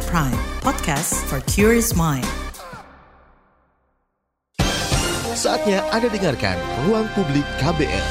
KBR 0.00 0.08
Prime, 0.08 0.40
podcast 0.64 1.12
for 1.28 1.44
curious 1.44 1.92
mind. 1.92 2.24
Saatnya 5.36 5.84
Anda 5.92 6.08
dengarkan 6.08 6.56
Ruang 6.88 7.04
Publik 7.12 7.44
KBR. 7.60 8.06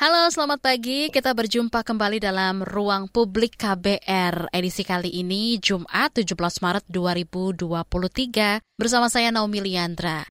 Halo, 0.00 0.32
selamat 0.32 0.64
pagi. 0.64 1.12
Kita 1.12 1.36
berjumpa 1.36 1.84
kembali 1.84 2.16
dalam 2.16 2.64
Ruang 2.64 3.12
Publik 3.12 3.60
KBR. 3.60 4.48
Edisi 4.56 4.88
kali 4.88 5.20
ini 5.20 5.60
Jumat 5.60 6.16
17 6.16 6.32
Maret 6.64 6.88
2023 6.88 8.64
bersama 8.80 9.12
saya 9.12 9.28
Naomi 9.28 9.60
Liandra. 9.60 10.24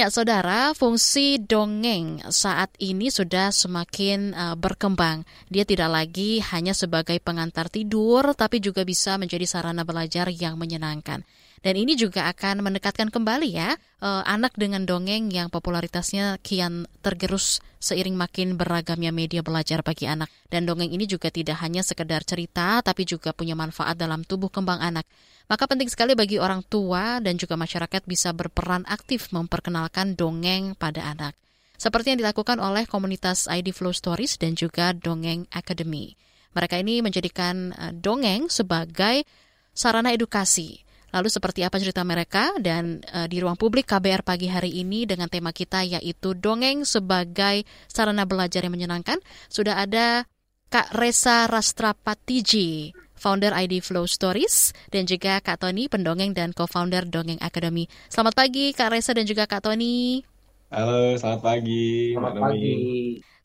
Ya, 0.00 0.08
saudara, 0.08 0.72
fungsi 0.72 1.36
dongeng 1.36 2.24
saat 2.32 2.72
ini 2.80 3.12
sudah 3.12 3.52
semakin 3.52 4.32
uh, 4.32 4.56
berkembang. 4.56 5.28
Dia 5.52 5.68
tidak 5.68 5.92
lagi 5.92 6.40
hanya 6.40 6.72
sebagai 6.72 7.20
pengantar 7.20 7.68
tidur, 7.68 8.32
tapi 8.32 8.64
juga 8.64 8.80
bisa 8.88 9.20
menjadi 9.20 9.44
sarana 9.44 9.84
belajar 9.84 10.32
yang 10.32 10.56
menyenangkan. 10.56 11.20
Dan 11.60 11.76
ini 11.76 12.00
juga 12.00 12.32
akan 12.32 12.64
mendekatkan 12.64 13.12
kembali 13.12 13.52
ya 13.52 13.76
uh, 14.00 14.24
anak 14.24 14.56
dengan 14.56 14.88
dongeng 14.88 15.28
yang 15.28 15.52
popularitasnya 15.52 16.40
kian 16.40 16.88
tergerus 17.04 17.60
seiring 17.76 18.16
makin 18.16 18.56
beragamnya 18.56 19.12
media 19.12 19.44
belajar 19.44 19.84
bagi 19.84 20.08
anak. 20.08 20.32
Dan 20.48 20.64
dongeng 20.64 20.88
ini 20.88 21.04
juga 21.04 21.28
tidak 21.28 21.60
hanya 21.60 21.84
sekedar 21.84 22.24
cerita, 22.24 22.80
tapi 22.80 23.04
juga 23.04 23.36
punya 23.36 23.52
manfaat 23.52 24.00
dalam 24.00 24.24
tubuh 24.24 24.48
kembang 24.48 24.80
anak. 24.80 25.04
Maka 25.50 25.66
penting 25.66 25.90
sekali 25.90 26.14
bagi 26.14 26.38
orang 26.38 26.62
tua 26.62 27.18
dan 27.18 27.34
juga 27.34 27.58
masyarakat 27.58 28.06
bisa 28.06 28.30
berperan 28.30 28.86
aktif 28.86 29.34
memperkenalkan 29.34 30.14
dongeng 30.14 30.78
pada 30.78 31.10
anak. 31.10 31.34
Seperti 31.74 32.14
yang 32.14 32.22
dilakukan 32.22 32.62
oleh 32.62 32.86
komunitas 32.86 33.50
ID 33.50 33.74
Flow 33.74 33.90
Stories 33.90 34.38
dan 34.38 34.54
juga 34.54 34.94
Dongeng 34.94 35.50
Academy. 35.50 36.14
Mereka 36.54 36.78
ini 36.78 37.02
menjadikan 37.02 37.74
uh, 37.74 37.90
dongeng 37.90 38.46
sebagai 38.46 39.26
sarana 39.74 40.14
edukasi 40.14 40.86
Lalu 41.10 41.28
seperti 41.28 41.66
apa 41.66 41.82
cerita 41.82 42.06
mereka 42.06 42.54
dan 42.62 43.02
uh, 43.10 43.26
di 43.26 43.42
ruang 43.42 43.58
publik 43.58 43.90
KBR 43.90 44.22
pagi 44.22 44.46
hari 44.46 44.78
ini 44.78 45.10
dengan 45.10 45.26
tema 45.26 45.50
kita 45.50 45.82
yaitu 45.82 46.38
dongeng 46.38 46.86
sebagai 46.86 47.66
sarana 47.90 48.22
belajar 48.22 48.62
yang 48.62 48.74
menyenangkan. 48.78 49.18
Sudah 49.50 49.82
ada 49.82 50.22
Kak 50.70 50.94
Resa 50.94 51.50
Rastrapatiji, 51.50 52.94
founder 53.20 53.52
ID 53.52 53.84
Flow 53.84 54.08
Stories 54.08 54.72
dan 54.88 55.04
juga 55.04 55.44
Kak 55.44 55.60
Tony, 55.60 55.92
pendongeng 55.92 56.32
dan 56.32 56.56
co-founder 56.56 57.04
Dongeng 57.04 57.38
Academy. 57.44 57.84
Selamat 58.08 58.32
pagi 58.32 58.72
Kak 58.72 58.96
Resa 58.96 59.12
dan 59.12 59.28
juga 59.28 59.44
Kak 59.44 59.68
Tony. 59.68 60.24
Halo, 60.72 61.12
selamat 61.20 61.40
pagi. 61.44 62.16
Selamat 62.16 62.34
pagi. 62.40 62.78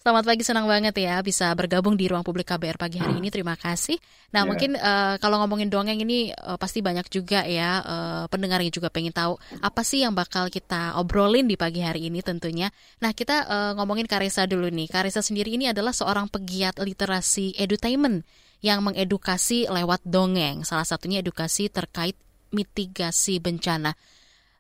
Selamat 0.05 0.29
pagi, 0.29 0.45
senang 0.45 0.69
banget 0.69 0.93
ya 1.01 1.17
bisa 1.25 1.49
bergabung 1.57 1.97
di 1.97 2.05
ruang 2.05 2.21
publik 2.21 2.45
KBR 2.45 2.77
pagi 2.77 3.01
hari 3.01 3.17
ini. 3.17 3.33
Terima 3.33 3.57
kasih. 3.57 3.97
Nah, 4.37 4.45
yeah. 4.45 4.49
mungkin 4.53 4.71
uh, 4.77 5.17
kalau 5.17 5.41
ngomongin 5.41 5.65
dongeng 5.65 5.97
ini 5.97 6.29
uh, 6.29 6.61
pasti 6.61 6.85
banyak 6.85 7.09
juga 7.09 7.41
ya 7.41 7.81
uh, 7.81 8.23
pendengar 8.29 8.61
yang 8.61 8.69
juga 8.69 8.93
pengen 8.93 9.09
tahu 9.09 9.33
apa 9.65 9.81
sih 9.81 10.05
yang 10.05 10.13
bakal 10.13 10.53
kita 10.53 10.93
obrolin 11.01 11.49
di 11.49 11.57
pagi 11.57 11.81
hari 11.81 12.05
ini 12.13 12.21
tentunya. 12.21 12.69
Nah, 13.01 13.17
kita 13.17 13.49
uh, 13.49 13.71
ngomongin 13.81 14.05
Karesa 14.05 14.45
dulu 14.45 14.69
nih. 14.69 14.93
Karesa 14.93 15.25
sendiri 15.25 15.57
ini 15.57 15.73
adalah 15.73 15.89
seorang 15.89 16.29
pegiat 16.29 16.77
literasi 16.77 17.57
edutainment 17.57 18.21
yang 18.63 18.83
mengedukasi 18.83 19.67
lewat 19.67 20.03
dongeng. 20.05 20.63
Salah 20.67 20.87
satunya 20.87 21.19
edukasi 21.23 21.67
terkait 21.67 22.15
mitigasi 22.53 23.43
bencana. 23.43 23.97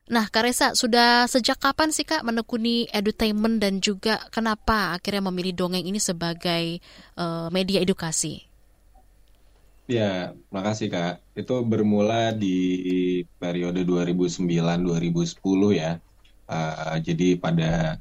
Nah, 0.05 0.29
Kak 0.29 0.45
Resa, 0.45 0.77
sudah 0.77 1.25
sejak 1.25 1.57
kapan 1.57 1.89
sih 1.89 2.05
Kak 2.05 2.21
menekuni 2.21 2.85
edutainment 2.93 3.57
dan 3.57 3.81
juga 3.81 4.21
kenapa 4.29 4.93
akhirnya 4.93 5.33
memilih 5.33 5.65
dongeng 5.65 5.81
ini 5.81 5.97
sebagai 5.97 6.77
uh, 7.17 7.49
media 7.49 7.81
edukasi? 7.81 8.45
Ya, 9.89 10.37
makasih 10.53 10.93
Kak. 10.93 11.25
Itu 11.33 11.65
bermula 11.65 12.37
di 12.37 13.25
periode 13.41 13.81
2009-2010 13.81 15.41
ya. 15.73 15.97
Uh, 16.45 17.01
jadi 17.01 17.41
pada 17.41 17.97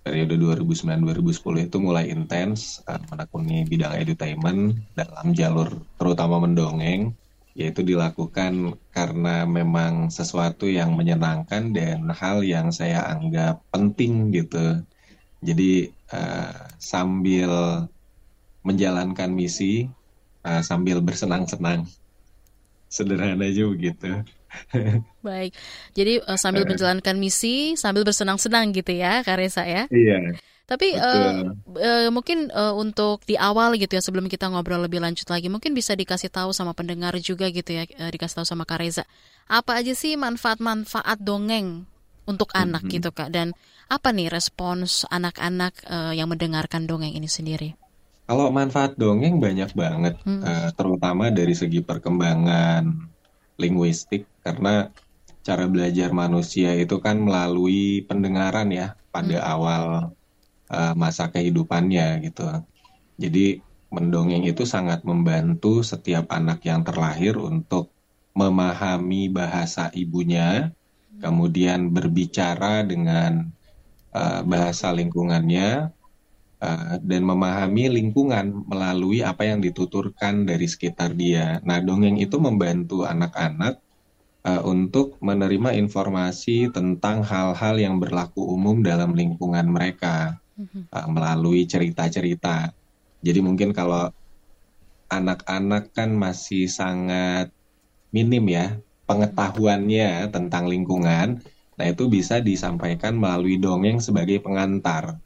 periode 0.00 0.34
2009-2010 0.40 1.68
itu 1.68 1.76
mulai 1.78 2.08
intens 2.08 2.80
uh, 2.88 3.00
menekuni 3.12 3.68
bidang 3.68 4.00
edutainment 4.00 4.80
dalam 4.96 5.32
jalur 5.36 5.68
terutama 6.00 6.40
mendongeng 6.40 7.12
yaitu 7.58 7.82
dilakukan 7.82 8.78
karena 8.94 9.42
memang 9.44 10.08
sesuatu 10.08 10.70
yang 10.70 10.94
menyenangkan 10.94 11.74
dan 11.74 12.06
hal 12.14 12.46
yang 12.46 12.70
saya 12.70 13.02
anggap 13.10 13.60
penting 13.74 14.30
gitu. 14.30 14.80
Jadi 15.42 15.90
uh, 16.14 16.70
sambil 16.78 17.84
menjalankan 18.62 19.28
misi 19.34 19.90
uh, 20.46 20.62
sambil 20.62 21.02
bersenang-senang, 21.02 21.88
sederhana 22.86 23.44
aja 23.44 23.66
begitu. 23.66 24.24
Baik, 25.26 25.54
jadi 25.94 26.22
uh, 26.26 26.38
sambil 26.38 26.66
menjalankan 26.66 27.16
misi 27.16 27.78
sambil 27.78 28.02
bersenang-senang 28.02 28.74
gitu 28.74 28.92
ya, 28.94 29.22
Karesa 29.22 29.62
ya? 29.66 29.86
Iya. 29.88 30.34
Tapi 30.70 30.94
uh, 30.94 31.50
uh, 31.50 32.08
mungkin 32.14 32.46
uh, 32.54 32.70
untuk 32.78 33.26
di 33.26 33.34
awal 33.34 33.74
gitu 33.74 33.98
ya 33.98 34.02
sebelum 34.06 34.30
kita 34.30 34.46
ngobrol 34.46 34.86
lebih 34.86 35.02
lanjut 35.02 35.26
lagi 35.26 35.50
mungkin 35.50 35.74
bisa 35.74 35.98
dikasih 35.98 36.30
tahu 36.30 36.54
sama 36.54 36.78
pendengar 36.78 37.10
juga 37.18 37.50
gitu 37.50 37.74
ya 37.74 37.90
uh, 37.98 38.06
dikasih 38.06 38.38
tahu 38.38 38.46
sama 38.46 38.62
Kareza 38.62 39.02
apa 39.50 39.82
aja 39.82 39.98
sih 39.98 40.14
manfaat-manfaat 40.14 41.18
dongeng 41.18 41.90
untuk 42.22 42.54
anak 42.54 42.86
mm-hmm. 42.86 43.02
gitu 43.02 43.10
kak 43.10 43.34
dan 43.34 43.50
apa 43.90 44.14
nih 44.14 44.30
respons 44.30 45.02
anak-anak 45.10 45.74
uh, 45.90 46.14
yang 46.14 46.30
mendengarkan 46.30 46.86
dongeng 46.86 47.18
ini 47.18 47.26
sendiri? 47.26 47.74
Kalau 48.30 48.54
manfaat 48.54 48.94
dongeng 48.94 49.42
banyak 49.42 49.74
banget 49.74 50.14
hmm. 50.22 50.46
uh, 50.46 50.70
terutama 50.78 51.34
dari 51.34 51.50
segi 51.50 51.82
perkembangan 51.82 52.86
linguistik 53.58 54.29
karena 54.40 54.92
cara 55.40 55.64
belajar 55.66 56.12
manusia 56.12 56.76
itu 56.76 57.00
kan 57.00 57.16
melalui 57.16 58.04
pendengaran 58.04 58.68
ya 58.70 58.94
pada 59.08 59.40
hmm. 59.40 59.52
awal 59.56 59.84
uh, 60.70 60.92
masa 60.94 61.32
kehidupannya 61.32 62.22
gitu. 62.28 62.46
Jadi 63.20 63.60
mendongeng 63.90 64.46
itu 64.46 64.62
sangat 64.62 65.02
membantu 65.02 65.82
setiap 65.82 66.30
anak 66.30 66.62
yang 66.62 66.86
terlahir 66.86 67.36
untuk 67.36 67.90
memahami 68.38 69.26
bahasa 69.26 69.90
ibunya, 69.92 70.70
kemudian 71.18 71.90
berbicara 71.90 72.86
dengan 72.86 73.50
uh, 74.14 74.40
bahasa 74.46 74.94
lingkungannya, 74.94 75.90
uh, 76.62 76.94
dan 77.02 77.22
memahami 77.26 77.90
lingkungan 77.90 78.62
melalui 78.70 79.26
apa 79.26 79.50
yang 79.50 79.58
dituturkan 79.58 80.46
dari 80.46 80.70
sekitar 80.70 81.12
dia. 81.18 81.58
Nah, 81.66 81.82
dongeng 81.82 82.22
itu 82.22 82.38
membantu 82.38 83.02
anak-anak 83.02 83.82
uh, 84.44 84.62
untuk 84.64 85.20
menerima 85.20 85.76
informasi 85.76 86.72
tentang 86.72 87.24
hal-hal 87.24 87.76
yang 87.76 87.96
berlaku 88.00 88.40
umum 88.40 88.80
dalam 88.80 89.12
lingkungan 89.12 89.68
mereka 89.68 90.40
uh, 90.92 91.08
melalui 91.08 91.68
cerita-cerita. 91.68 92.72
Jadi 93.20 93.40
mungkin 93.44 93.76
kalau 93.76 94.08
anak-anak 95.10 95.92
kan 95.92 96.14
masih 96.14 96.70
sangat 96.70 97.50
minim 98.14 98.46
ya 98.46 98.78
pengetahuannya 99.10 100.30
tentang 100.30 100.70
lingkungan. 100.70 101.42
Nah, 101.74 101.86
itu 101.88 102.06
bisa 102.06 102.38
disampaikan 102.38 103.16
melalui 103.16 103.58
dongeng 103.58 103.98
sebagai 103.98 104.38
pengantar. 104.38 105.18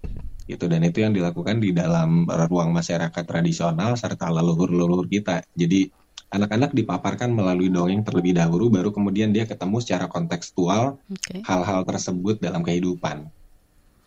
Itu 0.48 0.70
dan 0.70 0.84
itu 0.86 1.04
yang 1.04 1.12
dilakukan 1.12 1.60
di 1.60 1.74
dalam 1.74 2.24
ruang 2.24 2.72
masyarakat 2.72 3.24
tradisional 3.24 3.96
serta 3.98 4.32
leluhur-leluhur 4.32 5.08
kita. 5.10 5.44
Jadi 5.52 6.03
anak-anak 6.34 6.74
dipaparkan 6.74 7.30
melalui 7.30 7.70
dongeng 7.70 8.02
terlebih 8.02 8.34
dahulu 8.34 8.66
baru 8.66 8.90
kemudian 8.90 9.30
dia 9.30 9.46
ketemu 9.46 9.78
secara 9.78 10.10
kontekstual 10.10 10.98
hal-hal 11.46 11.80
okay. 11.86 11.88
tersebut 11.94 12.42
dalam 12.42 12.66
kehidupan 12.66 13.30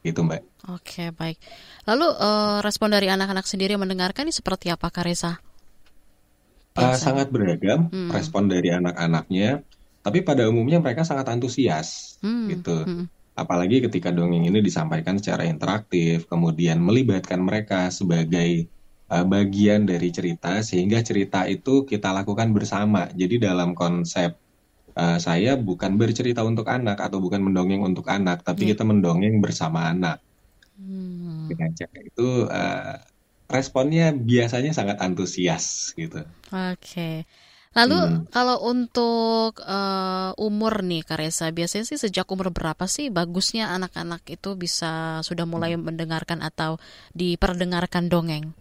gitu 0.03 0.23
mbak. 0.27 0.43
Oke 0.71 1.15
baik. 1.15 1.39
Lalu 1.88 2.07
uh, 2.07 2.59
respon 2.59 2.91
dari 2.91 3.07
anak-anak 3.07 3.47
sendiri 3.47 3.79
mendengarkan 3.79 4.27
ini 4.27 4.35
seperti 4.35 4.68
apa 4.71 4.91
Karesa? 4.91 5.39
Uh, 6.77 6.94
sangat 6.94 7.33
beragam 7.33 7.89
hmm. 7.89 8.13
respon 8.13 8.45
dari 8.45 8.69
anak-anaknya, 8.69 9.65
tapi 10.06 10.21
pada 10.21 10.45
umumnya 10.45 10.77
mereka 10.77 11.01
sangat 11.01 11.25
antusias 11.33 12.19
hmm. 12.21 12.45
gitu. 12.53 12.77
Hmm. 12.85 13.06
Apalagi 13.38 13.85
ketika 13.85 14.13
dongeng 14.13 14.45
ini 14.45 14.62
disampaikan 14.62 15.18
secara 15.18 15.45
interaktif, 15.45 16.30
kemudian 16.30 16.77
melibatkan 16.81 17.41
mereka 17.41 17.89
sebagai 17.89 18.69
uh, 19.12 19.25
bagian 19.27 19.88
dari 19.88 20.09
cerita, 20.12 20.59
sehingga 20.63 21.04
cerita 21.04 21.48
itu 21.48 21.83
kita 21.88 22.12
lakukan 22.12 22.51
bersama. 22.51 23.07
Jadi 23.12 23.42
dalam 23.42 23.74
konsep 23.74 24.36
uh, 24.98 25.18
saya 25.21 25.56
bukan 25.56 25.95
bercerita 25.95 26.42
untuk 26.44 26.68
anak 26.68 27.00
atau 27.00 27.21
bukan 27.21 27.44
mendongeng 27.44 27.83
untuk 27.83 28.07
anak, 28.09 28.44
tapi 28.44 28.68
yeah. 28.68 28.69
kita 28.75 28.83
mendongeng 28.83 29.39
bersama 29.39 29.89
anak. 29.92 30.19
Hmm. 30.77 31.50
Dengan 31.50 31.71
cara 31.74 31.98
itu 32.04 32.27
uh, 32.45 32.95
responnya 33.48 34.12
biasanya 34.12 34.75
sangat 34.75 35.00
antusias 35.00 35.95
gitu. 35.95 36.21
Oke. 36.51 36.77
Okay. 36.83 37.15
Lalu 37.77 38.00
hmm. 38.00 38.33
kalau 38.33 38.57
untuk 38.65 39.62
uh, 39.62 40.33
umur 40.42 40.81
nih 40.81 41.06
Karesa, 41.06 41.54
biasanya 41.54 41.86
sih 41.86 42.01
sejak 42.01 42.25
umur 42.33 42.50
berapa 42.50 42.89
sih 42.89 43.13
bagusnya 43.13 43.69
anak-anak 43.69 44.25
itu 44.33 44.57
bisa 44.57 45.21
sudah 45.21 45.45
mulai 45.45 45.77
hmm. 45.77 45.86
mendengarkan 45.86 46.42
atau 46.42 46.81
diperdengarkan 47.13 48.09
dongeng? 48.09 48.57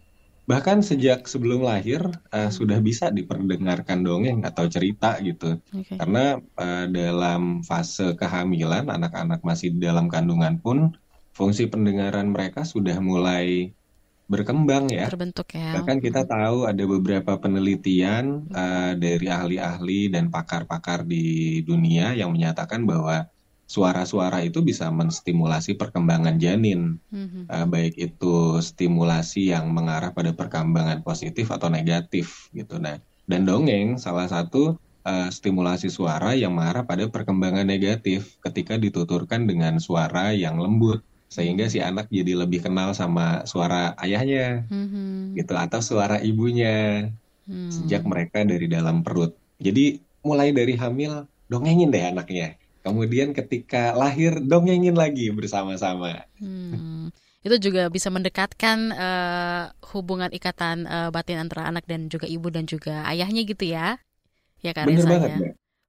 Bahkan 0.46 0.78
sejak 0.78 1.26
sebelum 1.26 1.66
lahir 1.66 2.06
uh, 2.31 2.50
sudah 2.54 2.78
bisa 2.78 3.10
diperdengarkan 3.10 4.06
dongeng 4.06 4.46
atau 4.46 4.70
cerita 4.70 5.19
gitu. 5.19 5.58
Okay. 5.75 5.98
karena 5.98 6.38
uh, 6.54 6.87
dalam 6.87 7.66
fase 7.66 8.14
kehamilan 8.14 8.87
anak-anak 8.87 9.43
masih 9.43 9.75
dalam 9.75 10.06
kandungan 10.06 10.62
pun 10.62 10.94
fungsi 11.34 11.66
pendengaran 11.66 12.31
mereka 12.31 12.62
sudah 12.62 12.96
mulai 13.02 13.75
berkembang 14.26 14.90
ya. 14.90 15.06
Terbentuk 15.06 15.54
ya. 15.54 15.82
Bahkan 15.82 15.98
kita 16.02 16.26
tahu 16.26 16.66
ada 16.66 16.84
beberapa 16.87 17.38
penelitian 17.38 18.50
uh, 18.50 18.94
dari 18.98 19.26
ahli-ahli 19.26 20.10
dan 20.10 20.31
pakar-pakar 20.31 21.06
di 21.06 21.60
dunia 21.62 22.14
yang 22.14 22.34
menyatakan 22.34 22.82
bahwa 22.87 23.31
suara-suara 23.66 24.46
itu 24.46 24.62
bisa 24.62 24.86
menstimulasi 24.94 25.74
perkembangan 25.74 26.38
janin, 26.38 27.02
mm-hmm. 27.10 27.50
uh, 27.50 27.66
baik 27.66 27.98
itu 27.98 28.62
stimulasi 28.62 29.50
yang 29.50 29.74
mengarah 29.74 30.14
pada 30.14 30.30
perkembangan 30.30 31.02
positif 31.02 31.50
atau 31.50 31.66
negatif 31.66 32.46
gitu. 32.54 32.78
Nah, 32.78 33.02
dan 33.26 33.42
dongeng 33.42 33.98
salah 33.98 34.30
satu 34.30 34.78
uh, 35.02 35.28
stimulasi 35.34 35.90
suara 35.90 36.38
yang 36.38 36.54
mengarah 36.54 36.86
pada 36.86 37.10
perkembangan 37.10 37.66
negatif 37.66 38.38
ketika 38.46 38.78
dituturkan 38.78 39.50
dengan 39.50 39.82
suara 39.82 40.30
yang 40.30 40.62
lembut 40.62 41.02
sehingga 41.26 41.66
si 41.66 41.82
anak 41.82 42.06
jadi 42.06 42.38
lebih 42.38 42.62
kenal 42.62 42.94
sama 42.94 43.42
suara 43.50 43.98
ayahnya 43.98 44.62
mm-hmm. 44.70 45.34
gitu 45.34 45.58
atau 45.58 45.82
suara 45.82 46.22
ibunya 46.22 47.10
mm. 47.50 47.82
sejak 47.82 48.06
mereka 48.06 48.46
dari 48.46 48.70
dalam 48.70 49.02
perut. 49.02 49.34
Jadi 49.58 49.98
mulai 50.22 50.54
dari 50.54 50.78
hamil 50.78 51.26
dongengin 51.50 51.90
deh 51.90 52.14
anaknya 52.14 52.54
Kemudian 52.86 53.34
ketika 53.34 53.90
lahir 53.98 54.38
dongengin 54.38 54.94
lagi 54.94 55.34
bersama-sama. 55.34 56.22
Hmm, 56.38 57.10
itu 57.42 57.58
juga 57.58 57.90
bisa 57.90 58.14
mendekatkan 58.14 58.94
uh, 58.94 59.74
hubungan 59.90 60.30
ikatan 60.30 60.86
uh, 60.86 61.10
batin 61.10 61.42
antara 61.42 61.66
anak 61.66 61.82
dan 61.90 62.06
juga 62.06 62.30
ibu 62.30 62.46
dan 62.46 62.62
juga 62.62 63.02
ayahnya 63.10 63.42
gitu 63.42 63.66
ya. 63.66 63.98
Ya 64.62 64.70
Kak 64.70 64.86
Bener 64.86 65.02
Resa 65.02 65.10
banget, 65.10 65.30
ya. 65.34 65.38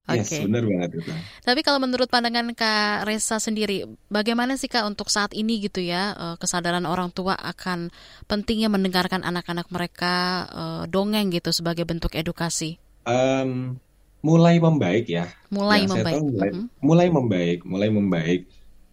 Oke. 0.07 0.23
Okay. 0.25 0.41
Yes, 0.41 0.47
benar 0.49 0.63
banget 0.65 0.89
itu. 0.97 1.11
Tapi 1.45 1.61
kalau 1.61 1.79
menurut 1.85 2.09
pandangan 2.09 2.49
Kak 2.57 3.05
Resa 3.05 3.37
sendiri, 3.37 3.85
bagaimana 4.09 4.57
sih 4.57 4.65
Kak 4.65 4.89
untuk 4.89 5.13
saat 5.13 5.37
ini 5.37 5.61
gitu 5.61 5.85
ya 5.85 6.17
uh, 6.17 6.35
kesadaran 6.41 6.89
orang 6.89 7.13
tua 7.13 7.37
akan 7.37 7.93
pentingnya 8.25 8.73
mendengarkan 8.73 9.21
anak-anak 9.21 9.69
mereka 9.69 10.49
dongeng 10.89 11.29
gitu 11.29 11.53
sebagai 11.53 11.85
bentuk 11.85 12.17
edukasi? 12.17 12.81
Um, 13.05 13.77
mulai 14.21 14.57
membaik 14.57 15.05
ya. 15.07 15.29
Mulai 15.53 15.85
yang 15.85 15.91
membaik. 15.93 16.21
mulai, 16.21 16.49
mm 16.49 16.55
-hmm. 16.57 16.65
mulai 16.81 17.07
membaik, 17.09 17.59
mulai 17.65 17.89
membaik. 17.89 18.41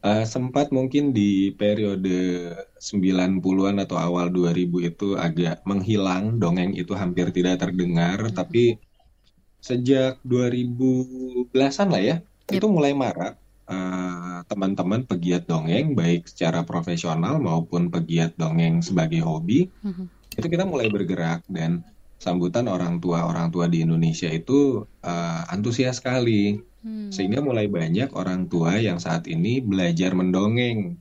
Uh, 0.05 0.21
sempat 0.29 0.69
mungkin 0.69 1.17
di 1.17 1.57
periode 1.57 2.53
90-an 2.77 3.81
atau 3.81 3.97
awal 3.97 4.29
2000 4.29 4.93
itu 4.93 5.17
agak 5.17 5.65
menghilang, 5.65 6.37
dongeng 6.37 6.77
itu 6.77 6.93
hampir 6.93 7.33
tidak 7.33 7.65
terdengar, 7.65 8.21
mm 8.21 8.29
-hmm. 8.29 8.37
tapi 8.37 8.77
sejak 9.65 10.21
2010-an 10.29 11.89
lah 11.89 12.03
ya, 12.05 12.17
yep. 12.21 12.53
itu 12.53 12.67
mulai 12.69 12.93
marak 12.93 13.41
uh, 13.65 14.45
teman-teman 14.45 15.09
pegiat 15.09 15.49
dongeng 15.49 15.97
baik 15.97 16.29
secara 16.29 16.69
profesional 16.69 17.41
maupun 17.41 17.89
pegiat 17.89 18.37
dongeng 18.37 18.85
sebagai 18.85 19.25
hobi. 19.25 19.73
Mm 19.81 19.93
-hmm. 19.93 20.07
Itu 20.37 20.47
kita 20.53 20.69
mulai 20.69 20.93
bergerak 20.93 21.49
dan 21.49 21.81
sambutan 22.25 22.65
orang 22.73 23.05
tua 23.05 23.29
orang 23.29 23.53
tua 23.53 23.69
di 23.69 23.85
Indonesia 23.85 24.33
itu 24.33 24.81
uh, 25.05 25.43
antusias 25.53 26.01
sekali 26.01 26.57
hmm. 26.57 27.13
sehingga 27.13 27.45
mulai 27.45 27.69
banyak 27.69 28.17
orang 28.17 28.49
tua 28.49 28.81
yang 28.81 28.97
saat 28.97 29.29
ini 29.29 29.61
belajar 29.61 30.17
mendongeng 30.17 30.97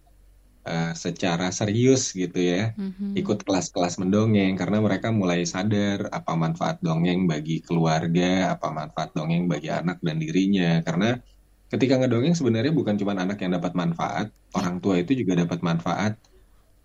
uh, 0.67 0.91
secara 0.91 1.47
serius 1.55 2.11
gitu 2.11 2.35
ya 2.35 2.75
hmm. 2.75 3.15
ikut 3.15 3.47
kelas-kelas 3.47 4.03
mendongeng 4.03 4.59
karena 4.59 4.83
mereka 4.83 5.15
mulai 5.15 5.47
sadar 5.47 6.11
apa 6.11 6.35
manfaat 6.35 6.83
dongeng 6.83 7.23
bagi 7.23 7.63
keluarga 7.63 8.51
apa 8.51 8.67
manfaat 8.75 9.15
dongeng 9.15 9.47
bagi 9.47 9.71
anak 9.71 10.03
dan 10.03 10.19
dirinya 10.19 10.83
karena 10.83 11.23
ketika 11.71 12.03
ngedongeng 12.03 12.35
sebenarnya 12.35 12.75
bukan 12.75 12.99
cuma 12.99 13.15
anak 13.15 13.39
yang 13.39 13.55
dapat 13.55 13.71
manfaat 13.73 14.27
orang 14.59 14.83
tua 14.83 14.99
itu 14.99 15.15
juga 15.15 15.39
dapat 15.47 15.63
manfaat 15.63 16.19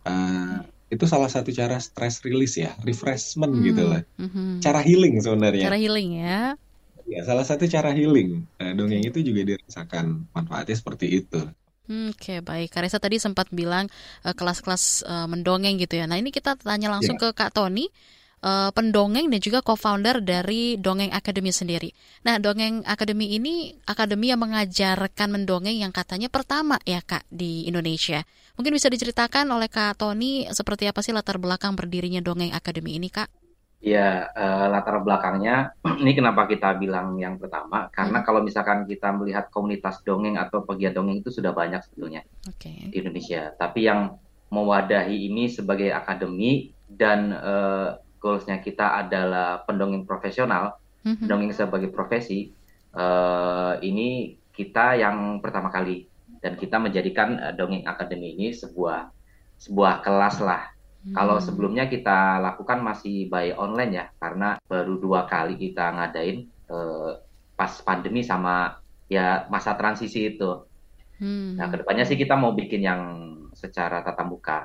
uh, 0.07 0.63
itu 0.89 1.05
salah 1.05 1.29
satu 1.29 1.53
cara 1.53 1.77
stress 1.79 2.25
release 2.25 2.57
ya, 2.57 2.73
refreshment 2.81 3.53
hmm. 3.53 3.65
gitu 3.65 3.83
lah. 3.85 4.03
Hmm. 4.17 4.59
Cara 4.65 4.81
healing 4.81 5.21
sebenarnya. 5.21 5.69
Cara 5.69 5.79
healing 5.79 6.11
ya. 6.25 6.57
Ya, 7.09 7.21
salah 7.25 7.45
satu 7.45 7.65
cara 7.69 7.93
healing. 7.93 8.45
Nah, 8.61 8.73
dongeng 8.77 9.01
itu 9.01 9.25
juga 9.25 9.41
dirasakan 9.45 10.29
manfaatnya 10.33 10.77
seperti 10.77 11.25
itu. 11.25 11.41
Hmm, 11.89 12.13
Oke, 12.13 12.37
okay, 12.37 12.39
baik. 12.45 12.69
Karesa 12.69 13.01
tadi 13.01 13.17
sempat 13.17 13.49
bilang 13.49 13.89
eh, 14.25 14.37
kelas-kelas 14.37 15.09
uh, 15.09 15.25
uh, 15.25 15.27
mendongeng 15.29 15.81
gitu 15.81 15.97
ya. 15.97 16.05
Nah, 16.05 16.21
ini 16.21 16.29
kita 16.29 16.61
tanya 16.61 16.93
langsung 16.93 17.17
yeah. 17.17 17.33
ke 17.33 17.37
Kak 17.37 17.57
Tony 17.57 17.89
uh, 18.43 18.71
pendongeng 18.75 19.31
dan 19.31 19.41
juga 19.43 19.65
co-founder 19.65 20.23
dari 20.23 20.79
Dongeng 20.79 21.11
Academy 21.11 21.51
sendiri. 21.51 21.91
Nah, 22.27 22.39
Dongeng 22.39 22.87
Academy 22.87 23.35
ini 23.39 23.75
akademi 23.87 24.31
yang 24.31 24.43
mengajarkan 24.43 25.29
mendongeng 25.31 25.79
yang 25.79 25.91
katanya 25.95 26.31
pertama 26.31 26.79
ya 26.87 27.03
Kak 27.03 27.27
di 27.31 27.67
Indonesia. 27.67 28.23
Mungkin 28.59 28.75
bisa 28.75 28.91
diceritakan 28.91 29.47
oleh 29.55 29.71
Kak 29.71 30.03
Tony 30.03 30.47
seperti 30.51 30.91
apa 30.91 31.03
sih 31.03 31.15
latar 31.15 31.39
belakang 31.39 31.79
berdirinya 31.79 32.23
Dongeng 32.23 32.55
Academy 32.55 32.99
ini 32.99 33.11
Kak? 33.11 33.31
Ya, 33.79 34.27
uh, 34.35 34.67
latar 34.67 34.99
belakangnya 35.07 35.71
ini 36.03 36.11
kenapa 36.11 36.51
kita 36.51 36.75
bilang 36.83 37.15
yang 37.15 37.39
pertama 37.39 37.87
karena 37.95 38.19
hmm. 38.19 38.27
kalau 38.27 38.43
misalkan 38.43 38.83
kita 38.91 39.15
melihat 39.15 39.55
komunitas 39.55 40.03
dongeng 40.03 40.35
atau 40.35 40.67
pegiat 40.67 40.99
dongeng 40.99 41.23
itu 41.23 41.31
sudah 41.31 41.55
banyak 41.55 41.79
sebetulnya 41.87 42.27
okay. 42.43 42.91
di 42.91 42.99
Indonesia. 42.99 43.55
Tapi 43.55 43.87
yang 43.87 44.19
mewadahi 44.51 45.31
ini 45.31 45.47
sebagai 45.47 45.95
akademi 45.95 46.75
dan 46.89 47.31
uh, 47.37 48.01
goalsnya 48.19 48.59
kita 48.61 48.99
adalah 49.07 49.63
pendongeng 49.65 50.05
profesional, 50.05 50.79
mm-hmm. 51.07 51.25
pendongeng 51.25 51.51
sebagai 51.55 51.91
profesi, 51.91 52.51
uh, 52.95 53.79
ini 53.81 54.37
kita 54.53 54.99
yang 54.99 55.39
pertama 55.39 55.71
kali 55.71 56.11
dan 56.43 56.59
kita 56.59 56.79
menjadikan 56.83 57.39
uh, 57.39 57.55
dongeng 57.55 57.87
akademi 57.87 58.35
ini 58.35 58.55
sebuah 58.55 59.11
sebuah 59.59 60.03
kelas 60.03 60.37
lah. 60.43 60.63
Mm-hmm. 60.69 61.15
Kalau 61.15 61.37
sebelumnya 61.39 61.87
kita 61.87 62.43
lakukan 62.43 62.83
masih 62.83 63.31
by 63.31 63.55
online 63.55 63.93
ya, 63.95 64.07
karena 64.19 64.59
baru 64.67 64.99
dua 64.99 65.27
kali 65.31 65.55
kita 65.55 65.95
ngadain 65.95 66.47
uh, 66.71 67.19
pas 67.59 67.73
pandemi 67.83 68.23
sama 68.23 68.79
ya 69.11 69.47
masa 69.51 69.75
transisi 69.75 70.35
itu. 70.35 70.67
Mm-hmm. 71.19 71.59
Nah 71.59 71.67
ke 71.71 71.77
depannya 71.83 72.05
sih 72.07 72.19
kita 72.19 72.39
mau 72.39 72.55
bikin 72.55 72.83
yang 72.83 73.03
secara 73.55 74.03
tatap 74.07 74.27
muka. 74.31 74.61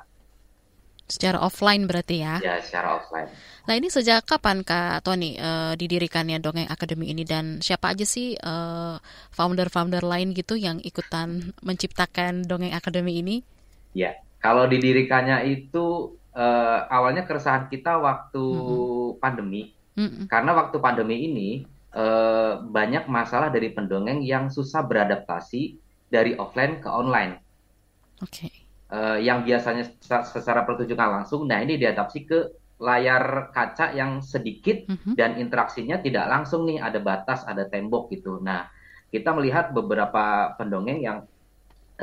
Secara 1.04 1.44
offline 1.44 1.84
berarti 1.84 2.24
ya? 2.24 2.40
Ya, 2.40 2.64
secara 2.64 2.96
offline. 2.96 3.28
Nah 3.68 3.74
ini 3.76 3.92
sejak 3.92 4.24
kapan 4.24 4.64
Kak 4.64 5.04
Tony 5.04 5.36
uh, 5.36 5.76
didirikannya 5.76 6.40
Dongeng 6.40 6.72
Akademi 6.72 7.12
ini 7.12 7.28
dan 7.28 7.60
siapa 7.60 7.92
aja 7.92 8.08
sih 8.08 8.40
uh, 8.40 8.96
founder-founder 9.36 10.04
lain 10.04 10.32
gitu 10.32 10.56
yang 10.56 10.80
ikutan 10.80 11.52
menciptakan 11.60 12.48
Dongeng 12.48 12.72
Akademi 12.72 13.20
ini? 13.20 13.44
Ya, 13.92 14.16
kalau 14.40 14.64
didirikannya 14.64 15.44
itu 15.48 16.16
uh, 16.36 16.80
awalnya 16.88 17.28
keresahan 17.28 17.68
kita 17.68 18.00
waktu 18.00 18.44
mm 18.44 18.64
-hmm. 18.64 19.20
pandemi. 19.20 19.62
Mm 20.00 20.08
-hmm. 20.08 20.26
Karena 20.32 20.52
waktu 20.56 20.78
pandemi 20.80 21.28
ini 21.28 21.50
uh, 21.92 22.64
banyak 22.64 23.12
masalah 23.12 23.52
dari 23.52 23.76
pendongeng 23.76 24.24
yang 24.24 24.48
susah 24.48 24.88
beradaptasi 24.88 25.76
dari 26.08 26.34
offline 26.40 26.80
ke 26.80 26.88
online. 26.88 27.44
Oke. 28.24 28.48
Okay 28.48 28.63
uh, 28.94 29.18
yang 29.18 29.42
biasanya 29.42 29.90
secara 30.06 30.62
pertunjukan 30.62 31.10
langsung, 31.22 31.50
nah 31.50 31.58
ini 31.58 31.82
diadaptasi 31.82 32.20
ke 32.30 32.40
layar 32.84 33.50
kaca 33.56 33.96
yang 33.96 34.20
sedikit 34.20 34.86
mm-hmm. 34.86 35.14
dan 35.16 35.40
interaksinya 35.40 35.98
tidak 36.04 36.30
langsung 36.30 36.68
nih, 36.70 36.84
ada 36.84 37.00
batas, 37.00 37.42
ada 37.48 37.66
tembok 37.66 38.12
gitu. 38.14 38.38
Nah, 38.44 38.68
kita 39.10 39.32
melihat 39.32 39.72
beberapa 39.72 40.52
pendongeng 40.60 41.00
yang 41.00 41.18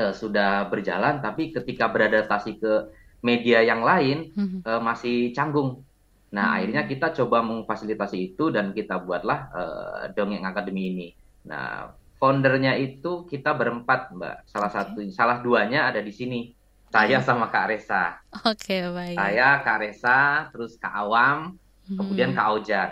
uh, 0.01 0.15
sudah 0.15 0.67
berjalan, 0.73 1.21
tapi 1.21 1.53
ketika 1.53 1.91
beradaptasi 1.91 2.57
ke 2.57 2.73
media 3.21 3.61
yang 3.61 3.85
lain 3.85 4.33
mm-hmm. 4.33 4.61
uh, 4.65 4.81
masih 4.81 5.37
canggung. 5.37 5.85
Nah, 6.33 6.41
mm-hmm. 6.41 6.57
akhirnya 6.57 6.83
kita 6.89 7.07
coba 7.23 7.45
memfasilitasi 7.45 8.35
itu 8.35 8.49
dan 8.49 8.73
kita 8.73 9.03
buatlah 9.05 9.39
uh, 9.53 10.03
dongeng 10.17 10.49
akademi 10.49 10.97
ini. 10.97 11.09
Nah, 11.45 11.93
foundernya 12.17 12.79
itu 12.81 13.29
kita 13.29 13.53
berempat, 13.53 14.17
Mbak. 14.17 14.37
Salah 14.49 14.71
satu, 14.73 15.05
salah 15.13 15.45
duanya 15.45 15.93
ada 15.93 16.01
di 16.01 16.15
sini. 16.15 16.60
Saya 16.91 17.23
sama 17.23 17.47
Kak 17.55 17.71
Resa. 17.71 18.19
Oke, 18.43 18.83
okay, 18.83 18.83
baik. 18.91 19.15
Saya, 19.15 19.63
Kak 19.63 19.79
Resa, 19.79 20.51
terus 20.51 20.75
Kak 20.75 20.91
Awam, 20.91 21.55
hmm. 21.87 21.95
kemudian 21.95 22.35
Kak 22.35 22.51
Ojan. 22.59 22.91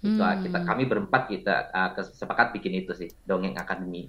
Itu 0.00 0.22
hmm. 0.22 0.46
kita 0.46 0.58
kami 0.62 0.86
berempat 0.86 1.22
kita 1.26 1.54
uh, 1.74 1.90
sepakat 1.98 2.54
bikin 2.54 2.86
itu 2.86 2.94
sih, 2.94 3.10
Dongeng 3.26 3.58
Akademi. 3.58 4.06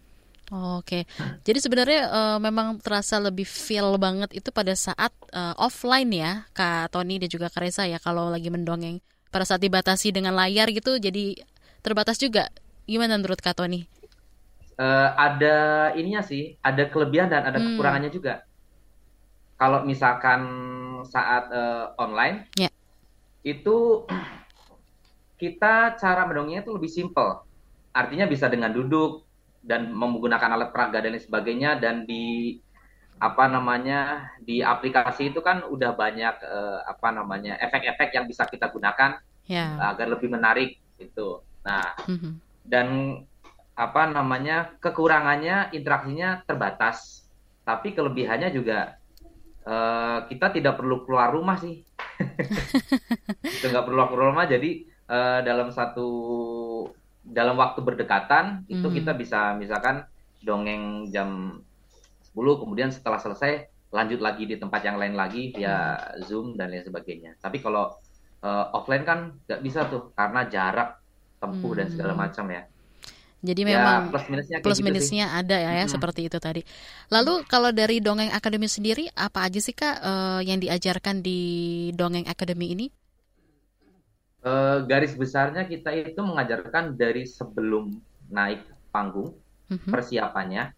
Oke, 0.51 1.07
okay. 1.07 1.37
jadi 1.47 1.63
sebenarnya 1.63 2.01
uh, 2.11 2.37
memang 2.37 2.75
terasa 2.83 3.17
lebih 3.23 3.47
feel 3.47 3.95
banget 3.95 4.35
itu 4.35 4.51
pada 4.51 4.75
saat 4.75 5.09
uh, 5.31 5.55
offline 5.57 6.11
ya, 6.11 6.43
Kak 6.51 6.91
Tony 6.93 7.17
dan 7.17 7.31
juga 7.31 7.47
Kak 7.49 7.65
Resa 7.65 7.87
ya, 7.89 7.97
kalau 7.97 8.29
lagi 8.29 8.51
mendongeng. 8.53 9.01
Pada 9.31 9.47
saat 9.47 9.63
dibatasi 9.63 10.11
dengan 10.11 10.35
layar 10.35 10.69
gitu, 10.69 10.99
jadi 10.99 11.39
terbatas 11.81 12.19
juga. 12.19 12.51
Gimana 12.83 13.15
menurut 13.15 13.39
Kak 13.39 13.63
Tony? 13.63 13.87
Uh, 14.75 15.09
ada 15.15 15.55
ininya 15.95 16.19
sih, 16.19 16.59
ada 16.59 16.83
kelebihan 16.91 17.31
dan 17.31 17.47
ada 17.47 17.55
hmm. 17.57 17.79
kekurangannya 17.79 18.11
juga 18.11 18.43
kalau 19.61 19.85
misalkan 19.85 20.41
saat 21.05 21.53
uh, 21.53 21.93
online, 22.01 22.49
yeah. 22.57 22.73
itu 23.45 24.09
kita 25.41 26.01
cara 26.01 26.25
mendongengnya 26.25 26.65
itu 26.65 26.73
lebih 26.73 26.89
simple. 26.89 27.45
Artinya 27.93 28.25
bisa 28.25 28.49
dengan 28.49 28.73
duduk 28.73 29.21
dan 29.61 29.93
menggunakan 29.93 30.57
alat 30.57 30.73
peraga 30.73 31.05
dan 31.05 31.13
lain 31.13 31.21
sebagainya 31.21 31.77
dan 31.77 32.09
di 32.09 32.57
apa 33.21 33.45
namanya 33.45 34.33
di 34.41 34.65
aplikasi 34.65 35.29
itu 35.29 35.45
kan 35.45 35.61
udah 35.69 35.93
banyak 35.93 36.41
uh, 36.41 36.81
apa 36.89 37.13
namanya 37.13 37.53
efek-efek 37.61 38.17
yang 38.17 38.25
bisa 38.25 38.49
kita 38.49 38.73
gunakan 38.73 39.21
yeah. 39.45 39.77
agar 39.93 40.09
lebih 40.09 40.33
menarik 40.33 40.81
itu. 40.97 41.37
Nah, 41.61 41.93
mm-hmm. 42.09 42.33
dan 42.65 42.87
apa 43.77 44.09
namanya 44.09 44.73
kekurangannya 44.81 45.69
interaksinya 45.77 46.41
terbatas, 46.49 47.29
tapi 47.61 47.93
kelebihannya 47.93 48.49
juga 48.49 49.00
uh, 49.65 50.25
kita 50.25 50.53
tidak 50.53 50.77
perlu 50.79 51.03
keluar 51.05 51.33
rumah 51.33 51.57
sih. 51.59 51.81
kita 53.59 53.65
nggak 53.71 53.85
perlu 53.85 54.01
keluar 54.09 54.29
rumah, 54.33 54.45
jadi 54.45 54.85
uh, 55.09 55.39
dalam 55.41 55.69
satu 55.73 56.09
dalam 57.21 57.53
waktu 57.57 57.79
berdekatan 57.85 58.65
mm-hmm. 58.65 58.73
itu 58.73 58.87
kita 58.97 59.11
bisa 59.13 59.53
misalkan 59.53 60.01
dongeng 60.41 61.13
jam 61.13 61.61
10 62.33 62.61
kemudian 62.65 62.89
setelah 62.89 63.21
selesai 63.21 63.69
lanjut 63.91 64.23
lagi 64.23 64.47
di 64.47 64.55
tempat 64.57 64.81
yang 64.87 64.97
lain 64.97 65.13
lagi 65.13 65.51
via 65.53 65.99
Zoom 66.23 66.55
dan 66.55 66.71
lain 66.71 66.81
sebagainya. 66.81 67.35
Tapi 67.37 67.59
kalau 67.59 67.91
uh, 68.41 68.65
offline 68.71 69.03
kan 69.03 69.35
nggak 69.45 69.61
bisa 69.61 69.85
tuh 69.91 70.15
karena 70.15 70.47
jarak 70.47 70.97
tempuh 71.37 71.75
hmm. 71.75 71.79
dan 71.83 71.87
segala 71.91 72.13
hmm. 72.15 72.21
macam 72.23 72.45
ya. 72.49 72.63
Jadi 73.41 73.61
ya, 73.65 73.69
memang 73.73 74.13
plus 74.13 74.25
minusnya, 74.29 74.57
plus 74.61 74.77
gitu 74.77 74.85
minusnya 74.85 75.25
sih. 75.25 75.39
ada 75.41 75.57
ya, 75.57 75.71
ya 75.81 75.85
hmm. 75.89 75.93
seperti 75.97 76.21
itu 76.29 76.37
tadi. 76.37 76.61
Lalu 77.09 77.41
kalau 77.49 77.73
dari 77.73 77.97
dongeng 77.97 78.29
akademi 78.29 78.69
sendiri 78.69 79.09
apa 79.17 79.49
aja 79.49 79.57
sih 79.57 79.73
kak 79.73 79.97
uh, 79.97 80.39
yang 80.45 80.61
diajarkan 80.61 81.25
di 81.25 81.41
dongeng 81.97 82.29
akademi 82.29 82.77
ini? 82.77 82.87
Uh, 84.45 84.85
garis 84.85 85.17
besarnya 85.17 85.65
kita 85.65 85.93
itu 85.93 86.21
mengajarkan 86.21 86.97
dari 86.97 87.25
sebelum 87.25 87.97
naik 88.29 88.61
panggung 88.93 89.33
hmm. 89.69 89.89
persiapannya 89.89 90.73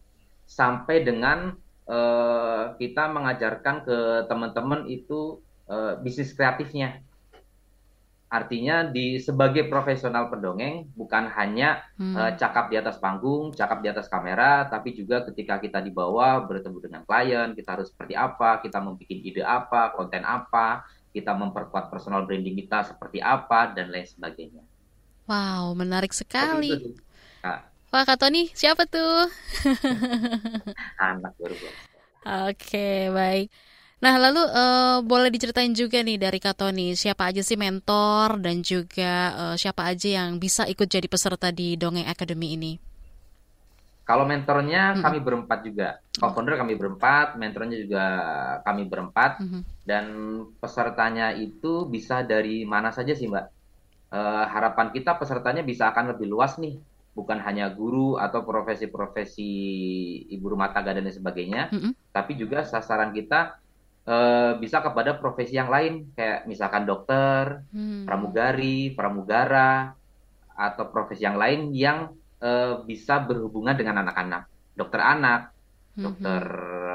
sampai 0.48 1.04
dengan 1.04 1.56
uh, 1.88 2.76
kita 2.80 3.12
mengajarkan 3.12 3.76
ke 3.84 3.98
teman-teman 4.32 4.88
itu 4.88 5.44
uh, 5.68 6.00
bisnis 6.00 6.32
kreatifnya. 6.32 7.04
Artinya 8.34 8.82
di 8.82 9.22
sebagai 9.22 9.70
profesional 9.70 10.26
pendongeng 10.26 10.90
bukan 10.98 11.30
hanya 11.38 11.86
hmm. 12.02 12.18
uh, 12.18 12.32
cakap 12.34 12.74
di 12.74 12.82
atas 12.82 12.98
panggung, 12.98 13.54
cakap 13.54 13.86
di 13.86 13.94
atas 13.94 14.10
kamera, 14.10 14.66
tapi 14.66 14.98
juga 14.98 15.22
ketika 15.30 15.62
kita 15.62 15.78
di 15.86 15.94
bawah 15.94 16.42
bertemu 16.50 16.78
dengan 16.82 17.02
klien, 17.06 17.54
kita 17.54 17.78
harus 17.78 17.94
seperti 17.94 18.18
apa, 18.18 18.58
kita 18.66 18.82
membuat 18.82 19.06
ide 19.22 19.46
apa, 19.46 19.94
konten 19.94 20.26
apa, 20.26 20.82
kita 21.14 21.30
memperkuat 21.38 21.94
personal 21.94 22.26
branding 22.26 22.58
kita 22.58 22.90
seperti 22.90 23.22
apa 23.22 23.70
dan 23.70 23.94
lain 23.94 24.10
sebagainya. 24.10 24.66
Wow, 25.30 25.78
menarik 25.78 26.10
sekali. 26.10 26.98
Wah, 27.94 28.04
Kak 28.10 28.18
Tony, 28.18 28.50
siapa 28.58 28.90
tuh? 28.90 29.30
Anak 30.98 31.38
baru 31.38 31.54
Oke, 32.50 33.14
baik. 33.14 33.54
Nah, 34.04 34.20
lalu 34.20 34.44
uh, 34.52 35.00
boleh 35.00 35.32
diceritain 35.32 35.72
juga 35.72 36.04
nih 36.04 36.20
dari 36.20 36.36
Kak 36.44 36.60
Tony, 36.60 36.92
siapa 36.92 37.32
aja 37.32 37.40
sih 37.40 37.56
mentor 37.56 38.36
dan 38.44 38.60
juga 38.60 39.32
uh, 39.32 39.56
siapa 39.56 39.88
aja 39.88 40.20
yang 40.20 40.44
bisa 40.44 40.68
ikut 40.68 40.92
jadi 40.92 41.08
peserta 41.08 41.56
di 41.56 41.80
Dongeng 41.80 42.12
Academy 42.12 42.60
ini? 42.60 42.76
Kalau 44.04 44.28
mentornya 44.28 45.00
hmm. 45.00 45.04
kami 45.08 45.20
berempat 45.24 45.60
juga, 45.64 46.04
co-founder 46.20 46.60
kami 46.60 46.76
berempat, 46.76 47.40
mentornya 47.40 47.80
juga 47.80 48.06
kami 48.68 48.84
berempat, 48.92 49.40
hmm. 49.40 49.88
dan 49.88 50.06
pesertanya 50.60 51.32
itu 51.32 51.88
bisa 51.88 52.28
dari 52.28 52.68
mana 52.68 52.92
saja 52.92 53.16
sih 53.16 53.32
Mbak. 53.32 53.46
Uh, 54.12 54.46
harapan 54.52 54.92
kita 54.92 55.16
pesertanya 55.16 55.64
bisa 55.64 55.88
akan 55.90 56.12
lebih 56.12 56.28
luas 56.28 56.60
nih 56.60 56.76
bukan 57.16 57.40
hanya 57.40 57.72
guru 57.72 58.20
atau 58.20 58.44
profesi-profesi 58.44 59.50
ibu 60.28 60.46
rumah 60.52 60.76
tangga 60.76 60.92
dan 60.92 61.08
sebagainya, 61.08 61.72
mm 61.72 61.80
-hmm. 61.80 61.92
tapi 62.12 62.36
juga 62.36 62.68
sasaran 62.68 63.16
kita 63.16 63.63
uh, 64.08 64.60
bisa 64.60 64.84
kepada 64.84 65.18
profesi 65.18 65.56
yang 65.56 65.72
lain 65.72 66.14
kayak 66.16 66.46
misalkan 66.50 66.84
dokter, 66.88 67.64
mm. 67.72 68.08
pramugari, 68.08 68.92
pramugara 68.96 69.94
atau 70.54 70.84
profesi 70.94 71.26
yang 71.26 71.40
lain 71.40 71.74
yang 71.74 72.14
uh, 72.44 72.84
bisa 72.86 73.24
berhubungan 73.24 73.74
dengan 73.74 74.06
anak-anak, 74.06 74.48
dokter 74.78 75.02
anak, 75.02 75.50
mm 75.50 75.98
-hmm. 75.98 76.04
dokter 76.04 76.44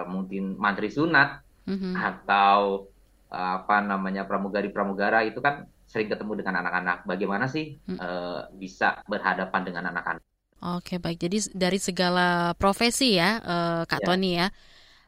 mungkin 0.07 0.45
mantri 0.57 0.89
sunat 0.89 1.43
mm 1.67 1.77
-hmm. 1.77 1.93
atau 1.99 2.87
uh, 3.33 3.53
apa 3.63 3.81
namanya 3.85 4.25
pramugari-pramugara 4.25 5.25
itu 5.25 5.41
kan 5.41 5.69
sering 5.89 6.13
ketemu 6.13 6.45
dengan 6.45 6.61
anak-anak. 6.65 7.09
Bagaimana 7.09 7.49
sih 7.49 7.81
hmm. 7.89 7.97
uh, 7.97 8.41
bisa 8.61 9.01
berhadapan 9.09 9.63
dengan 9.65 9.89
anak-anak? 9.89 10.23
Oke 10.59 10.99
baik, 10.99 11.23
jadi 11.23 11.39
dari 11.55 11.79
segala 11.79 12.53
profesi 12.59 13.15
ya 13.15 13.39
uh, 13.41 13.83
Kak 13.89 14.03
ya. 14.03 14.07
Tony 14.07 14.31
ya. 14.37 14.47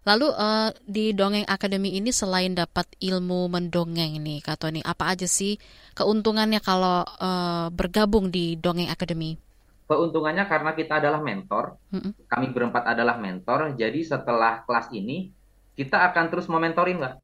Lalu 0.01 0.33
uh, 0.33 0.73
di 0.89 1.13
Dongeng 1.13 1.45
Akademi 1.45 1.93
ini 1.93 2.09
selain 2.09 2.57
dapat 2.57 2.89
ilmu 3.05 3.53
mendongeng 3.53 4.17
nih 4.17 4.41
Kak 4.41 4.65
Tony, 4.65 4.81
apa 4.81 5.13
aja 5.13 5.29
sih 5.29 5.61
keuntungannya 5.93 6.65
kalau 6.65 7.05
uh, 7.05 7.69
bergabung 7.69 8.33
di 8.33 8.57
Dongeng 8.57 8.89
Akademi? 8.89 9.37
Keuntungannya 9.85 10.49
karena 10.49 10.73
kita 10.73 11.03
adalah 11.03 11.21
mentor, 11.21 11.77
-hmm. 11.93 12.31
kami 12.31 12.49
berempat 12.55 12.97
adalah 12.97 13.21
mentor, 13.21 13.77
jadi 13.77 14.01
setelah 14.01 14.65
kelas 14.65 14.89
ini 14.95 15.35
kita 15.81 15.97
akan 16.13 16.25
terus 16.29 16.47
mementorin 16.49 17.01
Mbak. 17.01 17.15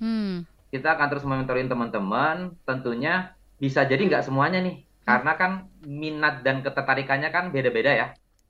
Hmm. 0.00 0.48
Kita 0.72 0.96
akan 0.96 1.06
terus 1.12 1.24
mementorin 1.28 1.68
teman-teman. 1.68 2.56
Tentunya 2.64 3.36
bisa 3.60 3.84
jadi 3.84 4.00
nggak 4.00 4.24
semuanya 4.24 4.64
nih. 4.64 4.88
Karena 5.04 5.36
kan 5.36 5.70
minat 5.84 6.40
dan 6.42 6.64
ketertarikannya 6.64 7.30
kan 7.30 7.52
beda-beda 7.54 7.92
ya 7.92 8.08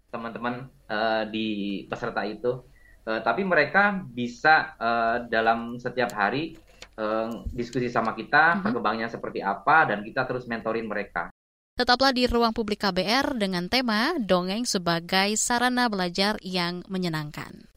teman-teman 0.08 0.70
uh, 0.88 1.28
di 1.28 1.82
peserta 1.90 2.24
itu 2.24 2.64
uh, 3.06 3.20
tapi 3.22 3.46
mereka 3.46 3.96
bisa 4.02 4.76
uh, 4.76 5.16
dalam 5.30 5.78
setiap 5.78 6.12
hari 6.12 6.58
uh, 6.98 7.46
diskusi 7.54 7.88
sama 7.88 8.12
kita 8.12 8.58
uh-huh. 8.58 8.62
perkembangannya 8.68 9.08
seperti 9.08 9.40
apa 9.40 9.88
dan 9.88 10.02
kita 10.02 10.26
terus 10.28 10.44
mentorin 10.50 10.90
mereka 10.90 11.30
Tetaplah 11.76 12.08
di 12.08 12.24
ruang 12.24 12.56
publik 12.56 12.88
KBR 12.88 13.36
dengan 13.36 13.68
tema 13.68 14.16
Dongeng 14.16 14.64
sebagai 14.64 15.36
sarana 15.36 15.92
belajar 15.92 16.40
yang 16.40 16.80
menyenangkan. 16.88 17.68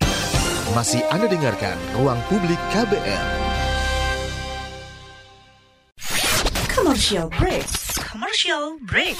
Masih 0.71 1.03
Anda 1.11 1.27
dengarkan 1.27 1.75
Ruang 1.99 2.15
Publik 2.31 2.55
KBR. 2.71 3.27
Commercial 6.71 7.27
break. 7.35 7.67
Commercial 7.99 8.79
break. 8.87 9.19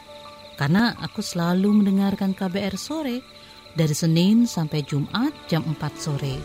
Karena 0.61 0.93
aku 1.01 1.25
selalu 1.25 1.81
mendengarkan 1.81 2.37
KBR 2.37 2.77
sore 2.77 3.25
dari 3.73 3.97
Senin 3.97 4.45
sampai 4.45 4.85
Jumat 4.85 5.33
jam 5.49 5.65
4 5.65 5.73
sore. 5.97 6.37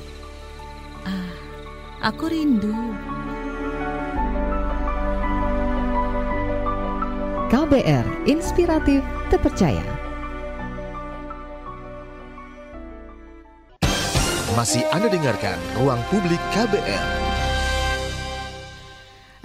Ah, 1.05 1.37
aku 2.01 2.25
rindu. 2.33 2.73
KBR 7.53 8.25
Inspiratif 8.25 9.05
Terpercaya. 9.29 9.85
Masih 14.57 14.81
Anda 14.97 15.13
dengarkan 15.13 15.61
Ruang 15.77 16.01
Publik 16.09 16.41
KBR. 16.57 17.26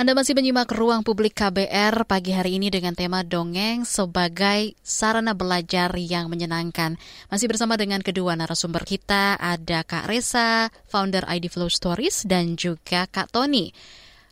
Anda 0.01 0.17
masih 0.17 0.33
menyimak 0.33 0.73
ruang 0.73 1.05
publik 1.05 1.37
KBR 1.37 2.09
pagi 2.09 2.33
hari 2.33 2.57
ini 2.57 2.73
dengan 2.73 2.97
tema 2.97 3.21
dongeng 3.21 3.85
sebagai 3.85 4.73
sarana 4.81 5.37
belajar 5.37 5.93
yang 5.93 6.25
menyenangkan. 6.25 6.97
Masih 7.29 7.45
bersama 7.45 7.77
dengan 7.77 8.01
kedua 8.01 8.33
narasumber 8.33 8.81
kita, 8.81 9.37
ada 9.37 9.85
Kak 9.85 10.09
Resa, 10.09 10.73
founder 10.89 11.21
ID 11.29 11.53
Flow 11.53 11.69
Stories, 11.69 12.25
dan 12.25 12.57
juga 12.57 13.05
Kak 13.13 13.29
Tony, 13.29 13.77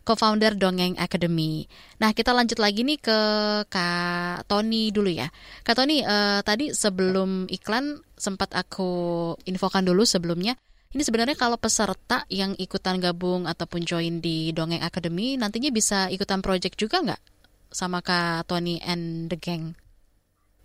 co-founder 0.02 0.58
Dongeng 0.58 0.98
Academy. 0.98 1.70
Nah, 2.02 2.18
kita 2.18 2.34
lanjut 2.34 2.58
lagi 2.58 2.82
nih 2.82 2.98
ke 2.98 3.20
Kak 3.70 4.50
Tony 4.50 4.90
dulu 4.90 5.14
ya. 5.14 5.30
Kak 5.62 5.78
Tony, 5.78 6.02
uh, 6.02 6.42
tadi 6.42 6.74
sebelum 6.74 7.46
iklan 7.46 8.02
sempat 8.18 8.58
aku 8.58 9.38
infokan 9.46 9.86
dulu 9.86 10.02
sebelumnya. 10.02 10.58
Ini 10.90 11.06
sebenarnya 11.06 11.38
kalau 11.38 11.54
peserta 11.62 12.26
yang 12.34 12.58
ikutan 12.58 12.98
gabung 12.98 13.46
ataupun 13.46 13.86
join 13.86 14.26
di 14.26 14.50
Dongeng 14.50 14.82
Academy 14.82 15.38
nantinya 15.38 15.70
bisa 15.70 16.10
ikutan 16.10 16.42
project 16.42 16.82
juga 16.82 17.06
nggak 17.06 17.22
sama 17.70 18.02
Kak 18.02 18.50
Tony 18.50 18.82
and 18.82 19.30
the 19.30 19.38
gang? 19.38 19.78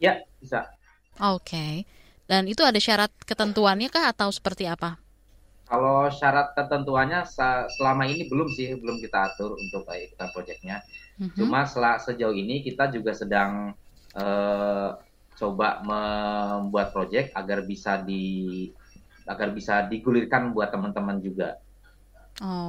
Ya, 0.00 0.24
bisa. 0.40 0.72
Oke. 1.20 1.44
Okay. 1.44 1.72
Dan 2.24 2.48
itu 2.48 2.64
ada 2.64 2.80
syarat 2.80 3.12
ketentuannya 3.28 3.92
kah 3.92 4.08
atau 4.16 4.32
seperti 4.32 4.64
apa? 4.64 4.96
Kalau 5.68 6.08
syarat 6.08 6.56
ketentuannya 6.56 7.20
selama 7.76 8.08
ini 8.08 8.24
belum 8.24 8.48
sih, 8.48 8.80
belum 8.80 9.04
kita 9.04 9.28
atur 9.28 9.60
untuk 9.60 9.84
ikutan 9.92 10.32
proyeknya. 10.32 10.80
Mm-hmm. 11.20 11.36
Cuma 11.36 11.68
setelah 11.68 12.00
sejauh 12.00 12.32
ini 12.32 12.64
kita 12.64 12.88
juga 12.88 13.12
sedang 13.12 13.76
uh, 14.16 14.88
coba 15.36 15.84
membuat 15.84 16.96
proyek 16.96 17.36
agar 17.36 17.60
bisa 17.68 18.00
di 18.00 18.72
agar 19.24 19.52
bisa 19.52 19.84
digulirkan 19.88 20.52
buat 20.52 20.68
teman-teman 20.72 21.20
juga. 21.20 21.60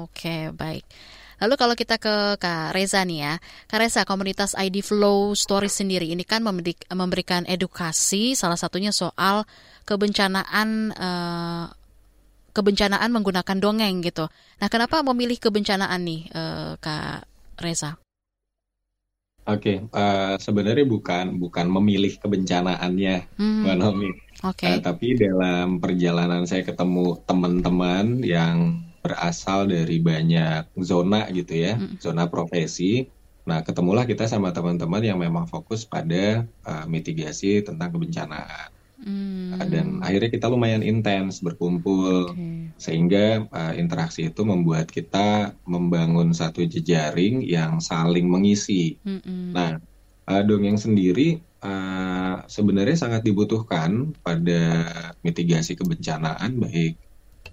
Oke, 0.03 0.53
baik. 0.53 0.85
Lalu 1.35 1.53
kalau 1.59 1.75
kita 1.75 1.99
ke 1.99 2.39
Kak 2.39 2.71
Reza 2.71 3.03
nih 3.03 3.19
ya, 3.27 3.33
Kak 3.67 3.79
Reza, 3.83 4.07
komunitas 4.07 4.55
ID 4.55 4.79
Flow 4.79 5.35
Story 5.35 5.67
sendiri 5.67 6.07
ini 6.07 6.23
kan 6.23 6.39
memberikan 6.95 7.43
edukasi, 7.43 8.39
salah 8.39 8.55
satunya 8.55 8.95
soal 8.95 9.43
kebencanaan 9.83 10.95
uh, 10.95 11.67
kebencanaan 12.55 13.11
menggunakan 13.11 13.57
dongeng 13.59 13.99
gitu. 13.99 14.31
Nah, 14.63 14.67
kenapa 14.71 15.03
memilih 15.03 15.35
kebencanaan 15.35 16.01
nih, 16.07 16.21
uh, 16.31 16.79
Kak 16.79 17.27
Reza? 17.59 18.04
Oke, 19.45 19.77
okay, 19.77 19.93
uh, 19.93 20.41
sebenarnya 20.41 20.89
bukan 20.89 21.37
bukan 21.37 21.69
memilih 21.69 22.17
kebencanaannya, 22.17 23.29
hmm. 23.37 23.61
Mbak 23.61 23.75
Nomi. 23.77 24.09
Oke. 24.41 24.65
Okay. 24.65 24.73
Uh, 24.73 24.81
tapi 24.81 25.13
dalam 25.13 25.77
perjalanan 25.77 26.49
saya 26.49 26.65
ketemu 26.65 27.21
teman-teman 27.29 28.25
yang 28.25 28.81
berasal 29.05 29.69
dari 29.69 30.01
banyak 30.01 30.65
zona 30.81 31.29
gitu 31.29 31.61
ya, 31.61 31.77
hmm. 31.77 32.01
zona 32.01 32.25
profesi. 32.25 33.05
Nah, 33.45 33.61
ketemulah 33.61 34.09
kita 34.09 34.25
sama 34.25 34.49
teman-teman 34.49 35.05
yang 35.05 35.21
memang 35.21 35.45
fokus 35.45 35.85
pada 35.85 36.49
uh, 36.65 36.89
mitigasi 36.89 37.61
tentang 37.61 37.93
kebencanaan. 37.93 38.73
Hmm. 38.95 39.59
Dan 39.67 39.99
akhirnya 39.99 40.31
kita 40.31 40.47
lumayan 40.47 40.79
intens 40.79 41.43
berkumpul, 41.43 42.31
okay. 42.31 42.71
sehingga 42.79 43.43
uh, 43.51 43.73
interaksi 43.75 44.31
itu 44.31 44.41
membuat 44.47 44.87
kita 44.87 45.51
membangun 45.67 46.31
satu 46.31 46.63
jejaring 46.63 47.43
yang 47.43 47.83
saling 47.83 48.25
mengisi. 48.31 48.95
Hmm. 49.03 49.51
Nah, 49.51 49.77
uh, 50.31 50.41
dongeng 50.47 50.79
sendiri 50.79 51.43
uh, 51.59 52.47
sebenarnya 52.47 52.95
sangat 52.95 53.21
dibutuhkan 53.27 54.15
pada 54.23 54.87
mitigasi 55.21 55.75
kebencanaan, 55.75 56.55
baik 56.55 56.95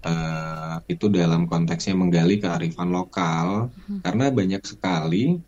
uh, 0.07 0.79
itu 0.87 1.11
dalam 1.11 1.45
konteksnya 1.45 1.93
menggali 1.93 2.39
kearifan 2.39 2.89
lokal, 2.89 3.67
hmm. 3.87 3.99
karena 4.01 4.25
banyak 4.31 4.63
sekali 4.63 5.43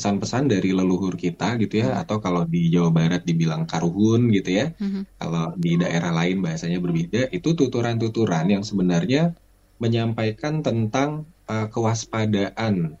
pesan-pesan 0.00 0.48
dari 0.48 0.72
leluhur 0.72 1.20
kita 1.20 1.60
gitu 1.60 1.84
ya 1.84 2.00
atau 2.00 2.24
kalau 2.24 2.48
di 2.48 2.72
Jawa 2.72 2.88
Barat 2.88 3.28
dibilang 3.28 3.68
karuhun 3.68 4.32
gitu 4.32 4.56
ya 4.56 4.72
mm-hmm. 4.72 5.20
kalau 5.20 5.52
di 5.60 5.76
daerah 5.76 6.08
lain 6.16 6.40
bahasanya 6.40 6.80
berbeda 6.80 7.28
itu 7.28 7.52
tuturan-tuturan 7.52 8.48
yang 8.48 8.64
sebenarnya 8.64 9.36
menyampaikan 9.76 10.64
tentang 10.64 11.28
uh, 11.52 11.68
kewaspadaan 11.68 12.96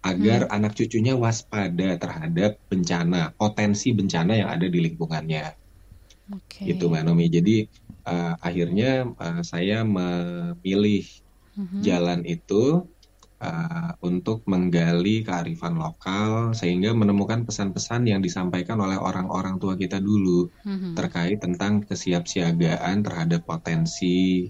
agar 0.00 0.48
hmm. 0.48 0.56
anak 0.56 0.72
cucunya 0.72 1.12
waspada 1.12 2.00
terhadap 2.00 2.56
bencana 2.72 3.36
potensi 3.36 3.92
bencana 3.92 4.32
yang 4.32 4.48
ada 4.48 4.64
di 4.64 4.80
lingkungannya 4.80 5.52
okay. 6.32 6.72
gitu 6.72 6.88
Mbak 6.88 7.04
Nomi 7.04 7.28
jadi 7.28 7.68
uh, 8.08 8.34
akhirnya 8.40 9.04
uh, 9.20 9.44
saya 9.44 9.84
memilih 9.84 11.04
hmm. 11.52 11.84
jalan 11.84 12.24
itu 12.24 12.88
uh, 13.40 13.90
untuk 14.04 14.44
menggali 14.46 15.24
kearifan 15.24 15.80
lokal 15.80 16.52
sehingga 16.52 16.92
menemukan 16.92 17.48
pesan-pesan 17.48 18.06
yang 18.06 18.20
disampaikan 18.20 18.78
oleh 18.78 19.00
orang-orang 19.00 19.56
tua 19.56 19.74
kita 19.74 19.98
dulu 19.98 20.52
mm-hmm. 20.62 20.92
terkait 20.94 21.40
tentang 21.40 21.82
kesiapsiagaan 21.82 23.02
terhadap 23.02 23.48
potensi 23.48 24.46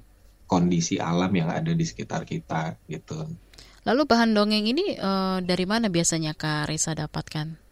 kondisi 0.50 0.98
alam 0.98 1.30
yang 1.30 1.48
ada 1.48 1.70
di 1.70 1.86
sekitar 1.86 2.26
kita 2.26 2.74
gitu. 2.90 3.30
Lalu 3.86 4.02
bahan 4.04 4.36
dongeng 4.36 4.66
ini 4.66 4.98
uh, 4.98 5.40
dari 5.40 5.64
mana 5.64 5.88
biasanya 5.88 6.36
Kak 6.36 6.68
Risa 6.68 6.92
dapatkan? 6.92 7.70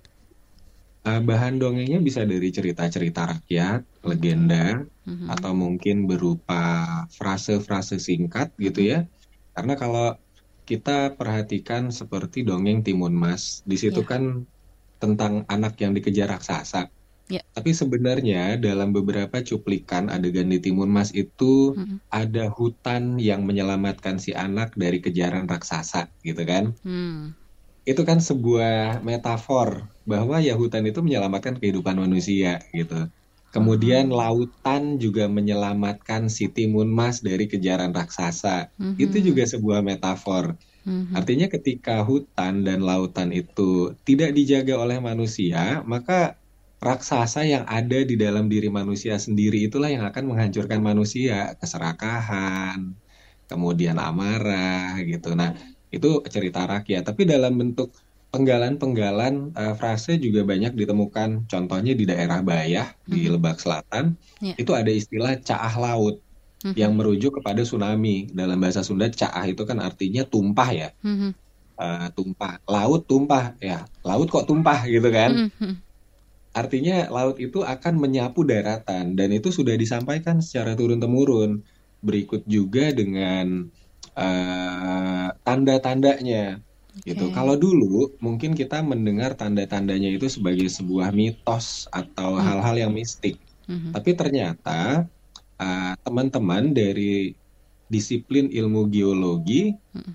Uh, 1.05 1.21
bahan 1.21 1.61
dongengnya 1.61 2.01
bisa 2.01 2.25
dari 2.25 2.49
cerita-cerita 2.49 3.29
rakyat, 3.29 3.83
legenda, 4.07 4.83
mm-hmm. 5.05 5.29
atau 5.29 5.53
mungkin 5.53 6.09
berupa 6.09 7.05
frase-frase 7.13 8.01
singkat 8.01 8.55
gitu 8.57 8.89
ya. 8.89 9.05
Karena 9.53 9.75
kalau 9.75 10.15
kita 10.69 11.17
perhatikan 11.17 11.89
seperti 11.89 12.45
dongeng 12.45 12.85
Timun 12.85 13.17
Mas. 13.17 13.65
Di 13.65 13.81
situ 13.81 14.05
yeah. 14.05 14.11
kan 14.13 14.23
tentang 15.01 15.49
anak 15.49 15.81
yang 15.81 15.97
dikejar 15.97 16.29
raksasa. 16.29 16.93
Yeah. 17.33 17.45
Tapi 17.57 17.73
sebenarnya 17.73 18.61
dalam 18.61 18.93
beberapa 18.93 19.41
cuplikan 19.41 20.13
adegan 20.13 20.53
di 20.53 20.61
Timun 20.61 20.93
Mas 20.93 21.13
itu 21.17 21.73
mm 21.73 21.97
ada 22.09 22.49
hutan 22.49 23.21
yang 23.21 23.45
menyelamatkan 23.45 24.17
si 24.17 24.33
anak 24.33 24.77
dari 24.77 25.01
kejaran 25.01 25.49
raksasa, 25.49 26.09
gitu 26.25 26.41
kan? 26.45 26.73
Mm. 26.85 27.37
Itu 27.85 28.05
kan 28.05 28.21
sebuah 28.21 29.05
metafor 29.05 29.89
bahwa 30.09 30.41
ya 30.41 30.57
hutan 30.57 30.89
itu 30.89 31.05
menyelamatkan 31.05 31.61
kehidupan 31.61 32.01
manusia, 32.01 32.65
gitu. 32.73 33.13
Kemudian 33.49 34.13
lautan 34.13 35.01
juga 35.01 35.25
menyelamatkan 35.25 36.29
si 36.29 36.53
timun 36.53 36.93
mas 36.93 37.25
dari 37.25 37.49
kejaran 37.49 37.97
raksasa. 37.97 38.69
Uh-huh. 38.77 38.97
Itu 39.01 39.25
juga 39.25 39.49
sebuah 39.49 39.81
metafor. 39.81 40.61
Uh-huh. 40.85 41.17
Artinya 41.17 41.49
ketika 41.49 42.05
hutan 42.05 42.69
dan 42.69 42.85
lautan 42.85 43.33
itu 43.33 43.97
tidak 44.05 44.37
dijaga 44.37 44.77
oleh 44.77 45.01
manusia, 45.01 45.81
maka 45.89 46.37
raksasa 46.79 47.49
yang 47.49 47.65
ada 47.65 48.05
di 48.05 48.15
dalam 48.21 48.53
diri 48.53 48.69
manusia 48.69 49.17
sendiri 49.17 49.67
itulah 49.67 49.89
yang 49.89 50.05
akan 50.05 50.29
menghancurkan 50.29 50.79
manusia, 50.85 51.57
keserakahan, 51.57 52.95
kemudian 53.49 53.97
amarah 53.97 55.01
gitu. 55.03 55.33
Nah, 55.33 55.57
itu 55.89 56.21
cerita 56.29 56.69
rakyat, 56.69 57.03
tapi 57.09 57.25
dalam 57.25 57.57
bentuk 57.57 57.97
penggalan-penggalan 58.29 59.57
uh, 59.57 59.75
frase 59.77 60.21
juga 60.21 60.45
banyak 60.45 60.77
ditemukan. 60.77 61.49
Contohnya 61.49 61.93
di 61.97 62.05
daerah 62.05 62.45
Bayah 62.45 62.93
hmm. 62.93 63.11
di 63.11 63.21
Lebak 63.33 63.59
Selatan 63.61 64.17
yeah. 64.45 64.57
itu 64.61 64.73
ada 64.77 64.93
istilah 64.93 65.41
caah 65.41 65.75
laut 65.81 66.21
hmm. 66.65 66.77
yang 66.77 66.93
merujuk 66.93 67.41
kepada 67.41 67.65
tsunami. 67.65 68.29
Dalam 68.29 68.61
bahasa 68.61 68.85
Sunda 68.85 69.09
caah 69.09 69.49
itu 69.49 69.65
kan 69.65 69.81
artinya 69.81 70.29
tumpah 70.29 70.71
ya. 70.73 70.89
Hmm. 71.01 71.33
Uh, 71.79 72.11
tumpah, 72.11 72.59
laut 72.67 73.07
tumpah 73.07 73.55
ya, 73.63 73.87
laut 74.03 74.27
kok 74.29 74.51
tumpah 74.51 74.83
gitu 74.91 75.09
kan. 75.15 75.49
Hmm. 75.57 75.79
Artinya 76.51 77.07
laut 77.07 77.39
itu 77.39 77.63
akan 77.63 78.03
menyapu 78.03 78.43
daratan 78.43 79.15
dan 79.15 79.29
itu 79.31 79.55
sudah 79.55 79.79
disampaikan 79.79 80.43
secara 80.43 80.75
turun 80.75 80.99
temurun. 80.99 81.63
Berikut 82.03 82.43
juga 82.51 82.91
dengan 82.91 83.71
uh, 84.19 85.29
tanda-tandanya 85.47 86.59
gitu. 87.05 87.31
Kalau 87.31 87.55
dulu 87.55 88.15
mungkin 88.19 88.55
kita 88.57 88.81
mendengar 88.83 89.35
tanda-tandanya 89.37 90.11
itu 90.15 90.27
sebagai 90.27 90.67
sebuah 90.67 91.15
mitos 91.15 91.87
atau 91.91 92.39
hmm. 92.39 92.43
hal-hal 92.43 92.75
hmm. 92.75 92.83
yang 92.87 92.93
mistik. 92.95 93.37
Hmm. 93.69 93.93
Tapi 93.93 94.17
ternyata 94.17 95.05
uh, 95.61 95.95
teman-teman 96.03 96.73
dari 96.73 97.37
disiplin 97.89 98.49
ilmu 98.49 98.89
geologi 98.89 99.77
hmm. 99.95 100.15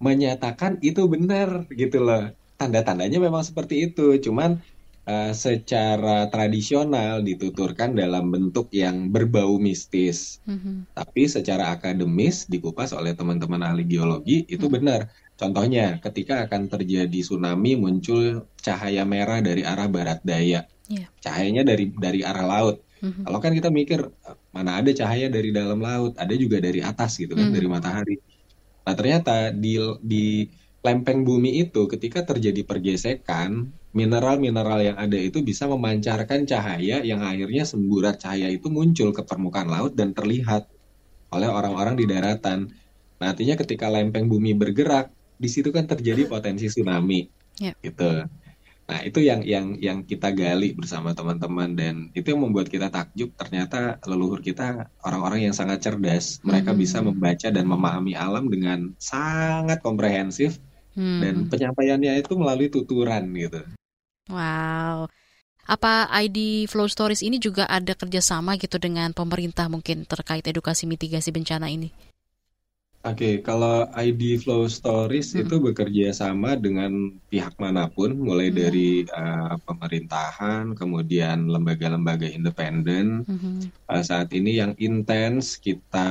menyatakan 0.00 0.78
itu 0.84 1.06
benar 1.08 1.64
gitu 1.72 2.04
loh. 2.04 2.30
Tanda-tandanya 2.60 3.18
memang 3.18 3.42
seperti 3.42 3.90
itu. 3.90 4.20
Cuman 4.20 4.60
uh, 5.08 5.32
secara 5.32 6.28
tradisional 6.32 7.20
dituturkan 7.24 7.96
dalam 7.96 8.32
bentuk 8.32 8.68
yang 8.72 9.12
berbau 9.12 9.56
mistis. 9.60 10.40
Hmm. 10.48 10.88
Tapi 10.92 11.28
secara 11.28 11.72
akademis 11.76 12.48
dikupas 12.48 12.92
oleh 12.96 13.12
teman-teman 13.16 13.60
ahli 13.64 13.84
geologi 13.84 14.44
itu 14.48 14.66
hmm. 14.68 14.74
benar 14.74 15.00
Contohnya, 15.34 15.98
ketika 15.98 16.46
akan 16.46 16.70
terjadi 16.70 17.18
tsunami 17.18 17.74
muncul 17.74 18.46
cahaya 18.62 19.02
merah 19.02 19.42
dari 19.42 19.66
arah 19.66 19.90
barat 19.90 20.22
daya. 20.22 20.70
Yeah. 20.86 21.10
Cahayanya 21.18 21.66
dari 21.66 21.90
dari 21.90 22.22
arah 22.22 22.46
laut. 22.46 22.76
Mm-hmm. 23.02 23.24
Kalau 23.26 23.38
kan 23.42 23.52
kita 23.52 23.68
mikir 23.74 24.00
mana 24.54 24.78
ada 24.78 24.94
cahaya 24.94 25.26
dari 25.26 25.50
dalam 25.50 25.82
laut, 25.82 26.14
ada 26.14 26.32
juga 26.38 26.62
dari 26.62 26.80
atas 26.80 27.18
gitu 27.18 27.34
kan, 27.34 27.50
mm-hmm. 27.50 27.56
dari 27.58 27.66
matahari. 27.66 28.16
Nah, 28.86 28.94
ternyata 28.94 29.50
di 29.50 29.74
di 30.00 30.46
lempeng 30.84 31.26
bumi 31.26 31.66
itu 31.66 31.88
ketika 31.90 32.22
terjadi 32.22 32.62
pergesekan, 32.62 33.74
mineral-mineral 33.96 34.80
yang 34.84 34.96
ada 35.00 35.18
itu 35.18 35.42
bisa 35.42 35.66
memancarkan 35.66 36.46
cahaya 36.46 37.02
yang 37.02 37.24
akhirnya 37.24 37.66
semburat 37.66 38.20
cahaya 38.20 38.52
itu 38.52 38.70
muncul 38.70 39.10
ke 39.10 39.22
permukaan 39.26 39.66
laut 39.66 39.98
dan 39.98 40.14
terlihat 40.14 40.70
oleh 41.34 41.50
orang-orang 41.50 41.98
di 41.98 42.06
daratan. 42.06 42.70
Nah, 43.18 43.26
artinya 43.32 43.58
ketika 43.58 43.90
lempeng 43.90 44.30
bumi 44.30 44.54
bergerak, 44.54 45.10
di 45.36 45.48
situ 45.50 45.74
kan 45.74 45.84
terjadi 45.84 46.26
potensi 46.26 46.70
tsunami, 46.70 47.26
yeah. 47.60 47.74
gitu. 47.82 48.26
Nah, 48.84 49.00
itu 49.00 49.24
yang 49.24 49.40
yang 49.40 49.80
yang 49.80 49.98
kita 50.04 50.28
gali 50.36 50.76
bersama 50.76 51.16
teman-teman 51.16 51.72
dan 51.72 51.94
itu 52.12 52.36
yang 52.36 52.44
membuat 52.44 52.68
kita 52.68 52.92
takjub 52.92 53.32
ternyata 53.32 53.96
leluhur 54.04 54.44
kita 54.44 54.92
orang-orang 55.00 55.48
yang 55.48 55.54
sangat 55.56 55.80
cerdas. 55.80 56.44
Mereka 56.44 56.76
hmm. 56.76 56.80
bisa 56.84 57.00
membaca 57.00 57.48
dan 57.48 57.64
memahami 57.64 58.12
alam 58.12 58.44
dengan 58.52 58.92
sangat 59.00 59.80
komprehensif 59.80 60.60
hmm. 61.00 61.20
dan 61.24 61.34
penyampaiannya 61.48 62.20
itu 62.20 62.36
melalui 62.36 62.68
tuturan 62.68 63.24
gitu. 63.32 63.64
Wow. 64.28 65.08
Apa 65.64 66.12
ID 66.12 66.68
Flow 66.68 66.84
Stories 66.84 67.24
ini 67.24 67.40
juga 67.40 67.64
ada 67.64 67.96
kerjasama 67.96 68.60
gitu 68.60 68.76
dengan 68.76 69.16
pemerintah 69.16 69.72
mungkin 69.72 70.04
terkait 70.04 70.44
edukasi 70.44 70.84
mitigasi 70.84 71.32
bencana 71.32 71.72
ini? 71.72 71.88
Oke, 73.04 73.20
okay, 73.20 73.34
kalau 73.44 73.84
ID 73.92 74.40
Flow 74.40 74.64
Stories 74.64 75.36
hmm. 75.36 75.44
itu 75.44 75.60
bekerja 75.60 76.08
sama 76.16 76.56
dengan 76.56 77.12
pihak 77.28 77.52
mana 77.60 77.84
pun, 77.92 78.16
mulai 78.16 78.48
hmm. 78.48 78.56
dari 78.56 79.04
uh, 79.12 79.60
pemerintahan, 79.60 80.72
kemudian 80.72 81.44
lembaga-lembaga 81.44 82.24
independen. 82.24 83.20
Hmm. 83.28 83.68
Uh, 83.92 84.00
saat 84.00 84.32
ini 84.32 84.56
yang 84.56 84.72
intens 84.80 85.60
kita 85.60 86.08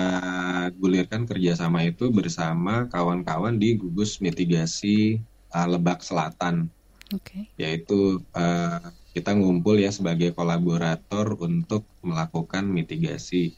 gulirkan 0.77 1.25
kerjasama 1.25 1.81
itu 1.81 2.13
bersama 2.13 2.85
kawan-kawan 2.93 3.57
di 3.57 3.73
gugus 3.73 4.21
mitigasi 4.21 5.17
uh, 5.49 5.65
Lebak 5.65 6.05
Selatan, 6.05 6.69
okay. 7.09 7.49
yaitu 7.57 8.21
uh, 8.37 8.85
kita 9.13 9.37
ngumpul 9.37 9.77
ya 9.77 9.93
sebagai 9.93 10.33
kolaborator 10.33 11.37
untuk 11.37 11.85
melakukan 12.01 12.65
mitigasi 12.65 13.53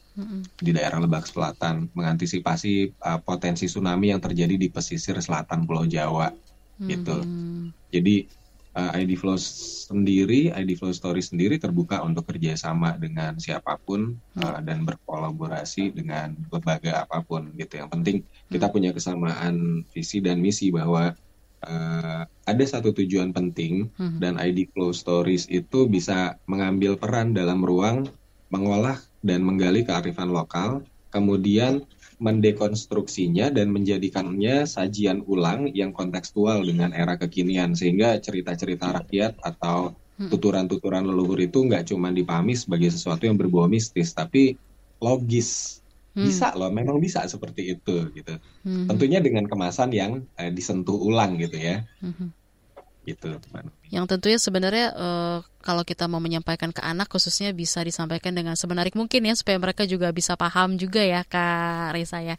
di 0.60 0.72
daerah 0.72 1.04
Lebak 1.04 1.28
Selatan 1.28 1.92
mengantisipasi 1.92 2.96
uh, 3.04 3.20
potensi 3.20 3.68
tsunami 3.68 4.16
yang 4.16 4.24
terjadi 4.24 4.56
di 4.56 4.72
pesisir 4.72 5.20
selatan 5.20 5.68
Pulau 5.68 5.84
Jawa 5.84 6.32
mm-hmm. 6.32 6.88
gitu. 6.88 7.18
Jadi 7.92 8.16
uh, 8.80 8.96
ID 8.96 9.20
Flow 9.20 9.36
sendiri, 9.36 10.56
ID 10.56 10.80
Flow 10.80 10.96
Story 10.96 11.20
sendiri 11.20 11.60
terbuka 11.60 12.00
untuk 12.00 12.32
kerjasama 12.32 12.96
dengan 12.96 13.36
siapa 13.36 13.76
pun 13.84 14.16
mm. 14.16 14.40
uh, 14.40 14.60
dan 14.64 14.88
berkolaborasi 14.88 15.92
dengan 15.92 16.32
lembaga 16.48 17.04
apa 17.04 17.20
pun 17.20 17.52
gitu. 17.60 17.84
Yang 17.84 17.90
penting 17.92 18.18
kita 18.48 18.72
punya 18.72 18.96
kesamaan 18.96 19.84
visi 19.92 20.24
dan 20.24 20.40
misi 20.40 20.72
bahwa 20.72 21.12
uh, 21.66 22.24
ada 22.46 22.64
satu 22.66 22.94
tujuan 22.94 23.34
penting 23.34 23.90
hmm. 23.98 24.22
dan 24.22 24.38
ID 24.38 24.70
Flow 24.72 24.94
Stories 24.94 25.50
itu 25.50 25.90
bisa 25.90 26.38
mengambil 26.46 26.96
peran 26.96 27.34
dalam 27.34 27.66
ruang 27.66 28.06
mengolah 28.54 29.02
dan 29.26 29.42
menggali 29.42 29.82
kearifan 29.82 30.30
lokal, 30.30 30.86
kemudian 31.10 31.84
mendekonstruksinya 32.16 33.52
dan 33.52 33.76
menjadikannya 33.76 34.64
sajian 34.64 35.26
ulang 35.28 35.68
yang 35.76 35.92
kontekstual 35.92 36.64
dengan 36.64 36.96
era 36.96 37.20
kekinian 37.20 37.76
sehingga 37.76 38.16
cerita-cerita 38.24 39.04
rakyat 39.04 39.36
atau 39.44 39.92
hmm. 40.22 40.32
tuturan-tuturan 40.32 41.04
leluhur 41.04 41.44
itu 41.44 41.68
nggak 41.68 41.92
cuma 41.92 42.16
dipahami 42.16 42.56
sebagai 42.56 42.94
sesuatu 42.96 43.28
yang 43.28 43.36
berbau 43.36 43.68
mistis 43.68 44.16
tapi 44.16 44.56
logis 45.04 45.82
hmm. 46.16 46.26
bisa 46.26 46.56
loh 46.56 46.72
memang 46.72 46.98
bisa 46.98 47.28
seperti 47.28 47.76
itu 47.76 48.10
gitu 48.16 48.40
hmm. 48.64 48.88
tentunya 48.88 49.20
dengan 49.20 49.46
kemasan 49.46 49.92
yang 49.92 50.24
eh, 50.40 50.50
disentuh 50.50 50.96
ulang 50.96 51.38
gitu 51.38 51.60
ya 51.60 51.84
hmm 52.02 52.46
gitu 53.06 53.38
yang 53.94 54.10
tentunya 54.10 54.42
sebenarnya 54.42 54.90
uh, 54.98 55.38
kalau 55.62 55.86
kita 55.86 56.10
mau 56.10 56.18
menyampaikan 56.18 56.74
ke 56.74 56.82
anak 56.82 57.08
khususnya 57.08 57.54
bisa 57.54 57.86
disampaikan 57.86 58.34
dengan 58.34 58.58
semenarik 58.58 58.98
mungkin 58.98 59.30
ya 59.30 59.38
supaya 59.38 59.62
mereka 59.62 59.86
juga 59.86 60.10
bisa 60.10 60.34
paham 60.34 60.76
juga 60.76 61.06
ya 61.06 61.22
kak 61.22 61.94
Reza 61.94 62.26
ya 62.26 62.36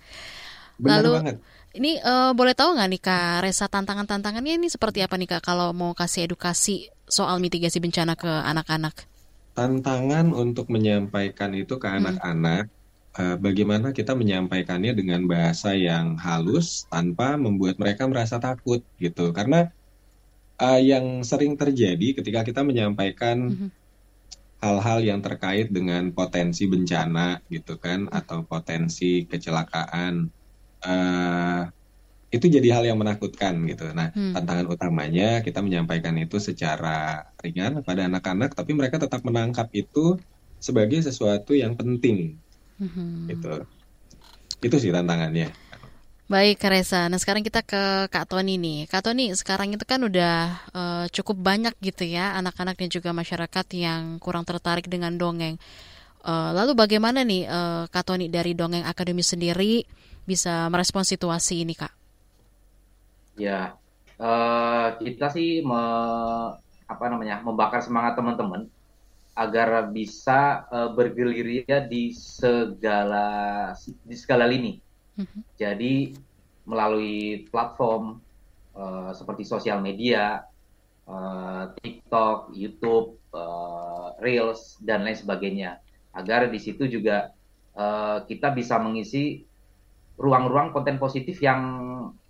Benar 0.77 1.01
lalu 1.01 1.13
banget. 1.23 1.37
ini 1.79 2.03
uh, 2.03 2.35
boleh 2.35 2.53
tahu 2.59 2.77
nggak 2.77 2.89
nih 2.91 3.01
kak 3.01 3.35
Reza 3.47 3.71
tantangan-tantangannya 3.71 4.59
ini 4.59 4.67
seperti 4.67 5.07
apa 5.07 5.15
nih 5.15 5.39
kak 5.39 5.43
kalau 5.47 5.71
mau 5.71 5.95
kasih 5.95 6.27
edukasi 6.27 6.91
soal 7.07 7.39
mitigasi 7.39 7.79
bencana 7.79 8.19
ke 8.19 8.29
anak-anak 8.29 9.07
tantangan 9.55 10.35
untuk 10.35 10.69
menyampaikan 10.69 11.55
itu 11.55 11.79
ke 11.79 11.87
hmm. 11.87 11.97
anak-anak 12.03 12.67
hmm 12.67 12.75
bagaimana 13.17 13.97
kita 13.97 14.13
menyampaikannya 14.13 14.93
dengan 14.93 15.25
bahasa 15.25 15.73
yang 15.73 16.21
halus 16.21 16.85
tanpa 16.93 17.41
membuat 17.41 17.81
mereka 17.81 18.05
merasa 18.05 18.37
takut 18.37 18.85
gitu 19.01 19.33
karena 19.33 19.73
uh, 20.61 20.81
yang 20.81 21.25
sering 21.25 21.57
terjadi 21.57 22.21
ketika 22.21 22.45
kita 22.45 22.61
menyampaikan 22.61 23.37
mm-hmm. 23.53 23.71
hal-hal 24.61 24.99
yang 25.05 25.21
terkait 25.25 25.73
dengan 25.73 26.13
potensi 26.13 26.69
bencana 26.69 27.41
gitu 27.49 27.77
kan 27.81 28.09
atau 28.13 28.45
potensi 28.45 29.25
kecelakaan 29.25 30.29
uh, 30.85 31.63
itu 32.35 32.51
jadi 32.51 32.69
hal 32.75 32.85
yang 32.85 32.99
menakutkan 32.99 33.55
gitu. 33.71 33.87
Nah, 33.95 34.11
hmm. 34.11 34.35
tantangan 34.35 34.67
utamanya 34.67 35.41
kita 35.47 35.63
menyampaikan 35.63 36.19
itu 36.19 36.43
secara 36.43 37.31
ringan 37.39 37.87
pada 37.87 38.11
anak-anak, 38.11 38.53
tapi 38.53 38.75
mereka 38.75 38.99
tetap 38.99 39.23
menangkap 39.23 39.71
itu 39.71 40.19
sebagai 40.59 40.99
sesuatu 41.07 41.55
yang 41.55 41.79
penting, 41.79 42.37
hmm. 42.81 43.29
gitu. 43.33 43.53
Itu 44.65 44.77
sih 44.81 44.93
tantangannya. 44.93 45.53
Baik, 46.27 46.59
Kak 46.59 46.75
Reza. 46.75 47.07
Nah, 47.07 47.23
sekarang 47.23 47.47
kita 47.47 47.63
ke 47.63 48.11
Kak 48.11 48.27
Tony 48.27 48.59
nih. 48.59 48.91
Kak 48.91 49.07
Tony, 49.07 49.31
sekarang 49.39 49.71
itu 49.71 49.87
kan 49.87 50.03
udah 50.03 50.59
uh, 50.75 51.05
cukup 51.15 51.39
banyak 51.39 51.71
gitu 51.79 52.03
ya 52.03 52.35
anak-anak 52.35 52.75
dan 52.83 52.91
juga 52.91 53.15
masyarakat 53.15 53.67
yang 53.79 54.19
kurang 54.19 54.43
tertarik 54.43 54.91
dengan 54.91 55.15
dongeng. 55.15 55.55
Uh, 56.27 56.51
lalu 56.51 56.75
bagaimana 56.75 57.23
nih 57.23 57.47
uh, 57.47 57.87
Kak 57.87 58.11
Tony 58.11 58.27
dari 58.27 58.59
Dongeng 58.59 58.83
Akademi 58.83 59.23
sendiri 59.23 59.87
bisa 60.27 60.67
merespon 60.67 61.07
situasi 61.07 61.63
ini, 61.63 61.79
Kak? 61.79 61.95
Ya, 63.39 63.79
uh, 64.19 64.99
kita 64.99 65.31
sih 65.31 65.63
me, 65.63 65.83
apa 66.91 67.05
namanya 67.07 67.39
membakar 67.47 67.87
semangat 67.87 68.19
teman-teman 68.19 68.67
agar 69.37 69.93
bisa 69.93 70.65
uh, 70.73 70.91
bergelirnya 70.97 71.85
di 71.85 72.17
segala 72.17 73.71
di 73.85 74.17
segala 74.17 74.49
lini. 74.49 74.81
Hmm 75.17 75.45
Jadi 75.61 76.17
melalui 76.67 77.47
platform 77.53 78.19
uh, 78.75 79.13
seperti 79.13 79.45
sosial 79.47 79.79
media, 79.85 80.43
uh, 81.07 81.71
TikTok, 81.79 82.51
YouTube, 82.57 83.21
uh, 83.31 84.17
Reels 84.19 84.81
dan 84.83 85.07
lain 85.07 85.15
sebagainya, 85.15 85.79
agar 86.17 86.49
di 86.51 86.59
situ 86.59 86.89
juga 86.91 87.31
uh, 87.77 88.25
kita 88.27 88.51
bisa 88.57 88.81
mengisi 88.83 89.45
ruang-ruang 90.17 90.73
konten 90.73 90.97
positif 90.97 91.39
yang 91.45 91.63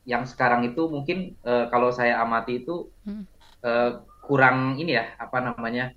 yang 0.06 0.22
sekarang 0.26 0.66
itu 0.66 0.86
mungkin 0.86 1.34
uh, 1.42 1.66
kalau 1.70 1.90
saya 1.90 2.22
amati 2.22 2.62
itu 2.62 2.90
uh, 3.62 4.02
kurang 4.26 4.78
ini 4.78 4.98
ya 4.98 5.14
apa 5.18 5.38
namanya 5.42 5.94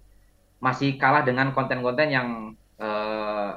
masih 0.60 1.00
kalah 1.00 1.24
dengan 1.24 1.56
konten-konten 1.56 2.08
yang 2.12 2.28
uh, 2.80 3.52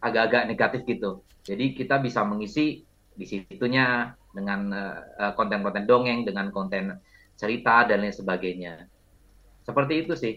agak-agak 0.00 0.46
negatif 0.46 0.80
gitu. 0.86 1.22
Jadi 1.42 1.74
kita 1.74 1.98
bisa 1.98 2.22
mengisi 2.22 2.86
di 3.14 3.26
situnya 3.26 4.14
dengan 4.30 4.70
uh, 4.70 5.32
konten-konten 5.34 5.84
dongeng, 5.84 6.22
dengan 6.22 6.54
konten 6.54 6.96
cerita 7.34 7.84
dan 7.84 8.06
lain 8.06 8.14
sebagainya. 8.14 8.86
Seperti 9.66 10.06
itu 10.06 10.14
sih. 10.14 10.34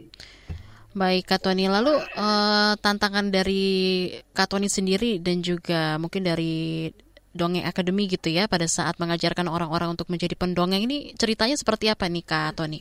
Baik, 0.94 1.26
Kak 1.26 1.46
Tony. 1.46 1.66
Lalu 1.66 1.98
uh, 2.18 2.74
tantangan 2.78 3.34
dari 3.34 4.10
Kak 4.34 4.54
Tony 4.54 4.70
sendiri 4.70 5.18
dan 5.18 5.42
juga 5.42 5.98
mungkin 5.98 6.22
dari 6.22 6.90
Dongeng 7.34 7.66
Akademi 7.66 8.06
gitu 8.06 8.30
ya 8.30 8.46
pada 8.46 8.70
saat 8.70 9.02
mengajarkan 9.02 9.50
orang-orang 9.50 9.98
untuk 9.98 10.06
menjadi 10.14 10.38
pendongeng 10.38 10.86
ini 10.86 11.18
ceritanya 11.18 11.58
seperti 11.58 11.90
apa 11.90 12.06
nih 12.06 12.22
Kak 12.22 12.62
Tony? 12.62 12.78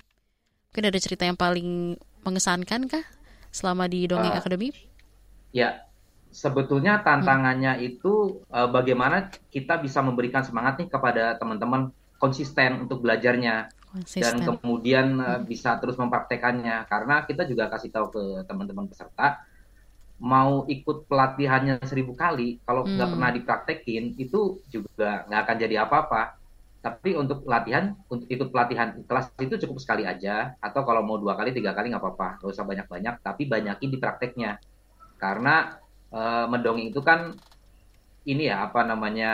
Mungkin 0.68 0.85
ada 0.92 0.98
cerita 1.01 1.25
yang 1.25 1.40
paling 1.40 1.96
mengesankan 2.22 2.87
kah 2.88 3.04
selama 3.52 3.87
di 3.87 4.08
Dongeng 4.08 4.32
uh, 4.32 4.38
Akademi? 4.40 4.72
Ya, 5.52 5.85
sebetulnya 6.32 7.04
tantangannya 7.04 7.76
hmm. 7.76 7.88
itu 7.92 8.42
uh, 8.48 8.66
bagaimana 8.72 9.28
kita 9.52 9.78
bisa 9.78 10.00
memberikan 10.00 10.40
semangat 10.42 10.80
nih 10.80 10.88
kepada 10.88 11.37
teman-teman 11.37 11.92
konsisten 12.16 12.88
untuk 12.88 13.04
belajarnya 13.04 13.68
konsisten. 13.92 14.40
dan 14.40 14.56
kemudian 14.56 15.06
uh, 15.20 15.40
bisa 15.44 15.76
terus 15.76 16.00
mempraktekannya 16.00 16.88
karena 16.88 17.28
kita 17.28 17.44
juga 17.44 17.68
kasih 17.68 17.92
tahu 17.92 18.06
ke 18.08 18.22
teman-teman 18.48 18.88
peserta 18.88 19.44
mau 20.22 20.62
ikut 20.70 21.11
pelatihannya 21.11 21.82
seribu 21.82 22.14
kali 22.14 22.62
kalau 22.62 22.87
nggak 22.87 23.04
hmm. 23.11 23.14
pernah 23.18 23.30
dipraktekin 23.35 24.04
itu 24.16 24.62
juga 24.70 25.26
nggak 25.28 25.40
akan 25.44 25.56
jadi 25.58 25.74
apa-apa 25.85 26.41
tapi 26.83 27.14
untuk 27.14 27.47
latihan 27.47 27.95
untuk 28.11 28.27
ikut 28.27 28.51
pelatihan 28.51 28.99
kelas 29.07 29.31
itu 29.38 29.55
cukup 29.66 29.79
sekali 29.79 30.03
aja 30.03 30.59
atau 30.59 30.83
kalau 30.83 31.07
mau 31.07 31.14
dua 31.14 31.38
kali 31.38 31.55
tiga 31.55 31.73
kali 31.73 31.95
nggak 31.95 32.03
apa-apa 32.03 32.42
nggak 32.42 32.51
usah 32.51 32.66
banyak-banyak 32.66 33.14
tapi 33.23 33.47
banyakin 33.47 33.88
di 33.95 33.99
prakteknya 34.03 34.59
karena 35.23 35.79
uh, 36.11 36.51
mendongeng 36.51 36.90
itu 36.90 36.99
kan 36.99 37.38
ini 38.27 38.51
ya 38.51 38.66
apa 38.66 38.83
namanya 38.87 39.33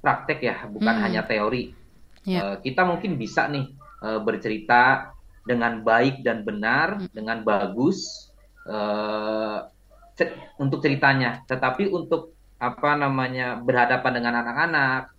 praktek 0.00 0.40
ya, 0.40 0.56
bukan 0.68 0.94
hmm. 0.96 1.04
hanya 1.04 1.22
teori. 1.24 1.72
Yeah. 2.24 2.40
Ya. 2.40 2.40
Uh, 2.40 2.56
kita 2.60 2.82
mungkin 2.84 3.16
bisa 3.16 3.48
nih 3.48 3.72
uh, 4.04 4.20
bercerita 4.20 5.12
dengan 5.44 5.80
baik 5.80 6.24
dan 6.24 6.44
benar, 6.44 7.00
hmm. 7.00 7.12
dengan 7.12 7.44
bagus 7.44 8.28
uh, 8.68 9.68
untuk 10.60 10.84
ceritanya. 10.84 11.44
Tetapi 11.48 11.88
untuk 11.88 12.36
apa 12.60 12.92
namanya 12.92 13.56
berhadapan 13.56 14.12
dengan 14.20 14.34
anak-anak, 14.44 15.16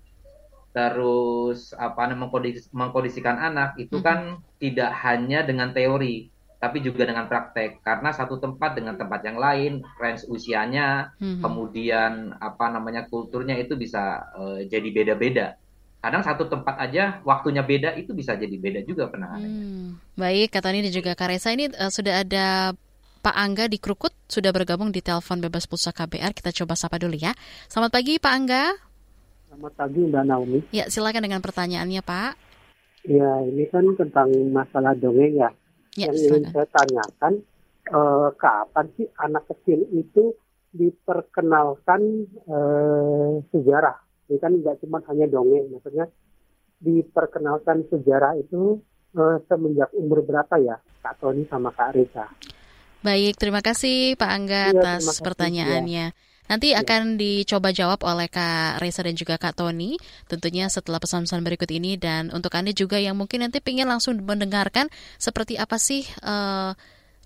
terus 0.71 1.75
apa 1.75 2.07
namanya 2.07 2.31
mengkondisikan 2.71 3.35
anak 3.35 3.75
itu 3.75 3.99
hmm. 3.99 4.05
kan 4.05 4.19
tidak 4.55 4.91
hanya 5.03 5.43
dengan 5.43 5.75
teori 5.75 6.31
tapi 6.61 6.77
juga 6.79 7.09
dengan 7.09 7.25
praktek 7.25 7.81
karena 7.81 8.13
satu 8.13 8.37
tempat 8.37 8.77
dengan 8.77 8.93
tempat 8.93 9.25
yang 9.25 9.41
lain 9.41 9.81
range 9.97 10.29
usianya 10.29 11.11
hmm. 11.17 11.41
kemudian 11.41 12.37
apa 12.37 12.69
namanya 12.69 13.09
kulturnya 13.09 13.57
itu 13.57 13.73
bisa 13.73 14.31
uh, 14.37 14.61
jadi 14.63 14.87
beda-beda 14.93 15.57
kadang 16.01 16.21
satu 16.21 16.45
tempat 16.45 16.77
aja 16.77 17.19
waktunya 17.25 17.65
beda 17.65 17.97
itu 17.97 18.13
bisa 18.13 18.37
jadi 18.37 18.53
beda 18.55 18.85
juga 18.85 19.09
penanganannya 19.09 19.65
hmm. 19.65 19.89
baik 20.21 20.53
kata 20.53 20.69
ini 20.71 20.87
dan 20.87 20.93
juga 20.93 21.11
Karesa 21.17 21.49
ini 21.51 21.67
uh, 21.73 21.89
sudah 21.89 22.21
ada 22.21 22.77
Pak 23.21 23.35
Angga 23.37 23.65
di 23.65 23.77
Krukut 23.77 24.13
sudah 24.29 24.53
bergabung 24.53 24.93
di 24.93 25.01
telepon 25.01 25.41
bebas 25.41 25.65
pulsa 25.65 25.89
KBR 25.91 26.31
kita 26.37 26.53
coba 26.63 26.77
sapa 26.77 27.01
dulu 27.01 27.17
ya 27.17 27.33
selamat 27.73 27.91
pagi 27.91 28.21
Pak 28.21 28.33
Angga 28.37 28.90
Selamat 29.51 29.75
pagi 29.75 29.99
Mbak 29.99 30.23
Naomi. 30.31 30.59
Ya, 30.71 30.87
silakan 30.87 31.27
dengan 31.27 31.43
pertanyaannya 31.43 31.99
Pak. 31.99 32.39
Ya, 33.03 33.43
ini 33.43 33.67
kan 33.67 33.83
tentang 33.99 34.31
masalah 34.47 34.95
dongeng 34.95 35.35
ya. 35.35 35.51
ya 35.99 36.07
Yang 36.07 36.23
silakan. 36.23 36.39
ingin 36.39 36.43
saya 36.55 36.67
tanyakan, 36.71 37.33
eh, 37.91 38.29
kapan 38.39 38.85
sih 38.95 39.07
anak 39.19 39.43
kecil 39.51 39.83
itu 39.91 40.31
diperkenalkan 40.71 42.31
eh, 42.47 43.43
sejarah? 43.51 43.99
Ini 44.31 44.39
kan 44.39 44.55
nggak 44.55 44.87
cuma 44.87 45.03
hanya 45.11 45.27
dongeng, 45.27 45.67
maksudnya 45.67 46.07
diperkenalkan 46.79 47.91
sejarah 47.91 48.39
itu 48.39 48.79
eh, 49.19 49.37
semenjak 49.51 49.91
umur 49.99 50.23
berapa 50.23 50.55
ya, 50.63 50.79
Kak 51.03 51.19
Tony 51.19 51.43
sama 51.51 51.75
Kak 51.75 51.91
Risa? 51.99 52.23
Baik, 53.03 53.35
terima 53.35 53.59
kasih 53.59 54.15
Pak 54.15 54.31
Angga 54.31 54.71
ya, 54.71 54.79
atas 54.79 55.19
pertanyaannya. 55.19 56.15
Ya. 56.15 56.30
Nanti 56.51 56.75
iya. 56.75 56.83
akan 56.83 57.15
dicoba 57.15 57.71
jawab 57.71 58.03
oleh 58.03 58.27
Kak 58.27 58.83
Reza 58.83 59.07
dan 59.07 59.15
juga 59.15 59.39
Kak 59.39 59.55
Tony 59.55 59.95
tentunya 60.27 60.67
setelah 60.67 60.99
pesan-pesan 60.99 61.39
berikut 61.47 61.71
ini 61.71 61.95
dan 61.95 62.27
untuk 62.35 62.51
Anda 62.59 62.75
juga 62.75 62.99
yang 62.99 63.15
mungkin 63.15 63.47
nanti 63.47 63.63
ingin 63.63 63.87
langsung 63.87 64.19
mendengarkan 64.19 64.91
seperti 65.15 65.55
apa 65.55 65.79
sih 65.79 66.03
uh, 66.27 66.75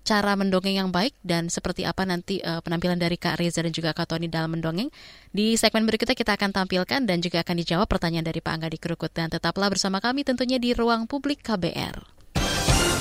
cara 0.06 0.32
mendongeng 0.38 0.78
yang 0.78 0.94
baik 0.94 1.18
dan 1.26 1.50
seperti 1.50 1.82
apa 1.82 2.06
nanti 2.06 2.38
uh, 2.38 2.62
penampilan 2.62 2.94
dari 2.94 3.18
Kak 3.18 3.42
Reza 3.42 3.66
dan 3.66 3.74
juga 3.74 3.90
Kak 3.90 4.14
Tony 4.14 4.30
dalam 4.30 4.54
mendongeng. 4.54 4.94
Di 5.34 5.58
segmen 5.58 5.82
berikutnya 5.82 6.14
kita 6.14 6.38
akan 6.38 6.54
tampilkan 6.54 7.02
dan 7.02 7.18
juga 7.18 7.42
akan 7.42 7.58
dijawab 7.58 7.90
pertanyaan 7.90 8.30
dari 8.30 8.38
Pak 8.38 8.52
Angga 8.54 8.70
di 8.70 8.78
Kerukut. 8.78 9.10
Dan 9.10 9.34
tetaplah 9.34 9.66
bersama 9.66 9.98
kami 9.98 10.22
tentunya 10.22 10.62
di 10.62 10.70
Ruang 10.70 11.10
Publik 11.10 11.42
KBR. 11.42 11.98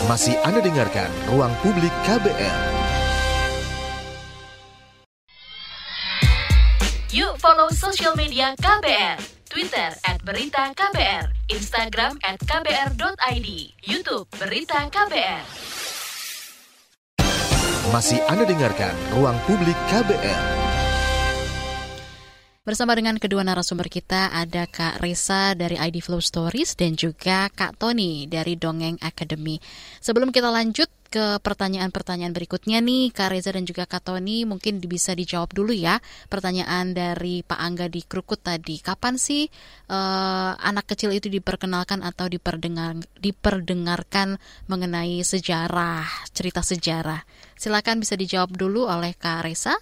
Masih 0.09 0.33
Anda 0.41 0.65
dengarkan 0.65 1.13
Ruang 1.29 1.53
Publik 1.61 1.93
KBR. 2.09 2.84
Yuk 7.15 7.39
follow 7.39 7.71
social 7.71 8.11
media 8.19 8.51
KBR. 8.59 9.15
Twitter 9.47 9.87
at 10.03 10.19
Berita 10.27 10.75
KBR, 10.75 11.31
Instagram 11.47 12.19
at 12.27 12.35
KBR.id, 12.43 13.47
Youtube 13.87 14.27
Berita 14.35 14.83
KBR. 14.91 15.47
Masih 17.95 18.19
Anda 18.27 18.43
dengarkan 18.43 18.91
Ruang 19.15 19.39
Publik 19.47 19.79
KBR. 19.87 20.43
Bersama 22.67 22.99
dengan 22.99 23.15
kedua 23.15 23.47
narasumber 23.47 23.87
kita 23.87 24.35
ada 24.35 24.67
Kak 24.67 24.99
Risa 24.99 25.55
dari 25.55 25.79
ID 25.79 26.03
Flow 26.03 26.19
Stories 26.19 26.75
dan 26.75 26.99
juga 26.99 27.47
Kak 27.47 27.79
Tony 27.79 28.27
dari 28.27 28.59
Dongeng 28.59 28.99
Academy. 28.99 29.55
Sebelum 30.03 30.35
kita 30.35 30.51
lanjut 30.51 30.91
ke 31.15 31.39
pertanyaan-pertanyaan 31.39 32.35
berikutnya 32.35 32.83
nih, 32.83 33.15
Kak 33.15 33.31
Reza 33.31 33.55
dan 33.55 33.63
juga 33.63 33.87
Kak 33.87 34.11
Tony 34.11 34.43
mungkin 34.43 34.83
bisa 34.83 35.15
dijawab 35.15 35.55
dulu 35.55 35.71
ya 35.71 36.03
pertanyaan 36.27 36.91
dari 36.91 37.39
Pak 37.39 37.55
Angga 37.55 37.87
di 37.87 38.03
Krukut 38.03 38.43
tadi. 38.43 38.83
Kapan 38.83 39.15
sih 39.15 39.47
uh, 39.87 40.51
anak 40.59 40.91
kecil 40.91 41.15
itu 41.15 41.31
diperkenalkan 41.31 42.03
atau 42.03 42.27
diperdengar, 42.27 42.99
diperdengarkan 43.23 44.35
mengenai 44.67 45.23
sejarah, 45.23 46.03
cerita 46.35 46.59
sejarah? 46.59 47.23
Silakan 47.55 48.03
bisa 48.03 48.19
dijawab 48.19 48.51
dulu 48.51 48.91
oleh 48.91 49.15
Kak 49.15 49.47
Reza. 49.47 49.79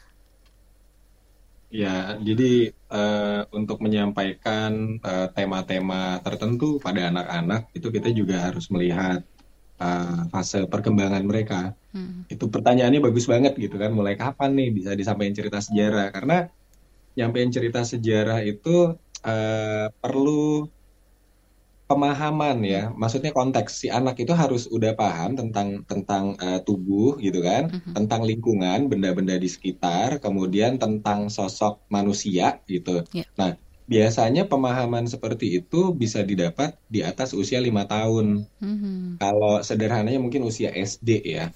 Ya, 1.73 2.21
jadi 2.21 2.69
uh, 2.93 3.49
untuk 3.49 3.81
menyampaikan 3.81 5.01
eh, 5.01 5.27
tema-tema 5.33 6.21
uh, 6.21 6.21
tertentu 6.21 6.77
pada 6.77 7.09
anak-anak 7.09 7.73
itu 7.73 7.89
kita 7.89 8.13
juga 8.13 8.45
harus 8.45 8.69
melihat 8.69 9.25
uh, 9.83 10.31
fase 10.31 10.63
perkembangan 10.71 11.23
mereka. 11.27 11.75
Hmm. 11.91 12.23
Itu 12.31 12.47
pertanyaannya 12.47 13.03
bagus 13.03 13.27
banget 13.27 13.59
gitu 13.59 13.75
kan, 13.75 13.91
mulai 13.91 14.15
kapan 14.15 14.55
nih 14.55 14.69
bisa 14.71 14.91
disampaikan 14.95 15.35
cerita 15.35 15.59
sejarah? 15.59 16.07
Karena 16.15 16.47
nyampein 17.19 17.51
cerita 17.51 17.83
sejarah 17.83 18.39
itu 18.47 18.95
uh, 19.27 19.87
perlu 19.99 20.71
pemahaman 21.83 22.63
ya, 22.63 22.89
maksudnya 22.95 23.35
konteks 23.35 23.85
si 23.85 23.87
anak 23.91 24.17
itu 24.17 24.31
harus 24.33 24.65
udah 24.71 24.95
paham 24.97 25.35
tentang 25.37 25.83
tentang 25.85 26.33
uh, 26.39 26.57
tubuh 26.63 27.19
gitu 27.21 27.43
kan, 27.43 27.69
uh-huh. 27.69 27.93
tentang 27.93 28.23
lingkungan, 28.23 28.87
benda-benda 28.89 29.35
di 29.37 29.51
sekitar, 29.51 30.23
kemudian 30.23 30.79
tentang 30.81 31.27
sosok 31.27 31.83
manusia 31.91 32.63
gitu. 32.65 33.03
Yeah. 33.13 33.29
Nah, 33.37 33.59
biasanya 33.85 34.47
pemahaman 34.47 35.05
seperti 35.05 35.59
itu 35.59 35.91
bisa 35.91 36.23
didapat 36.23 36.75
di 36.87 37.03
atas 37.03 37.35
usia 37.35 37.59
lima 37.59 37.83
tahun. 37.85 38.47
Uh-huh. 38.47 39.19
Kalau 39.19 39.59
sederhananya 39.61 40.19
mungkin 40.19 40.47
usia 40.47 40.71
SD 40.71 41.09
ya. 41.23 41.51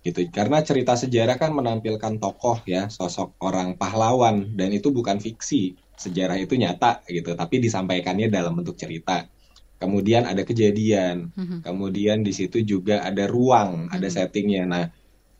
Gitu. 0.00 0.32
Karena 0.32 0.64
cerita 0.64 0.96
sejarah 0.96 1.36
kan 1.36 1.52
menampilkan 1.52 2.16
tokoh 2.16 2.64
ya, 2.64 2.88
sosok 2.88 3.36
orang 3.44 3.76
pahlawan 3.76 4.56
dan 4.56 4.72
itu 4.72 4.88
bukan 4.90 5.20
fiksi. 5.20 5.76
Sejarah 6.00 6.40
itu 6.40 6.56
nyata 6.56 7.04
gitu, 7.04 7.36
tapi 7.36 7.60
disampaikannya 7.60 8.32
dalam 8.32 8.56
bentuk 8.56 8.80
cerita 8.80 9.28
kemudian 9.80 10.28
ada 10.28 10.44
kejadian, 10.44 11.32
mm-hmm. 11.32 11.60
kemudian 11.64 12.20
di 12.20 12.36
situ 12.36 12.60
juga 12.60 13.00
ada 13.00 13.24
ruang, 13.24 13.88
mm-hmm. 13.88 13.96
ada 13.96 14.08
settingnya. 14.12 14.64
Nah, 14.68 14.84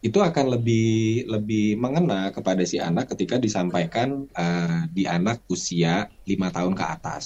itu 0.00 0.16
akan 0.16 0.56
lebih 0.56 1.28
lebih 1.28 1.76
mengena 1.76 2.32
kepada 2.32 2.64
si 2.64 2.80
anak 2.80 3.12
ketika 3.12 3.36
disampaikan 3.36 4.24
uh, 4.32 4.88
di 4.88 5.04
anak 5.04 5.44
usia 5.52 6.08
lima 6.24 6.48
tahun 6.48 6.72
ke 6.72 6.84
atas. 6.84 7.24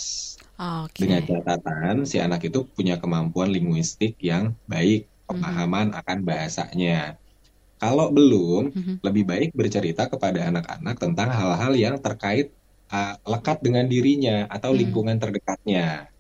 Okay. 0.59 1.07
Dengan 1.07 1.23
catatan 1.23 2.03
si 2.03 2.19
anak 2.19 2.47
itu 2.51 2.67
punya 2.67 2.99
kemampuan 2.99 3.51
linguistik 3.55 4.19
yang 4.19 4.59
baik, 4.67 5.07
pemahaman 5.31 5.95
mm-hmm. 5.95 6.01
akan 6.03 6.19
bahasanya. 6.27 6.99
Kalau 7.79 8.11
belum, 8.11 8.71
mm-hmm. 8.71 8.97
lebih 9.03 9.25
baik 9.27 9.51
bercerita 9.55 10.11
kepada 10.11 10.51
anak-anak 10.51 10.97
tentang 10.99 11.31
hal-hal 11.31 11.73
yang 11.75 11.97
terkait 11.99 12.55
uh, 12.91 13.19
lekat 13.23 13.63
dengan 13.63 13.87
dirinya 13.87 14.47
atau 14.51 14.75
mm. 14.75 14.79
lingkungan 14.83 15.17
terdekatnya 15.19 16.11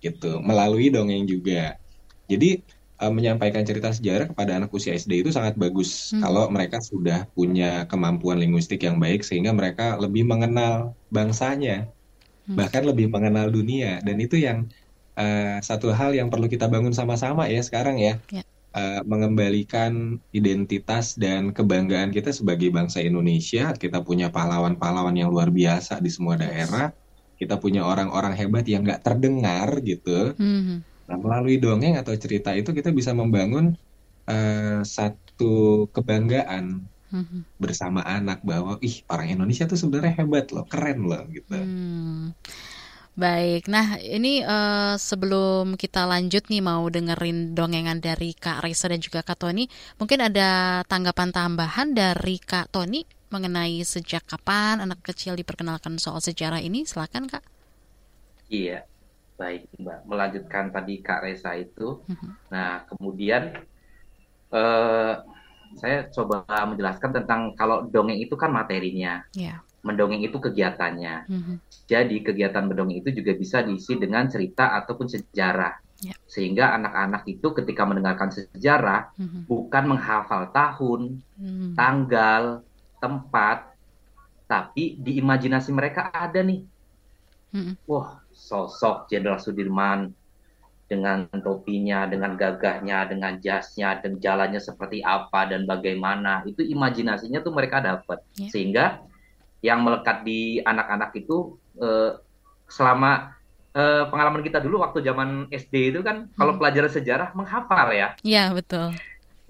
gitu 0.00 0.44
melalui 0.44 0.92
dongeng 0.92 1.24
juga. 1.24 1.80
Jadi 2.28 2.60
uh, 3.00 3.12
menyampaikan 3.12 3.62
cerita 3.62 3.92
sejarah 3.92 4.32
kepada 4.32 4.56
anak 4.56 4.72
usia 4.72 4.96
SD 4.96 5.24
itu 5.24 5.30
sangat 5.32 5.56
bagus 5.56 6.12
hmm. 6.12 6.22
kalau 6.24 6.44
mereka 6.48 6.78
sudah 6.80 7.28
punya 7.32 7.84
kemampuan 7.88 8.40
linguistik 8.40 8.84
yang 8.84 8.96
baik 8.96 9.24
sehingga 9.24 9.52
mereka 9.52 9.96
lebih 10.00 10.24
mengenal 10.24 10.96
bangsanya, 11.12 11.88
hmm. 12.48 12.56
bahkan 12.56 12.84
lebih 12.84 13.08
mengenal 13.12 13.52
dunia 13.52 14.00
dan 14.04 14.16
itu 14.20 14.40
yang 14.40 14.68
uh, 15.16 15.60
satu 15.60 15.92
hal 15.92 16.16
yang 16.16 16.28
perlu 16.32 16.48
kita 16.48 16.68
bangun 16.68 16.92
sama-sama 16.92 17.48
ya 17.48 17.60
sekarang 17.60 18.00
ya. 18.00 18.16
ya. 18.32 18.44
Uh, 18.76 19.00
mengembalikan 19.08 20.20
identitas 20.36 21.16
dan 21.16 21.48
kebanggaan 21.56 22.12
kita 22.12 22.28
sebagai 22.28 22.68
bangsa 22.68 23.00
Indonesia. 23.00 23.72
Kita 23.72 24.04
punya 24.04 24.28
pahlawan-pahlawan 24.28 25.16
yang 25.16 25.32
luar 25.32 25.48
biasa 25.48 25.96
di 26.04 26.12
semua 26.12 26.36
daerah 26.36 26.92
kita 27.36 27.60
punya 27.60 27.84
orang-orang 27.84 28.32
hebat 28.32 28.64
yang 28.64 28.82
nggak 28.82 29.04
terdengar 29.04 29.80
gitu. 29.84 30.32
Mm-hmm. 30.36 30.95
Nah, 31.06 31.16
melalui 31.18 31.62
dongeng 31.62 31.94
atau 31.94 32.12
cerita 32.18 32.50
itu 32.52 32.74
kita 32.74 32.90
bisa 32.90 33.14
membangun 33.14 33.78
uh, 34.26 34.82
satu 34.82 35.86
kebanggaan 35.94 36.82
mm-hmm. 37.14 37.40
bersama 37.62 38.02
anak 38.02 38.42
bahwa 38.42 38.78
ih 38.82 39.06
orang 39.06 39.38
Indonesia 39.38 39.70
tuh 39.70 39.78
sebenarnya 39.78 40.22
hebat 40.22 40.50
loh, 40.50 40.66
keren 40.66 41.06
loh 41.06 41.22
gitu. 41.30 41.54
Mm. 41.54 42.34
Baik, 43.16 43.72
nah 43.72 43.96
ini 43.96 44.44
uh, 44.44 44.92
sebelum 45.00 45.80
kita 45.80 46.04
lanjut 46.04 46.52
nih 46.52 46.60
mau 46.60 46.84
dengerin 46.84 47.56
dongengan 47.56 47.96
dari 47.96 48.36
Kak 48.36 48.60
Raisa 48.60 48.92
dan 48.92 49.00
juga 49.00 49.24
Kak 49.24 49.40
Tony, 49.40 49.64
mungkin 49.96 50.20
ada 50.20 50.84
tanggapan 50.84 51.32
tambahan 51.32 51.96
dari 51.96 52.36
Kak 52.36 52.76
Tony 52.76 53.08
mengenai 53.32 53.80
sejak 53.88 54.28
kapan 54.28 54.84
anak 54.84 55.00
kecil 55.00 55.32
diperkenalkan 55.32 55.96
soal 55.96 56.20
sejarah 56.20 56.60
ini? 56.60 56.84
Silakan 56.84 57.24
Kak. 57.24 57.40
Iya, 58.52 58.84
baik 59.36 59.68
Mbak. 59.78 59.98
Melanjutkan 60.08 60.64
tadi 60.72 61.00
Kak 61.04 61.20
Reza 61.22 61.52
itu. 61.54 62.00
Uh-huh. 62.02 62.32
Nah, 62.50 62.84
kemudian 62.88 63.62
uh, 64.50 65.14
saya 65.76 66.08
coba 66.08 66.42
menjelaskan 66.48 67.22
tentang 67.22 67.52
kalau 67.54 67.84
dongeng 67.86 68.18
itu 68.18 68.34
kan 68.34 68.50
materinya. 68.50 69.22
Yeah. 69.36 69.60
Mendongeng 69.84 70.24
itu 70.24 70.40
kegiatannya. 70.40 71.14
Uh-huh. 71.28 71.56
Jadi 71.86 72.24
kegiatan 72.24 72.66
mendongeng 72.66 72.98
itu 73.04 73.14
juga 73.14 73.36
bisa 73.36 73.62
diisi 73.62 73.94
dengan 74.00 74.26
cerita 74.26 74.74
ataupun 74.82 75.06
sejarah. 75.06 75.78
Yeah. 76.02 76.16
Sehingga 76.26 76.74
anak-anak 76.74 77.28
itu 77.30 77.52
ketika 77.54 77.86
mendengarkan 77.86 78.32
sejarah 78.32 79.14
uh-huh. 79.14 79.46
bukan 79.46 79.84
menghafal 79.94 80.50
tahun, 80.50 81.22
uh-huh. 81.38 81.70
tanggal, 81.76 82.66
tempat, 82.98 83.76
tapi 84.46 84.94
di 84.96 85.18
imajinasi 85.18 85.70
mereka 85.74 86.08
ada 86.14 86.38
nih 86.38 86.62
hmm. 87.56 87.74
wah 87.86 88.22
sosok 88.46 89.10
Jenderal 89.10 89.42
Sudirman 89.42 90.14
dengan 90.86 91.26
topinya, 91.42 92.06
dengan 92.06 92.38
gagahnya, 92.38 93.10
dengan 93.10 93.42
jasnya, 93.42 93.98
dan 93.98 94.22
jalannya 94.22 94.62
seperti 94.62 95.02
apa 95.02 95.50
dan 95.50 95.66
bagaimana 95.66 96.46
itu 96.46 96.62
imajinasinya 96.62 97.42
tuh 97.42 97.50
mereka 97.50 97.82
dapat 97.82 98.22
yeah. 98.38 98.50
sehingga 98.54 98.84
yang 99.66 99.82
melekat 99.82 100.22
di 100.22 100.62
anak-anak 100.62 101.10
itu 101.18 101.58
eh, 101.82 102.14
selama 102.70 103.34
eh, 103.74 104.06
pengalaman 104.06 104.46
kita 104.46 104.62
dulu 104.62 104.86
waktu 104.86 105.02
zaman 105.02 105.50
SD 105.50 105.90
itu 105.90 106.00
kan 106.06 106.30
hmm. 106.30 106.38
kalau 106.38 106.54
pelajaran 106.54 106.92
sejarah 106.94 107.34
menghafal 107.34 107.90
ya. 107.90 108.14
Iya 108.22 108.54
betul. 108.54 108.94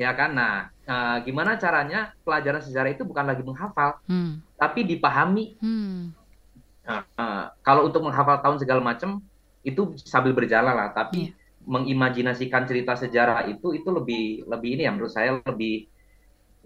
Ya 0.01 0.17
kan, 0.17 0.33
nah 0.33 0.73
eh, 0.89 1.17
gimana 1.29 1.61
caranya 1.61 2.17
pelajaran 2.25 2.65
sejarah 2.65 2.97
itu 2.97 3.05
bukan 3.05 3.29
lagi 3.29 3.45
menghafal, 3.45 4.01
hmm. 4.09 4.41
tapi 4.57 4.89
dipahami. 4.89 5.61
Hmm. 5.61 6.17
Nah, 6.87 7.03
eh, 7.03 7.45
kalau 7.67 7.91
untuk 7.91 8.07
menghafal 8.07 8.39
tahun 8.39 8.63
segala 8.63 8.81
macam 8.81 9.19
itu 9.67 9.99
sambil 10.07 10.31
berjalan 10.31 10.71
lah 10.71 10.95
tapi 10.95 11.35
yeah. 11.35 11.67
mengimajinasikan 11.67 12.63
cerita 12.71 12.95
sejarah 12.95 13.51
itu 13.51 13.75
itu 13.75 13.89
lebih 13.91 14.47
lebih 14.47 14.79
ini 14.79 14.83
ya 14.87 14.95
menurut 14.95 15.11
saya 15.11 15.43
lebih 15.43 15.91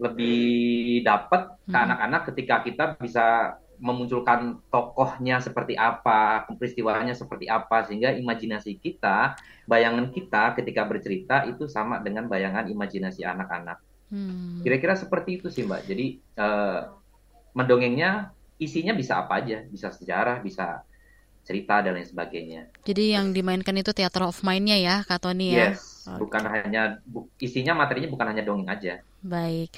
lebih 0.01 1.01
dapat 1.05 1.57
ke 1.65 1.77
hmm. 1.77 1.85
anak-anak 1.89 2.23
ketika 2.33 2.55
kita 2.65 2.85
bisa 3.01 3.57
memunculkan 3.81 4.61
tokohnya 4.69 5.41
seperti 5.41 5.73
apa, 5.73 6.45
peristiwanya 6.53 7.17
seperti 7.17 7.49
apa, 7.49 7.89
sehingga 7.89 8.13
imajinasi 8.13 8.77
kita, 8.77 9.41
bayangan 9.65 10.13
kita 10.13 10.53
ketika 10.61 10.85
bercerita 10.85 11.49
itu 11.49 11.65
sama 11.65 11.97
dengan 12.05 12.29
bayangan 12.29 12.69
imajinasi 12.69 13.25
anak-anak. 13.25 13.81
Hmm. 14.13 14.61
Kira-kira 14.61 15.01
seperti 15.01 15.41
itu 15.41 15.49
sih 15.49 15.65
Mbak. 15.65 15.89
Jadi 15.89 16.07
uh, 16.37 16.93
mendongengnya 17.57 18.37
isinya 18.61 18.93
bisa 18.93 19.17
apa 19.17 19.41
aja, 19.41 19.65
bisa 19.65 19.89
sejarah, 19.89 20.45
bisa 20.45 20.85
cerita 21.41 21.81
dan 21.81 21.97
lain 21.97 22.07
sebagainya. 22.07 22.71
Jadi 22.85 23.17
yang 23.17 23.33
dimainkan 23.33 23.75
itu 23.75 23.91
theater 23.97 24.29
of 24.29 24.39
mind-nya 24.45 24.77
ya, 24.79 24.97
Kak 25.03 25.25
Tony 25.25 25.57
ya? 25.57 25.73
Yes, 25.73 26.07
okay. 26.07 26.21
bukan 26.21 26.45
hanya 26.47 27.01
bu, 27.03 27.27
isinya 27.41 27.73
materinya 27.75 28.13
bukan 28.13 28.27
hanya 28.31 28.43
dongeng 28.45 28.71
aja. 28.71 29.01
Baik. 29.25 29.73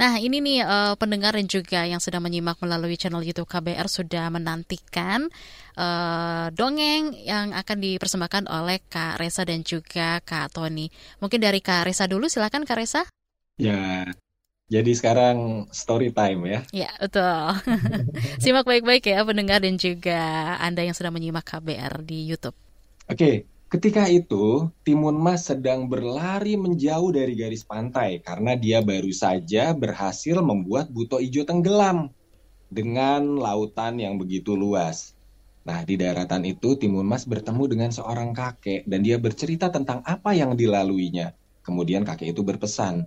Nah, 0.00 0.16
ini 0.18 0.40
nih 0.40 0.64
uh, 0.64 0.94
pendengar 0.96 1.36
dan 1.36 1.46
juga 1.46 1.84
yang 1.84 2.00
sedang 2.00 2.24
menyimak 2.24 2.56
melalui 2.64 2.96
channel 2.96 3.22
YouTube 3.22 3.48
KBR 3.48 3.86
sudah 3.86 4.32
menantikan 4.32 5.28
uh, 5.76 6.48
dongeng 6.52 7.12
yang 7.16 7.52
akan 7.52 7.78
dipersembahkan 7.78 8.48
oleh 8.48 8.80
Kak 8.88 9.20
Resa 9.20 9.44
dan 9.44 9.60
juga 9.62 10.18
Kak 10.24 10.56
Tony. 10.56 10.88
Mungkin 11.20 11.38
dari 11.38 11.60
Kak 11.60 11.86
Resa 11.86 12.08
dulu, 12.08 12.26
silakan 12.26 12.64
Kak 12.64 12.78
Resa. 12.80 13.04
Ya, 13.60 14.08
jadi 14.72 14.92
sekarang 14.96 15.68
story 15.68 16.14
time 16.16 16.48
ya. 16.48 16.60
Ya, 16.72 16.90
betul. 16.96 17.60
Simak 18.42 18.64
baik-baik 18.64 19.04
ya 19.04 19.20
pendengar 19.20 19.60
dan 19.60 19.76
juga 19.76 20.56
Anda 20.56 20.86
yang 20.86 20.96
sedang 20.96 21.12
menyimak 21.12 21.44
KBR 21.44 22.00
di 22.00 22.24
YouTube. 22.24 22.56
Oke, 23.10 23.44
ketika 23.68 24.08
itu 24.08 24.72
Timun 24.80 25.20
Mas 25.20 25.44
sedang 25.44 25.92
berlari 25.92 26.56
menjauh 26.56 27.12
dari 27.12 27.36
garis 27.36 27.68
pantai 27.68 28.24
karena 28.24 28.56
dia 28.56 28.80
baru 28.80 29.12
saja 29.12 29.76
berhasil 29.76 30.40
membuat 30.40 30.88
Buto 30.88 31.20
Ijo 31.20 31.44
tenggelam 31.44 32.08
dengan 32.72 33.36
lautan 33.36 34.00
yang 34.00 34.16
begitu 34.16 34.56
luas. 34.56 35.12
Nah, 35.68 35.84
di 35.84 36.00
daratan 36.00 36.48
itu 36.48 36.80
Timun 36.80 37.04
Mas 37.04 37.28
bertemu 37.28 37.64
dengan 37.68 37.90
seorang 37.92 38.32
kakek 38.32 38.88
dan 38.88 39.04
dia 39.04 39.20
bercerita 39.20 39.68
tentang 39.68 40.00
apa 40.08 40.32
yang 40.32 40.56
dilaluinya. 40.56 41.36
Kemudian 41.62 42.02
kakek 42.02 42.34
itu 42.34 42.42
berpesan, 42.42 43.06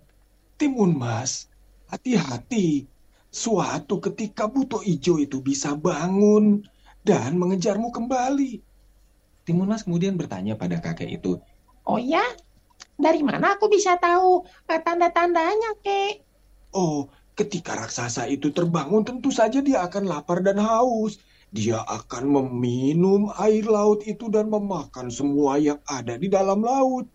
Timun 0.56 0.96
Mas, 0.96 1.52
Hati-hati, 1.86 2.90
suatu 3.30 4.02
ketika 4.02 4.50
Buto 4.50 4.82
Ijo 4.82 5.22
itu 5.22 5.38
bisa 5.38 5.78
bangun 5.78 6.66
dan 7.06 7.38
mengejarmu 7.38 7.94
kembali. 7.94 8.58
Timunas 9.46 9.86
kemudian 9.86 10.18
bertanya 10.18 10.58
pada 10.58 10.82
kakek 10.82 11.22
itu, 11.22 11.38
Oh 11.86 12.02
ya? 12.02 12.26
Dari 12.98 13.22
mana 13.22 13.54
aku 13.54 13.70
bisa 13.70 13.96
tahu 14.02 14.42
tanda-tandanya, 14.66 15.78
kek? 15.86 16.26
Oh, 16.74 17.08
ketika 17.38 17.78
raksasa 17.78 18.26
itu 18.26 18.50
terbangun 18.50 19.06
tentu 19.06 19.30
saja 19.30 19.62
dia 19.62 19.86
akan 19.86 20.10
lapar 20.10 20.42
dan 20.42 20.58
haus. 20.58 21.22
Dia 21.54 21.86
akan 21.86 22.28
meminum 22.28 23.32
air 23.40 23.64
laut 23.70 24.04
itu 24.04 24.28
dan 24.28 24.52
memakan 24.52 25.08
semua 25.08 25.56
yang 25.62 25.80
ada 25.88 26.18
di 26.20 26.28
dalam 26.28 26.66
laut. 26.66 27.08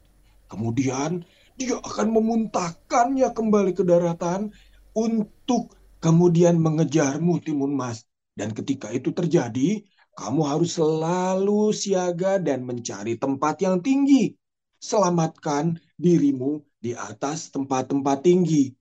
Kemudian 0.48 1.26
dia 1.60 1.76
akan 1.76 2.08
memuntahkannya 2.16 3.28
kembali 3.36 3.76
ke 3.76 3.84
daratan 3.84 4.48
untuk 4.96 5.76
kemudian 6.00 6.56
mengejarmu 6.56 7.36
Timun 7.44 7.76
Mas. 7.76 8.08
Dan 8.32 8.56
ketika 8.56 8.88
itu 8.88 9.12
terjadi, 9.12 9.84
kamu 10.16 10.40
harus 10.40 10.80
selalu 10.80 11.76
siaga 11.76 12.40
dan 12.40 12.64
mencari 12.64 13.20
tempat 13.20 13.60
yang 13.60 13.84
tinggi. 13.84 14.32
Selamatkan 14.80 15.76
dirimu 16.00 16.64
di 16.80 16.96
atas 16.96 17.52
tempat-tempat 17.52 18.24
tinggi. 18.24 18.72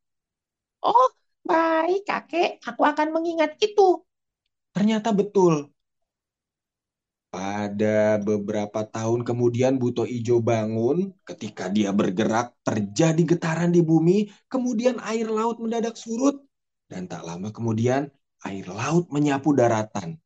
Oh, 0.80 1.12
baik 1.44 2.08
kakek. 2.08 2.64
Aku 2.64 2.88
akan 2.88 3.12
mengingat 3.12 3.60
itu. 3.60 4.00
Ternyata 4.72 5.12
betul. 5.12 5.68
Pada 7.30 8.18
beberapa 8.18 8.82
tahun 8.90 9.22
kemudian 9.22 9.78
Buto 9.78 10.02
Ijo 10.02 10.42
bangun, 10.42 11.14
ketika 11.22 11.70
dia 11.70 11.94
bergerak 11.94 12.58
terjadi 12.66 13.22
getaran 13.38 13.70
di 13.70 13.86
bumi, 13.86 14.34
kemudian 14.50 14.98
air 15.06 15.30
laut 15.30 15.62
mendadak 15.62 15.94
surut, 15.94 16.42
dan 16.90 17.06
tak 17.06 17.22
lama 17.22 17.54
kemudian 17.54 18.10
air 18.42 18.66
laut 18.66 19.14
menyapu 19.14 19.54
daratan. 19.54 20.18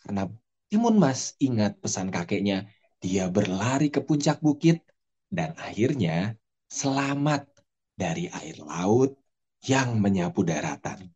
Karena 0.00 0.24
Timun 0.72 0.96
Mas 0.96 1.36
ingat 1.36 1.76
pesan 1.84 2.08
kakeknya, 2.08 2.64
dia 2.96 3.28
berlari 3.28 3.92
ke 3.92 4.00
puncak 4.00 4.40
bukit 4.40 4.80
dan 5.28 5.52
akhirnya 5.60 6.32
selamat 6.72 7.44
dari 7.92 8.32
air 8.32 8.56
laut 8.64 9.20
yang 9.68 10.00
menyapu 10.00 10.48
daratan. 10.48 11.12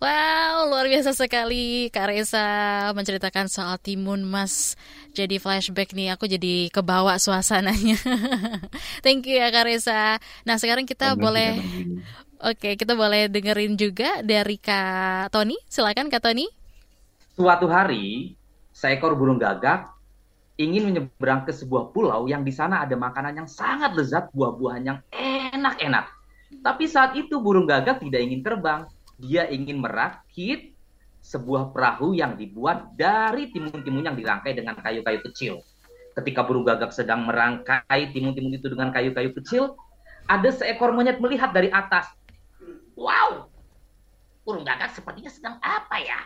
Wow, 0.00 0.72
luar 0.72 0.88
biasa 0.88 1.12
sekali 1.12 1.92
Kak 1.92 2.08
Reza 2.08 2.48
menceritakan 2.96 3.52
soal 3.52 3.76
Timun 3.76 4.24
Mas. 4.24 4.72
Jadi 5.12 5.36
flashback 5.36 5.92
nih, 5.92 6.16
aku 6.16 6.24
jadi 6.24 6.72
kebawa 6.72 7.20
suasananya. 7.20 8.00
Thank 9.04 9.28
you 9.28 9.36
ya 9.36 9.52
Kak 9.52 9.68
Reza. 9.68 10.16
Nah 10.48 10.56
sekarang 10.56 10.88
kita 10.88 11.12
boleh, 11.20 11.60
oke 12.40 12.56
okay, 12.56 12.72
kita 12.80 12.96
boleh 12.96 13.28
dengerin 13.28 13.76
juga 13.76 14.24
dari 14.24 14.56
Kak 14.56 15.36
Tony. 15.36 15.60
Silakan 15.68 16.08
Kak 16.08 16.24
Tony. 16.24 16.48
Suatu 17.36 17.68
hari, 17.68 18.32
seekor 18.72 19.12
burung 19.20 19.36
gagak 19.36 19.84
ingin 20.56 20.88
menyeberang 20.88 21.44
ke 21.44 21.52
sebuah 21.52 21.92
pulau 21.92 22.24
yang 22.24 22.40
di 22.40 22.56
sana 22.56 22.88
ada 22.88 22.96
makanan 22.96 23.44
yang 23.44 23.48
sangat 23.52 23.92
lezat, 23.92 24.32
buah-buahan 24.32 24.80
yang 24.80 24.98
enak-enak. 25.52 26.08
Tapi 26.64 26.88
saat 26.88 27.12
itu 27.20 27.36
burung 27.36 27.68
gagak 27.68 28.00
tidak 28.00 28.24
ingin 28.24 28.40
terbang 28.40 28.88
dia 29.20 29.44
ingin 29.52 29.84
merakit 29.84 30.72
sebuah 31.20 31.76
perahu 31.76 32.16
yang 32.16 32.40
dibuat 32.40 32.96
dari 32.96 33.52
timun-timun 33.52 34.08
yang 34.08 34.16
dirangkai 34.16 34.56
dengan 34.56 34.80
kayu-kayu 34.80 35.20
kecil. 35.28 35.60
Ketika 36.16 36.42
burung 36.42 36.64
gagak 36.64 36.90
sedang 36.96 37.28
merangkai 37.28 38.10
timun-timun 38.10 38.56
itu 38.56 38.72
dengan 38.72 38.88
kayu-kayu 38.90 39.36
kecil, 39.36 39.76
ada 40.24 40.48
seekor 40.48 40.96
monyet 40.96 41.20
melihat 41.20 41.52
dari 41.52 41.68
atas. 41.68 42.08
Wow, 42.96 43.52
burung 44.42 44.64
gagak 44.64 44.96
sepertinya 44.96 45.28
sedang 45.28 45.56
apa 45.60 46.00
ya? 46.00 46.20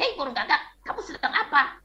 Hei 0.00 0.16
burung 0.16 0.32
gagak, 0.32 0.58
kamu 0.88 1.00
sedang 1.04 1.32
apa? 1.36 1.78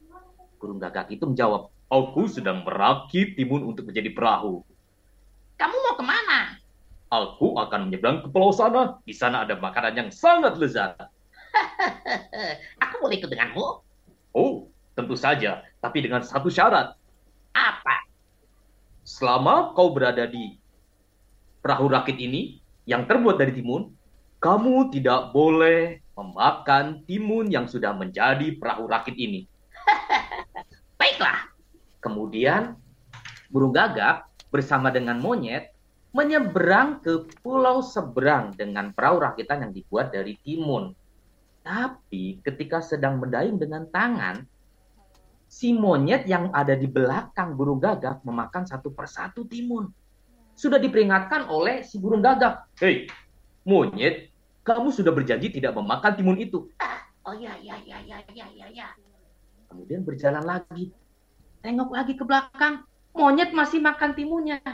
Burung 0.56 0.80
gagak 0.80 1.12
itu 1.12 1.28
menjawab, 1.28 1.68
Aku 1.86 2.26
sedang 2.26 2.66
merakit 2.66 3.38
timun 3.38 3.62
untuk 3.62 3.86
menjadi 3.86 4.10
perahu. 4.10 4.66
Kamu 5.54 5.76
mau 5.86 5.94
ke 5.94 6.02
mana? 6.02 6.35
Aku 7.06 7.54
akan 7.54 7.86
menyeberang 7.86 8.26
ke 8.26 8.28
pulau 8.34 8.50
sana. 8.50 8.98
Di 9.06 9.14
sana 9.14 9.46
ada 9.46 9.54
makanan 9.54 9.94
yang 9.94 10.10
sangat 10.10 10.58
lezat. 10.58 10.98
Aku 12.82 12.94
boleh 12.98 13.22
ikut 13.22 13.30
denganmu? 13.30 13.64
Oh, 14.34 14.66
tentu 14.98 15.14
saja. 15.14 15.62
Tapi 15.78 16.02
dengan 16.02 16.26
satu 16.26 16.50
syarat. 16.50 16.98
Apa? 17.54 17.96
Selama 19.06 19.70
kau 19.78 19.94
berada 19.94 20.26
di 20.26 20.58
perahu 21.62 21.86
rakit 21.94 22.18
ini, 22.18 22.58
yang 22.90 23.06
terbuat 23.06 23.38
dari 23.38 23.54
timun, 23.54 23.94
kamu 24.42 24.90
tidak 24.90 25.30
boleh 25.30 26.02
memakan 26.18 27.06
timun 27.06 27.50
yang 27.54 27.70
sudah 27.70 27.94
menjadi 27.94 28.58
perahu 28.58 28.90
rakit 28.90 29.14
ini. 29.14 29.46
Baiklah. 30.98 31.54
Kemudian, 32.02 32.74
burung 33.50 33.70
gagak 33.70 34.26
bersama 34.50 34.90
dengan 34.90 35.18
monyet 35.22 35.75
menyeberang 36.16 37.04
ke 37.04 37.28
pulau 37.44 37.84
seberang 37.84 38.56
dengan 38.56 38.88
perahu 38.96 39.20
rakitan 39.20 39.68
yang 39.68 39.72
dibuat 39.76 40.16
dari 40.16 40.40
timun. 40.40 40.96
Tapi 41.60 42.40
ketika 42.40 42.80
sedang 42.80 43.20
mendayung 43.20 43.60
dengan 43.60 43.84
tangan, 43.84 44.48
si 45.44 45.76
monyet 45.76 46.24
yang 46.24 46.48
ada 46.56 46.72
di 46.72 46.88
belakang 46.88 47.52
burung 47.52 47.76
gagak 47.76 48.24
memakan 48.24 48.64
satu 48.64 48.96
persatu 48.96 49.44
timun. 49.44 49.92
Sudah 50.56 50.80
diperingatkan 50.80 51.52
oleh 51.52 51.84
si 51.84 52.00
burung 52.00 52.24
gagak. 52.24 52.64
Hei, 52.80 53.12
monyet, 53.68 54.32
kamu 54.64 54.88
sudah 54.88 55.12
berjanji 55.12 55.52
tidak 55.52 55.76
memakan 55.76 56.16
timun 56.16 56.40
itu. 56.40 56.72
Ah, 56.80 57.04
oh 57.28 57.36
ya, 57.36 57.52
ya, 57.60 57.76
ya, 57.84 58.00
ya, 58.08 58.24
ya, 58.32 58.46
ya, 58.56 58.66
ya. 58.72 58.88
Kemudian 59.68 60.00
berjalan 60.00 60.48
lagi. 60.48 60.96
Tengok 61.60 61.92
lagi 61.92 62.16
ke 62.16 62.24
belakang. 62.24 62.88
Monyet 63.12 63.52
masih 63.52 63.84
makan 63.84 64.16
timunnya. 64.16 64.64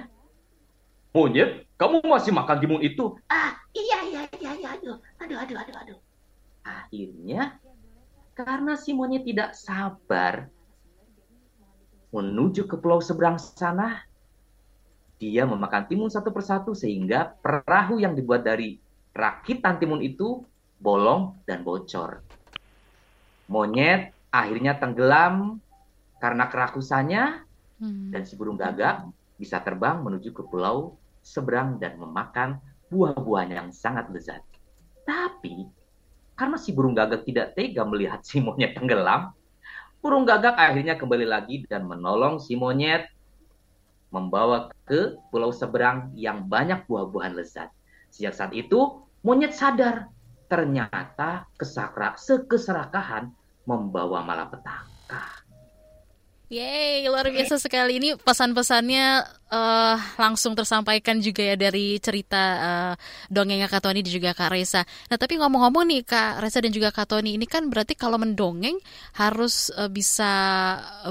Monyet, 1.12 1.68
kamu 1.76 2.00
masih 2.08 2.32
makan 2.32 2.56
timun 2.56 2.80
itu? 2.80 3.20
Ah, 3.28 3.52
iya, 3.76 4.00
iya, 4.08 4.22
iya, 4.40 4.52
iya. 4.56 4.68
Aduh, 4.80 4.96
aduh, 5.20 5.36
aduh, 5.44 5.56
aduh, 5.60 5.76
aduh. 5.84 5.98
Akhirnya, 6.64 7.60
karena 8.32 8.80
si 8.80 8.96
monyet 8.96 9.28
tidak 9.28 9.52
sabar 9.52 10.48
menuju 12.16 12.64
ke 12.64 12.80
pulau 12.80 13.04
seberang 13.04 13.36
sana, 13.36 14.08
dia 15.20 15.44
memakan 15.44 15.84
timun 15.84 16.08
satu 16.08 16.32
persatu 16.32 16.72
sehingga 16.72 17.36
perahu 17.44 18.00
yang 18.00 18.16
dibuat 18.16 18.48
dari 18.48 18.80
rakitan 19.12 19.76
timun 19.76 20.00
itu 20.00 20.40
bolong 20.80 21.36
dan 21.44 21.60
bocor. 21.60 22.24
Monyet 23.52 24.16
akhirnya 24.32 24.80
tenggelam 24.80 25.60
karena 26.16 26.48
kerakusannya 26.48 27.44
hmm. 27.84 28.16
dan 28.16 28.22
si 28.24 28.32
burung 28.32 28.56
gagak 28.56 29.04
bisa 29.36 29.60
terbang 29.60 30.00
menuju 30.00 30.32
ke 30.32 30.42
pulau 30.48 30.96
seberang 31.22 31.78
dan 31.78 31.96
memakan 31.96 32.58
buah-buahan 32.90 33.50
yang 33.54 33.68
sangat 33.72 34.10
lezat. 34.12 34.42
Tapi 35.06 35.66
karena 36.36 36.58
si 36.58 36.74
burung 36.74 36.92
gagak 36.92 37.22
tidak 37.24 37.54
tega 37.54 37.86
melihat 37.86 38.20
si 38.26 38.42
monyet 38.42 38.74
tenggelam, 38.76 39.32
burung 40.02 40.26
gagak 40.26 40.58
akhirnya 40.58 40.98
kembali 40.98 41.26
lagi 41.26 41.62
dan 41.70 41.86
menolong 41.86 42.42
si 42.42 42.58
monyet 42.58 43.06
membawa 44.12 44.68
ke 44.84 45.16
pulau 45.32 45.54
seberang 45.54 46.12
yang 46.12 46.44
banyak 46.44 46.84
buah-buahan 46.84 47.32
lezat. 47.32 47.72
Sejak 48.12 48.36
saat 48.36 48.52
itu, 48.52 49.00
monyet 49.24 49.56
sadar 49.56 50.12
ternyata 50.52 51.48
kesakra, 51.56 52.12
sekeserakahan 52.20 53.32
membawa 53.64 54.20
malapetaka. 54.20 55.41
Yeay, 56.52 57.08
luar 57.08 57.32
biasa 57.32 57.56
sekali. 57.56 57.96
Ini 57.96 58.20
pesan-pesannya 58.20 59.24
uh, 59.48 59.96
langsung 60.20 60.52
tersampaikan 60.52 61.16
juga 61.16 61.40
ya 61.48 61.56
dari 61.56 61.96
cerita 61.96 62.42
uh, 62.60 62.94
dongengnya 63.32 63.72
Kak 63.72 63.88
Tony 63.88 64.04
dan 64.04 64.12
juga 64.12 64.36
Kak 64.36 64.52
Reza. 64.52 64.84
Nah, 65.08 65.16
tapi 65.16 65.40
ngomong-ngomong 65.40 65.88
nih 65.88 66.04
Kak 66.04 66.44
Reza 66.44 66.60
dan 66.60 66.68
juga 66.68 66.92
Kak 66.92 67.08
Tony, 67.08 67.40
ini 67.40 67.48
kan 67.48 67.72
berarti 67.72 67.96
kalau 67.96 68.20
mendongeng 68.20 68.76
harus 69.16 69.72
uh, 69.80 69.88
bisa 69.88 70.28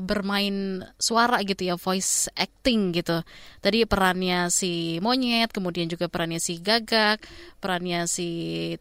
bermain 0.06 0.86
suara 1.02 1.42
gitu 1.42 1.74
ya, 1.74 1.74
voice 1.74 2.30
acting 2.38 2.94
gitu. 2.94 3.26
Tadi 3.66 3.82
perannya 3.89 4.54
si 4.54 5.02
monyet, 5.02 5.50
kemudian 5.50 5.89
juga 5.89 6.06
perannya 6.06 6.38
si 6.38 6.62
gagak, 6.62 7.18
perannya 7.58 8.06
si 8.06 8.30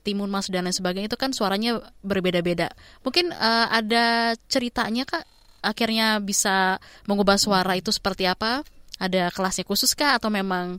timun 0.04 0.28
mas 0.28 0.52
dan 0.52 0.68
lain 0.68 0.76
sebagainya 0.76 1.08
itu 1.08 1.16
kan 1.16 1.32
suaranya 1.32 1.80
berbeda-beda. 2.04 2.68
Mungkin 3.00 3.32
uh, 3.32 3.72
ada 3.72 4.36
ceritanya 4.44 5.08
Kak 5.08 5.39
akhirnya 5.60 6.18
bisa 6.20 6.80
mengubah 7.04 7.36
suara 7.36 7.76
itu 7.76 7.92
seperti 7.92 8.26
apa? 8.26 8.64
Ada 9.00 9.32
kelasnya 9.32 9.64
khusus 9.64 9.96
kah 9.96 10.20
atau 10.20 10.28
memang 10.28 10.76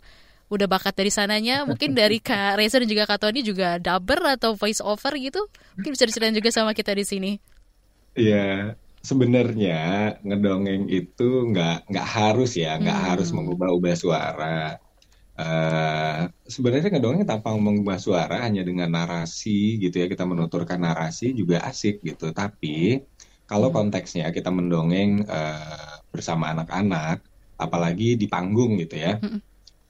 udah 0.51 0.67
bakat 0.67 0.93
dari 0.93 1.09
sananya? 1.09 1.63
Mungkin 1.63 1.95
dari 1.95 2.19
Kak 2.27 2.59
Reza 2.59 2.83
dan 2.83 2.89
juga 2.91 3.07
Kak 3.07 3.23
Tony 3.23 3.41
juga 3.41 3.79
dubber 3.79 4.19
atau 4.35 4.53
voice 4.53 4.83
over 4.83 5.15
gitu? 5.15 5.41
Mungkin 5.79 5.91
bisa 5.95 6.03
diceritain 6.03 6.35
juga 6.35 6.51
sama 6.51 6.75
kita 6.75 6.91
di 6.91 7.07
sini. 7.07 7.31
Iya, 8.11 8.75
sebenarnya 8.99 10.19
ngedongeng 10.21 10.91
itu 10.91 11.47
nggak 11.47 11.87
nggak 11.87 12.07
harus 12.07 12.59
ya, 12.59 12.75
nggak 12.75 12.99
hmm. 12.99 13.07
harus 13.07 13.29
mengubah-ubah 13.31 13.95
suara. 13.95 14.75
Uh, 15.31 16.27
sebenarnya 16.45 16.91
ngedongeng 16.91 17.25
tanpa 17.25 17.55
mengubah 17.55 17.97
suara 17.97 18.45
hanya 18.45 18.61
dengan 18.61 18.93
narasi 18.93 19.79
gitu 19.81 20.03
ya 20.03 20.05
kita 20.05 20.27
menuturkan 20.27 20.77
narasi 20.77 21.33
juga 21.33 21.65
asik 21.65 22.03
gitu 22.05 22.29
tapi 22.29 23.01
kalau 23.51 23.67
hmm. 23.67 23.75
konteksnya 23.75 24.31
kita 24.31 24.47
mendongeng 24.47 25.27
uh, 25.27 25.99
bersama 26.07 26.55
anak-anak, 26.55 27.19
apalagi 27.59 28.15
di 28.15 28.31
panggung 28.31 28.79
gitu 28.79 28.95
ya, 28.95 29.19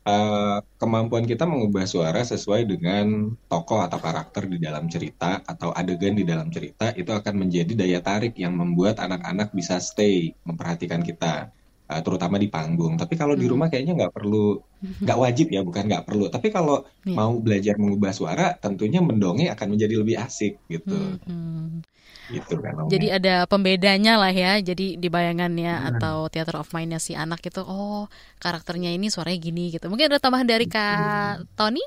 uh, 0.09 0.57
kemampuan 0.81 1.29
kita 1.29 1.45
mengubah 1.45 1.85
suara 1.85 2.25
sesuai 2.25 2.65
dengan 2.65 3.37
tokoh 3.45 3.85
atau 3.85 4.01
karakter 4.01 4.49
di 4.49 4.57
dalam 4.57 4.89
cerita 4.89 5.45
atau 5.45 5.69
adegan 5.77 6.17
di 6.17 6.25
dalam 6.25 6.49
cerita 6.49 6.89
itu 6.97 7.13
akan 7.13 7.37
menjadi 7.37 7.73
daya 7.77 7.99
tarik 8.01 8.33
yang 8.33 8.57
membuat 8.57 8.97
anak-anak 8.97 9.53
bisa 9.53 9.77
stay 9.77 10.33
memperhatikan 10.41 11.05
kita 11.05 11.53
uh, 11.91 12.01
terutama 12.01 12.39
di 12.39 12.47
panggung. 12.47 12.95
Tapi 12.95 13.19
kalau 13.19 13.35
hmm. 13.35 13.41
di 13.43 13.47
rumah 13.51 13.67
kayaknya 13.67 13.93
nggak 13.99 14.13
perlu, 14.15 14.63
nggak 15.03 15.19
wajib 15.19 15.47
ya, 15.51 15.61
bukan 15.61 15.83
nggak 15.91 16.07
perlu. 16.07 16.31
Tapi 16.31 16.47
kalau 16.47 16.87
yeah. 17.03 17.15
mau 17.19 17.35
belajar 17.35 17.75
mengubah 17.75 18.15
suara, 18.15 18.55
tentunya 18.55 19.03
mendongeng 19.03 19.51
akan 19.51 19.67
menjadi 19.75 19.95
lebih 19.99 20.15
asik 20.15 20.63
gitu. 20.71 21.19
Hmm. 21.27 21.83
Gitu 22.31 22.55
kan. 22.63 22.87
Jadi 22.87 23.11
ada 23.11 23.43
pembedanya 23.43 24.15
lah 24.15 24.31
ya. 24.31 24.55
Jadi 24.63 24.95
di 24.95 25.07
bayangannya 25.11 25.75
hmm. 25.75 25.89
atau 25.95 26.31
theater 26.31 26.63
of 26.63 26.71
mindnya 26.71 27.03
si 27.03 27.11
anak 27.11 27.43
itu, 27.43 27.59
oh 27.59 28.07
karakternya 28.39 28.95
ini 28.95 29.11
suaranya 29.11 29.39
gini 29.43 29.75
gitu. 29.75 29.91
Mungkin 29.91 30.07
ada 30.07 30.23
tambahan 30.23 30.47
dari 30.47 30.65
Kak 30.71 31.43
hmm. 31.43 31.59
Tony? 31.59 31.83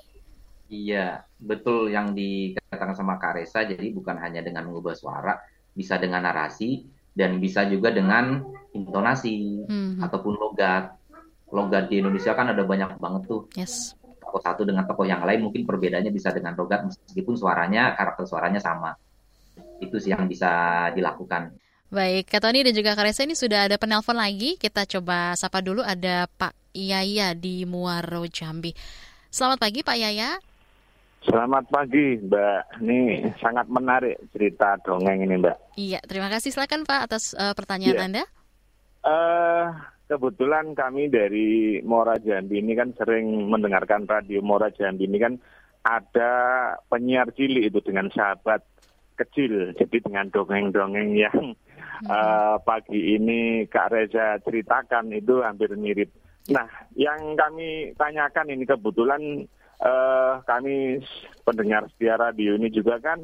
Iya, 0.69 1.23
betul 1.41 1.93
yang 1.93 2.13
dikatakan 2.13 2.97
sama 2.97 3.17
Kak 3.17 3.41
Resa. 3.41 3.65
Jadi 3.65 3.93
bukan 3.93 4.21
hanya 4.21 4.45
dengan 4.45 4.69
mengubah 4.69 4.97
suara, 4.97 5.37
bisa 5.73 5.97
dengan 6.01 6.25
narasi, 6.25 6.85
dan 7.15 7.39
bisa 7.39 7.62
juga 7.71 7.95
dengan 7.95 8.43
intonasi 8.75 9.65
hmm. 9.65 10.03
ataupun 10.03 10.35
logat. 10.35 10.99
Logat 11.55 11.87
di 11.87 12.03
Indonesia 12.03 12.35
kan 12.35 12.51
ada 12.51 12.67
banyak 12.67 12.99
banget 12.99 13.23
tuh. 13.31 13.47
Yes. 13.55 13.95
Tokoh 14.19 14.43
satu 14.43 14.67
dengan 14.67 14.83
tokoh 14.91 15.07
yang 15.07 15.23
lain 15.23 15.47
mungkin 15.47 15.62
perbedaannya 15.62 16.11
bisa 16.11 16.35
dengan 16.35 16.59
logat 16.59 16.83
meskipun 16.83 17.39
suaranya 17.39 17.95
karakter 17.95 18.27
suaranya 18.27 18.59
sama. 18.59 18.99
Itu 19.79 20.03
sih 20.03 20.11
yang 20.11 20.27
bisa 20.27 20.91
dilakukan. 20.99 21.55
Baik, 21.95 22.27
Kak 22.27 22.43
Tony 22.43 22.67
dan 22.67 22.75
juga 22.75 22.99
Kak 22.99 23.07
Reza 23.07 23.23
ini 23.23 23.39
sudah 23.39 23.71
ada 23.71 23.79
penelpon 23.79 24.19
lagi. 24.19 24.59
Kita 24.59 24.83
coba 24.83 25.39
sapa 25.39 25.62
dulu 25.62 25.79
ada 25.79 26.27
Pak 26.27 26.75
Yaya 26.75 27.39
di 27.39 27.62
Muaro 27.62 28.27
Jambi. 28.27 28.75
Selamat 29.31 29.62
pagi 29.62 29.87
Pak 29.87 29.95
Yaya. 29.95 30.35
Selamat 31.25 31.64
pagi, 31.72 32.20
Mbak. 32.20 32.85
Ini 32.85 33.01
sangat 33.41 33.64
menarik 33.72 34.20
cerita 34.37 34.77
dongeng 34.85 35.25
ini, 35.25 35.41
Mbak. 35.41 35.57
Iya, 35.81 36.01
terima 36.05 36.29
kasih. 36.29 36.53
Silakan 36.53 36.85
Pak 36.85 37.01
atas 37.09 37.33
uh, 37.33 37.57
pertanyaan 37.57 37.97
ya. 37.97 38.05
Anda. 38.05 38.25
Uh, 39.05 39.66
kebetulan 40.12 40.77
kami 40.77 41.09
dari 41.09 41.81
Mora 41.81 42.20
Jambi 42.20 42.61
ini 42.61 42.77
kan 42.77 42.93
sering 43.01 43.49
mendengarkan 43.49 44.05
radio 44.05 44.45
Mora 44.45 44.68
Jambi 44.68 45.09
ini 45.09 45.16
kan 45.16 45.41
ada 45.85 46.33
penyiar 46.93 47.33
cilik 47.33 47.72
itu 47.72 47.81
dengan 47.81 48.12
sahabat 48.12 48.61
kecil. 49.16 49.72
Jadi 49.81 50.05
dengan 50.05 50.29
dongeng-dongeng 50.29 51.16
yang 51.16 51.57
hmm. 51.57 52.09
uh, 52.09 52.61
pagi 52.61 53.16
ini 53.16 53.64
Kak 53.72 53.97
Reza 53.97 54.41
ceritakan 54.45 55.09
itu 55.16 55.41
hampir 55.41 55.72
mirip. 55.72 56.12
Nah, 56.53 56.68
yang 56.93 57.33
kami 57.33 57.97
tanyakan 57.97 58.53
ini 58.53 58.68
kebetulan 58.68 59.49
uh, 59.85 60.41
kami 60.49 61.05
pendengar 61.45 61.87
setia 61.93 62.16
radio 62.16 62.57
ini 62.57 62.72
juga 62.72 62.99
kan 62.99 63.20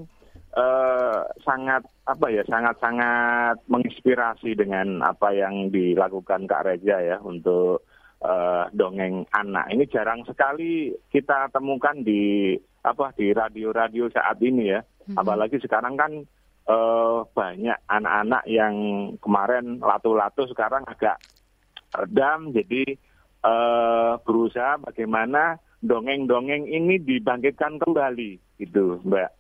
uh, 0.55 1.25
sangat 1.43 1.83
apa 2.05 2.27
ya 2.31 2.43
sangat 2.47 2.77
sangat 2.79 3.57
menginspirasi 3.67 4.55
dengan 4.55 5.01
apa 5.03 5.33
yang 5.33 5.73
dilakukan 5.73 6.45
Kak 6.47 6.69
Reja 6.69 7.01
ya 7.01 7.17
untuk 7.25 7.83
uh, 8.23 8.69
dongeng 8.77 9.25
anak 9.33 9.73
ini 9.73 9.89
jarang 9.89 10.23
sekali 10.29 10.95
kita 11.09 11.49
temukan 11.51 11.97
di 12.05 12.55
apa 12.81 13.13
di 13.17 13.33
radio-radio 13.33 14.09
saat 14.13 14.41
ini 14.41 14.73
ya 14.73 14.81
mm-hmm. 14.81 15.17
apalagi 15.21 15.61
sekarang 15.61 15.97
kan 16.01 16.13
uh, 16.69 17.25
banyak 17.33 17.77
anak-anak 17.89 18.45
yang 18.49 18.75
kemarin 19.21 19.81
latu-latu 19.81 20.49
sekarang 20.49 20.85
agak 20.89 21.21
redam 21.93 22.55
jadi 22.55 22.97
uh, 23.45 24.17
berusaha 24.25 24.81
bagaimana 24.81 25.61
dongeng-dongeng 25.81 26.69
ini 26.69 27.01
dibangkitkan 27.01 27.81
kembali 27.81 28.61
gitu 28.61 29.01
Mbak. 29.05 29.31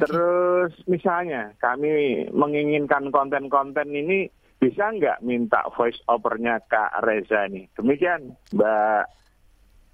Terus 0.00 0.72
misalnya 0.88 1.52
kami 1.60 2.24
menginginkan 2.32 3.12
konten-konten 3.12 3.92
ini 3.92 4.28
bisa 4.60 4.92
nggak 4.92 5.24
minta 5.24 5.64
voice 5.76 6.00
overnya 6.08 6.60
Kak 6.68 7.04
Reza 7.04 7.48
nih. 7.48 7.68
Demikian 7.76 8.36
Mbak 8.56 9.04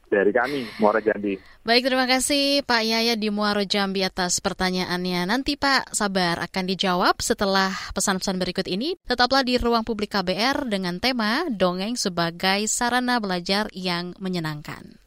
dari 0.07 0.31
kami 0.31 0.63
Muara 0.79 1.03
Jambi. 1.03 1.35
Baik, 1.67 1.83
terima 1.91 2.07
kasih 2.07 2.63
Pak 2.63 2.83
Yaya 2.87 3.19
di 3.19 3.27
Muaro 3.31 3.67
Jambi 3.67 4.07
atas 4.07 4.39
pertanyaannya. 4.39 5.27
Nanti 5.27 5.59
Pak 5.59 5.91
sabar 5.91 6.39
akan 6.47 6.65
dijawab 6.71 7.19
setelah 7.19 7.75
pesan-pesan 7.91 8.39
berikut 8.39 8.67
ini. 8.71 8.95
Tetaplah 9.03 9.43
di 9.43 9.59
ruang 9.59 9.83
publik 9.83 10.15
KBR 10.15 10.71
dengan 10.71 11.03
tema 11.03 11.51
dongeng 11.51 11.99
sebagai 11.99 12.71
sarana 12.71 13.19
belajar 13.19 13.67
yang 13.75 14.15
menyenangkan. 14.23 15.06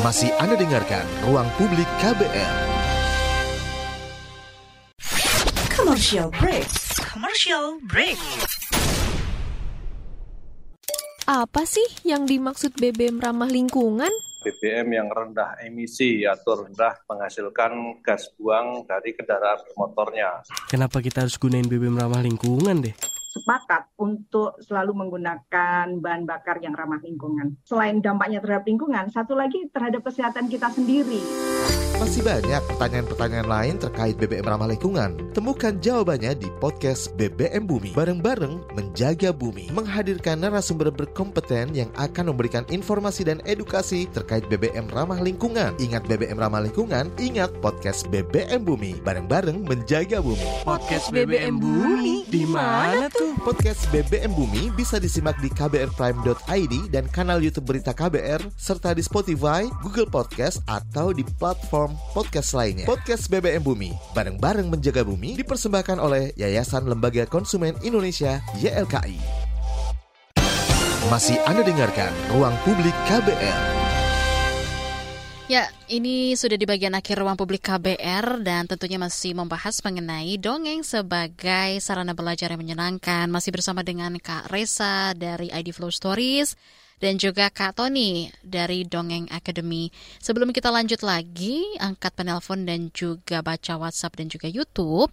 Masih 0.00 0.32
Anda 0.40 0.56
dengarkan 0.56 1.04
Ruang 1.28 1.44
Publik 1.60 1.84
KBR. 2.00 2.56
Commercial 5.76 6.32
break. 6.40 6.64
Commercial 7.04 7.76
break. 7.84 8.16
Apa 11.28 11.68
sih 11.68 11.84
yang 12.08 12.24
dimaksud 12.24 12.80
BBM 12.80 13.20
ramah 13.20 13.52
lingkungan? 13.52 14.08
BBM 14.40 14.88
yang 14.88 15.12
rendah 15.12 15.60
emisi 15.68 16.24
atau 16.24 16.64
rendah 16.64 16.96
menghasilkan 17.04 18.00
gas 18.00 18.32
buang 18.40 18.88
dari 18.88 19.12
kendaraan 19.12 19.60
bermotornya. 19.68 20.40
Kenapa 20.72 21.04
kita 21.04 21.28
harus 21.28 21.36
gunain 21.36 21.68
BBM 21.68 22.00
ramah 22.00 22.24
lingkungan 22.24 22.88
deh? 22.88 22.96
Sepakat 23.30 23.86
untuk 23.94 24.58
selalu 24.58 25.06
menggunakan 25.06 26.02
bahan 26.02 26.26
bakar 26.26 26.58
yang 26.58 26.74
ramah 26.74 26.98
lingkungan. 26.98 27.54
Selain 27.62 28.02
dampaknya 28.02 28.42
terhadap 28.42 28.66
lingkungan, 28.66 29.06
satu 29.14 29.38
lagi 29.38 29.70
terhadap 29.70 30.02
kesehatan 30.02 30.50
kita 30.50 30.66
sendiri. 30.74 31.22
Masih 32.00 32.24
banyak 32.24 32.64
pertanyaan-pertanyaan 32.64 33.44
lain 33.44 33.74
terkait 33.76 34.16
BBM 34.16 34.48
ramah 34.48 34.72
lingkungan. 34.72 35.20
Temukan 35.36 35.76
jawabannya 35.84 36.32
di 36.32 36.48
podcast 36.56 37.12
BBM 37.20 37.68
Bumi. 37.68 37.92
Bareng-bareng 37.92 38.72
menjaga 38.72 39.36
bumi. 39.36 39.68
Menghadirkan 39.68 40.40
narasumber 40.40 40.88
berkompeten 40.88 41.76
yang 41.76 41.92
akan 42.00 42.32
memberikan 42.32 42.64
informasi 42.72 43.28
dan 43.28 43.44
edukasi 43.44 44.08
terkait 44.16 44.48
BBM 44.48 44.88
ramah 44.88 45.20
lingkungan. 45.20 45.76
Ingat 45.76 46.08
BBM 46.08 46.40
ramah 46.40 46.64
lingkungan, 46.64 47.12
ingat 47.20 47.52
podcast 47.60 48.08
BBM 48.08 48.64
Bumi. 48.64 48.96
Bareng-bareng 49.04 49.60
menjaga 49.68 50.24
bumi. 50.24 50.64
Podcast 50.64 51.12
BBM 51.12 51.60
Bumi 51.60 52.24
di 52.32 52.48
mana 52.48 53.12
tuh? 53.12 53.19
Podcast 53.44 53.84
BBM 53.92 54.32
Bumi 54.32 54.72
bisa 54.72 54.96
disimak 54.96 55.36
di 55.44 55.52
kbrprime.id 55.52 56.74
dan 56.88 57.04
kanal 57.12 57.40
YouTube 57.40 57.68
Berita 57.68 57.92
KBR 57.92 58.40
serta 58.56 58.96
di 58.96 59.04
Spotify, 59.04 59.68
Google 59.84 60.08
Podcast 60.08 60.64
atau 60.64 61.12
di 61.12 61.20
platform 61.36 61.92
podcast 62.16 62.56
lainnya. 62.56 62.88
Podcast 62.88 63.28
BBM 63.28 63.60
Bumi, 63.60 63.92
bareng-bareng 64.16 64.72
menjaga 64.72 65.04
bumi 65.04 65.36
dipersembahkan 65.36 66.00
oleh 66.00 66.32
Yayasan 66.40 66.88
Lembaga 66.88 67.28
Konsumen 67.28 67.76
Indonesia 67.84 68.40
YLKI. 68.56 69.18
Masih 71.12 71.36
Anda 71.44 71.60
dengarkan 71.66 72.12
Ruang 72.32 72.54
Publik 72.64 72.94
KBR. 73.08 73.89
Ya, 75.50 75.66
ini 75.90 76.38
sudah 76.38 76.54
di 76.54 76.62
bagian 76.62 76.94
akhir 76.94 77.18
ruang 77.18 77.34
publik 77.34 77.66
KBR 77.66 78.38
dan 78.46 78.70
tentunya 78.70 79.02
masih 79.02 79.34
membahas 79.34 79.82
mengenai 79.82 80.38
dongeng 80.38 80.86
sebagai 80.86 81.74
sarana 81.82 82.14
belajar 82.14 82.54
yang 82.54 82.62
menyenangkan. 82.62 83.26
Masih 83.26 83.50
bersama 83.50 83.82
dengan 83.82 84.14
Kak 84.22 84.46
Reza 84.46 85.10
dari 85.18 85.50
ID 85.50 85.74
Flow 85.74 85.90
Stories 85.90 86.54
dan 87.00 87.16
juga 87.16 87.48
Kak 87.48 87.80
Tony 87.80 88.28
dari 88.44 88.84
Dongeng 88.84 89.26
Academy. 89.32 89.88
Sebelum 90.20 90.52
kita 90.52 90.68
lanjut 90.68 91.00
lagi, 91.00 91.64
angkat 91.80 92.12
penelpon 92.12 92.68
dan 92.68 92.92
juga 92.92 93.40
baca 93.40 93.80
WhatsApp 93.80 94.20
dan 94.20 94.28
juga 94.28 94.46
YouTube, 94.46 95.10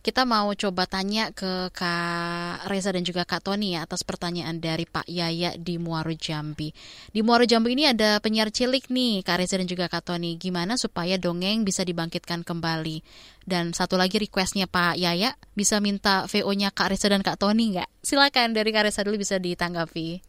kita 0.00 0.24
mau 0.24 0.48
coba 0.56 0.88
tanya 0.88 1.28
ke 1.28 1.68
Kak 1.76 2.68
Reza 2.72 2.88
dan 2.88 3.04
juga 3.04 3.28
Kak 3.28 3.44
Tony 3.44 3.76
ya 3.76 3.84
atas 3.84 4.00
pertanyaan 4.00 4.56
dari 4.56 4.88
Pak 4.88 5.04
Yaya 5.04 5.56
di 5.60 5.76
Muaro 5.76 6.12
Jambi. 6.16 6.72
Di 7.12 7.20
Muaro 7.20 7.44
Jambi 7.44 7.76
ini 7.76 7.84
ada 7.84 8.16
penyiar 8.20 8.48
cilik 8.48 8.88
nih, 8.88 9.20
Kak 9.20 9.44
Reza 9.44 9.60
dan 9.60 9.68
juga 9.68 9.92
Kak 9.92 10.08
Tony. 10.08 10.40
Gimana 10.40 10.80
supaya 10.80 11.20
dongeng 11.20 11.68
bisa 11.68 11.84
dibangkitkan 11.84 12.44
kembali? 12.44 13.04
Dan 13.44 13.76
satu 13.76 14.00
lagi 14.00 14.16
requestnya 14.16 14.68
Pak 14.68 14.96
Yaya, 14.96 15.36
bisa 15.52 15.80
minta 15.84 16.24
VO-nya 16.28 16.72
Kak 16.72 16.96
Reza 16.96 17.12
dan 17.12 17.20
Kak 17.20 17.36
Tony 17.36 17.76
nggak? 17.76 17.88
Silakan 18.00 18.56
dari 18.56 18.72
Kak 18.72 18.88
Reza 18.88 19.04
dulu 19.04 19.20
bisa 19.20 19.36
ditanggapi. 19.36 20.20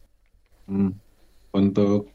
Hmm, 0.68 0.94
untuk 1.52 2.08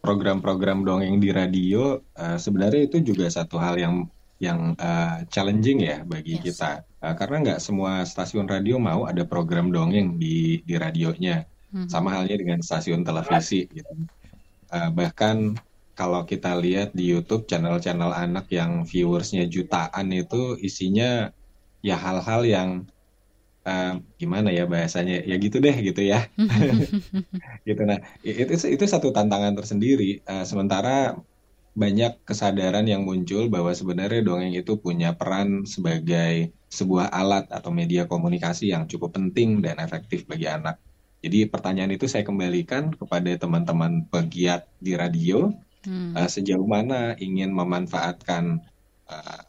program-program 0.00 0.82
dongeng 0.82 1.20
di 1.20 1.28
radio 1.30 2.00
uh, 2.16 2.40
sebenarnya 2.40 2.88
itu 2.88 2.98
juga 3.04 3.28
satu 3.28 3.60
hal 3.60 3.76
yang 3.76 3.94
yang 4.40 4.72
uh, 4.80 5.20
challenging 5.28 5.84
ya 5.84 6.00
bagi 6.08 6.40
yes. 6.40 6.44
kita 6.56 6.70
uh, 7.04 7.12
karena 7.12 7.36
nggak 7.44 7.60
semua 7.60 8.08
stasiun 8.08 8.48
radio 8.48 8.80
mau 8.80 9.04
ada 9.04 9.28
program 9.28 9.68
dongeng 9.68 10.16
di 10.16 10.64
di 10.64 10.74
radionya 10.80 11.44
hmm. 11.76 11.92
sama 11.92 12.16
halnya 12.16 12.40
dengan 12.40 12.64
stasiun 12.64 13.04
televisi 13.04 13.68
gitu 13.68 13.92
uh, 14.72 14.88
bahkan 14.96 15.60
kalau 15.92 16.24
kita 16.24 16.56
lihat 16.56 16.96
di 16.96 17.12
YouTube 17.12 17.44
channel-channel 17.44 18.16
anak 18.16 18.48
yang 18.48 18.88
viewersnya 18.88 19.44
jutaan 19.44 20.08
itu 20.16 20.56
isinya 20.56 21.28
ya 21.84 22.00
hal-hal 22.00 22.48
yang 22.48 22.88
uh, 23.70 23.92
gimana 24.18 24.50
ya 24.50 24.66
bahasanya? 24.66 25.22
Ya 25.22 25.38
gitu 25.38 25.62
deh 25.62 25.76
gitu 25.78 26.02
ya. 26.02 26.26
Gitu. 27.68 27.82
Nah 27.86 28.02
itu 28.26 28.52
itu 28.74 28.84
satu 28.90 29.14
tantangan 29.14 29.54
tersendiri. 29.54 30.26
Uh, 30.26 30.42
sementara 30.42 31.14
banyak 31.70 32.18
kesadaran 32.26 32.82
yang 32.82 33.06
muncul 33.06 33.46
bahwa 33.46 33.70
sebenarnya 33.70 34.26
dongeng 34.26 34.54
itu 34.58 34.74
punya 34.82 35.14
peran 35.14 35.62
sebagai 35.64 36.50
sebuah 36.66 37.14
alat 37.14 37.46
atau 37.54 37.70
media 37.70 38.10
komunikasi 38.10 38.74
yang 38.74 38.90
cukup 38.90 39.14
penting 39.14 39.62
dan 39.62 39.78
efektif 39.78 40.26
bagi 40.26 40.50
anak. 40.50 40.82
Jadi 41.20 41.46
pertanyaan 41.46 41.94
itu 41.94 42.08
saya 42.10 42.24
kembalikan 42.26 42.90
kepada 42.90 43.30
teman-teman 43.38 44.08
pegiat 44.10 44.66
di 44.82 44.98
radio. 44.98 45.52
Hmm. 45.80 46.12
uh, 46.12 46.28
sejauh 46.28 46.68
mana 46.68 47.16
ingin 47.16 47.56
memanfaatkan 47.56 48.60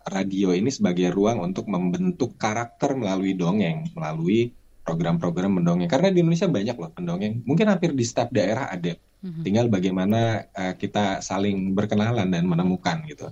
radio 0.07 0.51
ini 0.51 0.69
sebagai 0.73 1.13
ruang 1.13 1.41
untuk 1.41 1.69
membentuk 1.69 2.35
karakter 2.35 2.97
melalui 2.97 3.37
dongeng, 3.37 3.89
melalui 3.93 4.51
program-program 4.81 5.61
mendongeng. 5.61 5.87
Karena 5.87 6.09
di 6.09 6.19
Indonesia 6.25 6.49
banyak 6.49 6.75
loh 6.75 6.91
pendongeng, 6.91 7.45
mungkin 7.45 7.69
hampir 7.69 7.93
di 7.93 8.03
setiap 8.03 8.33
daerah 8.33 8.67
ada. 8.67 8.97
Mm-hmm. 9.21 9.43
Tinggal 9.45 9.65
bagaimana 9.69 10.49
uh, 10.49 10.73
kita 10.73 11.21
saling 11.21 11.77
berkenalan 11.77 12.27
dan 12.33 12.43
menemukan 12.49 13.05
gitu. 13.05 13.29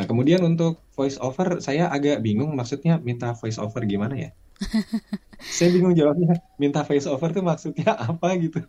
Nah 0.00 0.06
kemudian 0.08 0.40
untuk 0.40 0.80
voice 0.96 1.20
over, 1.20 1.60
saya 1.60 1.92
agak 1.92 2.24
bingung 2.24 2.56
maksudnya 2.56 2.96
minta 2.96 3.36
voice 3.36 3.60
over 3.60 3.84
gimana 3.84 4.16
ya? 4.16 4.30
saya 5.56 5.68
bingung 5.76 5.92
jawabnya. 5.92 6.40
Minta 6.56 6.80
voice 6.88 7.04
over 7.04 7.36
tuh 7.36 7.44
maksudnya 7.44 7.92
apa 8.08 8.28
gitu? 8.40 8.64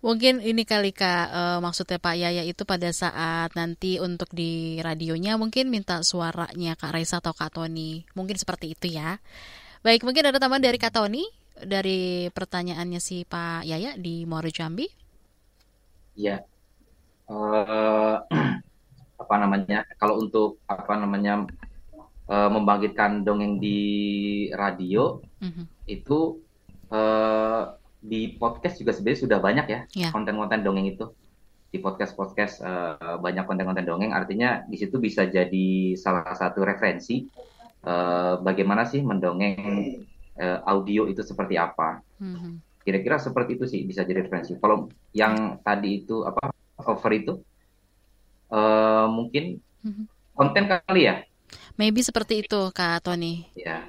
Mungkin 0.00 0.40
ini 0.40 0.64
kali 0.64 0.96
Kak, 0.96 1.26
e, 1.28 1.42
maksudnya 1.60 2.00
Pak 2.00 2.16
Yaya 2.16 2.40
itu 2.40 2.64
pada 2.64 2.88
saat 2.88 3.52
nanti 3.52 4.00
untuk 4.00 4.32
di 4.32 4.80
radionya 4.80 5.36
mungkin 5.36 5.68
minta 5.68 6.00
suaranya 6.00 6.72
Kak 6.72 6.96
Reza 6.96 7.20
atau 7.20 7.36
Kak 7.36 7.60
Tony. 7.60 8.08
Mungkin 8.16 8.40
seperti 8.40 8.72
itu 8.72 8.96
ya. 8.96 9.20
Baik, 9.84 10.00
mungkin 10.08 10.24
ada 10.24 10.40
tambahan 10.40 10.64
dari 10.64 10.80
Kak 10.80 10.96
Tony 10.96 11.28
dari 11.52 12.32
pertanyaannya 12.32 12.96
si 12.96 13.28
Pak 13.28 13.68
Yaya 13.68 13.92
di 14.00 14.24
Muaro 14.24 14.48
Jambi. 14.48 14.88
Iya. 16.16 16.48
Uh, 17.28 18.16
apa 19.22 19.34
namanya? 19.36 19.84
Kalau 20.00 20.16
untuk 20.16 20.64
apa 20.64 20.96
namanya 20.96 21.44
uh, 22.24 22.48
membangkitkan 22.48 23.20
dongeng 23.20 23.60
di 23.60 23.80
radio 24.56 25.20
mm 25.44 25.50
-hmm. 25.52 25.64
itu 25.92 26.40
uh, 26.88 27.79
di 28.00 28.34
podcast 28.40 28.80
juga 28.80 28.96
sebenarnya 28.96 29.20
sudah 29.28 29.38
banyak 29.38 29.66
ya 29.68 29.80
yeah. 29.92 30.10
konten-konten 30.10 30.64
dongeng 30.64 30.88
itu 30.88 31.12
di 31.70 31.78
podcast-podcast 31.78 32.54
uh, 32.66 33.16
banyak 33.22 33.46
konten-konten 33.46 33.86
dongeng 33.86 34.10
artinya 34.10 34.66
di 34.66 34.74
situ 34.74 34.98
bisa 34.98 35.22
jadi 35.30 35.94
salah 35.94 36.34
satu 36.34 36.66
referensi 36.66 37.30
uh, 37.86 38.42
bagaimana 38.42 38.82
sih 38.90 38.98
mendongeng 39.06 40.02
uh, 40.34 40.58
audio 40.66 41.06
itu 41.06 41.22
seperti 41.22 41.54
apa 41.54 42.02
mm-hmm. 42.18 42.82
kira-kira 42.82 43.22
seperti 43.22 43.54
itu 43.54 43.64
sih 43.70 43.80
bisa 43.86 44.02
jadi 44.02 44.26
referensi 44.26 44.58
kalau 44.58 44.90
yang 45.14 45.62
tadi 45.62 46.02
itu 46.02 46.26
apa 46.26 46.50
cover 46.74 47.12
itu 47.14 47.32
uh, 48.50 49.06
mungkin 49.06 49.62
mm-hmm. 49.86 50.04
konten 50.34 50.64
kali 50.66 51.06
ya 51.06 51.22
maybe 51.78 52.02
seperti 52.02 52.42
itu 52.42 52.74
kak 52.74 53.06
Tony 53.06 53.46
ya 53.54 53.86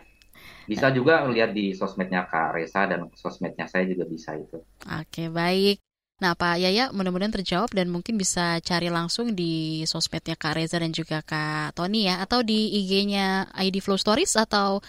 bisa 0.72 0.88
juga 0.96 1.28
lihat 1.28 1.52
di 1.52 1.76
sosmednya 1.76 2.24
Kak 2.32 2.56
Reza 2.56 2.88
dan 2.88 3.12
sosmednya 3.12 3.68
saya 3.68 3.84
juga 3.84 4.08
bisa 4.08 4.32
itu. 4.40 4.64
Oke, 4.88 5.28
baik. 5.28 5.84
Nah, 6.24 6.32
Pak 6.32 6.64
Yaya 6.64 6.96
mudah-mudahan 6.96 7.36
terjawab 7.36 7.76
dan 7.76 7.92
mungkin 7.92 8.16
bisa 8.16 8.64
cari 8.64 8.88
langsung 8.88 9.36
di 9.36 9.84
sosmednya 9.84 10.40
Kak 10.40 10.56
Reza 10.56 10.80
dan 10.80 10.96
juga 10.96 11.20
Kak 11.28 11.76
Tony 11.76 12.08
ya, 12.08 12.24
atau 12.24 12.40
di 12.40 12.72
IG-nya 12.72 13.52
ID 13.52 13.84
Flow 13.84 14.00
Stories 14.00 14.40
atau 14.40 14.80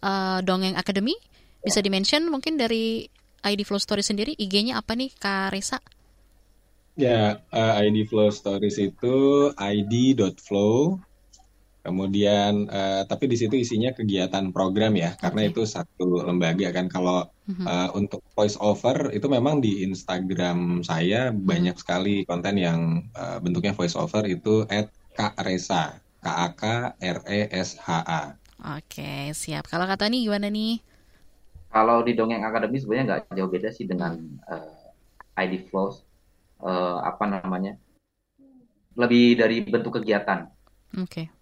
uh, 0.00 0.38
Dongeng 0.40 0.72
Academy. 0.72 1.12
Bisa 1.60 1.84
di-mention 1.84 2.32
mungkin 2.32 2.56
dari 2.56 3.04
ID 3.44 3.60
Flow 3.68 3.82
Stories 3.82 4.08
sendiri, 4.08 4.32
IG-nya 4.40 4.80
apa 4.80 4.96
nih 4.96 5.12
Kak 5.20 5.52
Reza? 5.52 5.84
Ya, 6.96 7.44
uh, 7.52 7.76
eh, 7.76 7.92
ID 7.92 8.08
Flow 8.08 8.32
Stories 8.32 8.80
itu 8.80 9.14
id.flow 9.52 10.96
Kemudian, 11.86 12.66
uh, 12.66 13.06
tapi 13.06 13.30
di 13.30 13.38
situ 13.38 13.54
isinya 13.54 13.94
kegiatan 13.94 14.50
program 14.50 14.98
ya, 14.98 15.14
karena 15.14 15.46
itu 15.46 15.62
satu 15.62 16.26
lembaga 16.26 16.74
kan. 16.74 16.90
Kalau 16.90 17.30
uh, 17.62 17.88
untuk 17.94 18.26
voice 18.34 18.58
over 18.58 19.14
itu 19.14 19.30
memang 19.30 19.62
di 19.62 19.86
Instagram 19.86 20.82
saya 20.82 21.30
mm-hmm. 21.30 21.46
banyak 21.46 21.76
sekali 21.78 22.26
konten 22.26 22.58
yang 22.58 23.06
uh, 23.14 23.38
bentuknya 23.38 23.70
voice 23.70 23.94
over 23.94 24.26
itu 24.26 24.66
at 24.66 24.90
Kak 25.14 25.38
Resa, 25.46 26.02
K 26.18 26.26
A 26.26 26.48
K 26.58 26.62
R 26.98 27.18
E 27.30 27.40
S 27.54 27.78
H 27.78 28.02
A. 28.02 28.22
Oke, 28.74 29.30
siap. 29.30 29.70
Kalau 29.70 29.86
kata 29.86 30.10
nih 30.10 30.26
gimana 30.26 30.50
nih? 30.50 30.82
Kalau 31.70 32.02
di 32.02 32.18
Dongeng 32.18 32.42
Akademi 32.42 32.82
sebenarnya 32.82 33.04
nggak 33.06 33.22
jauh 33.30 33.50
beda 33.52 33.70
sih 33.70 33.86
dengan 33.86 34.18
uh, 34.50 35.38
ID 35.38 35.70
Flows. 35.70 36.02
Uh, 36.58 36.98
apa 37.06 37.30
namanya? 37.30 37.78
Lebih 38.98 39.38
dari 39.38 39.62
bentuk 39.62 40.02
kegiatan. 40.02 40.50
Oke. 40.98 41.30
Okay 41.30 41.35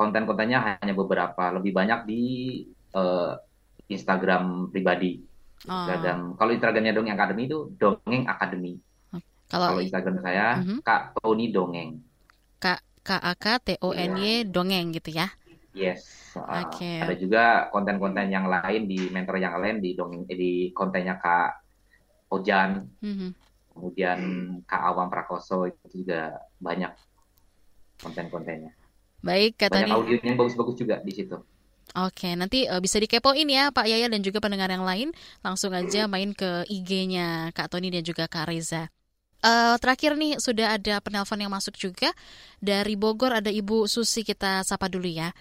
konten-kontennya 0.00 0.80
hanya 0.80 0.96
beberapa, 0.96 1.52
lebih 1.52 1.76
banyak 1.76 2.08
di 2.08 2.22
uh, 2.96 3.36
Instagram 3.92 4.72
pribadi. 4.72 5.20
Oh. 5.68 5.84
Kalau 6.40 6.56
Instagramnya 6.56 6.96
Dongeng 6.96 7.20
Akademi 7.20 7.44
itu 7.44 7.68
Dongeng 7.76 8.24
Akademi. 8.24 8.80
Kalau, 9.50 9.76
Kalau 9.76 9.80
Instagram 9.84 10.16
saya 10.24 10.64
uh-huh. 10.64 10.80
Kak 10.80 11.20
Tony 11.20 11.52
Dongeng. 11.52 12.00
K 12.56 12.80
K 13.04 13.10
A 13.12 13.34
K 13.36 13.46
T 13.60 13.68
O 13.84 13.92
N 13.92 14.16
Y 14.16 14.24
ya. 14.24 14.48
Dongeng 14.48 14.96
gitu 14.96 15.10
ya. 15.12 15.28
Yes. 15.76 16.32
Uh, 16.32 16.64
okay. 16.64 17.04
Ada 17.04 17.14
juga 17.20 17.44
konten-konten 17.68 18.32
yang 18.32 18.48
lain 18.48 18.88
di 18.88 19.10
mentor 19.12 19.36
yang 19.36 19.60
lain 19.60 19.84
di 19.84 19.92
dongeng 19.92 20.24
eh, 20.30 20.38
di 20.38 20.52
kontennya 20.70 21.18
Kak 21.18 21.50
Ojan, 22.30 22.86
mm-hmm. 23.02 23.30
kemudian 23.74 24.18
Kak 24.62 24.82
Awam 24.86 25.10
Prakoso 25.10 25.66
itu 25.66 26.02
juga 26.02 26.38
banyak 26.62 26.94
konten-kontennya. 28.00 28.79
Baik, 29.20 29.60
kata 29.60 29.84
Banyak 29.84 29.96
audionya 29.96 30.26
yang 30.32 30.38
bagus-bagus 30.40 30.76
juga 30.80 30.96
di 31.04 31.12
situ. 31.12 31.36
Oke, 31.90 32.38
nanti 32.38 32.70
uh, 32.70 32.78
bisa 32.78 33.02
dikepoin 33.02 33.50
ya 33.50 33.74
Pak 33.74 33.86
Yaya 33.90 34.06
dan 34.06 34.22
juga 34.22 34.38
pendengar 34.38 34.70
yang 34.70 34.86
lain. 34.86 35.10
Langsung 35.42 35.74
aja 35.74 36.06
main 36.06 36.30
ke 36.30 36.62
IG-nya 36.70 37.50
Kak 37.50 37.74
Tony 37.74 37.90
dan 37.90 38.06
juga 38.06 38.30
Kak 38.30 38.46
Reza. 38.46 38.86
Uh, 39.40 39.74
terakhir 39.80 40.20
nih 40.20 40.36
sudah 40.36 40.76
ada 40.76 41.00
penelpon 41.00 41.40
yang 41.40 41.48
masuk 41.48 41.72
juga 41.80 42.12
dari 42.60 42.92
Bogor 42.92 43.32
ada 43.32 43.48
Ibu 43.48 43.88
Susi 43.88 44.20
kita 44.22 44.62
sapa 44.62 44.86
dulu 44.86 45.08
ya. 45.08 45.32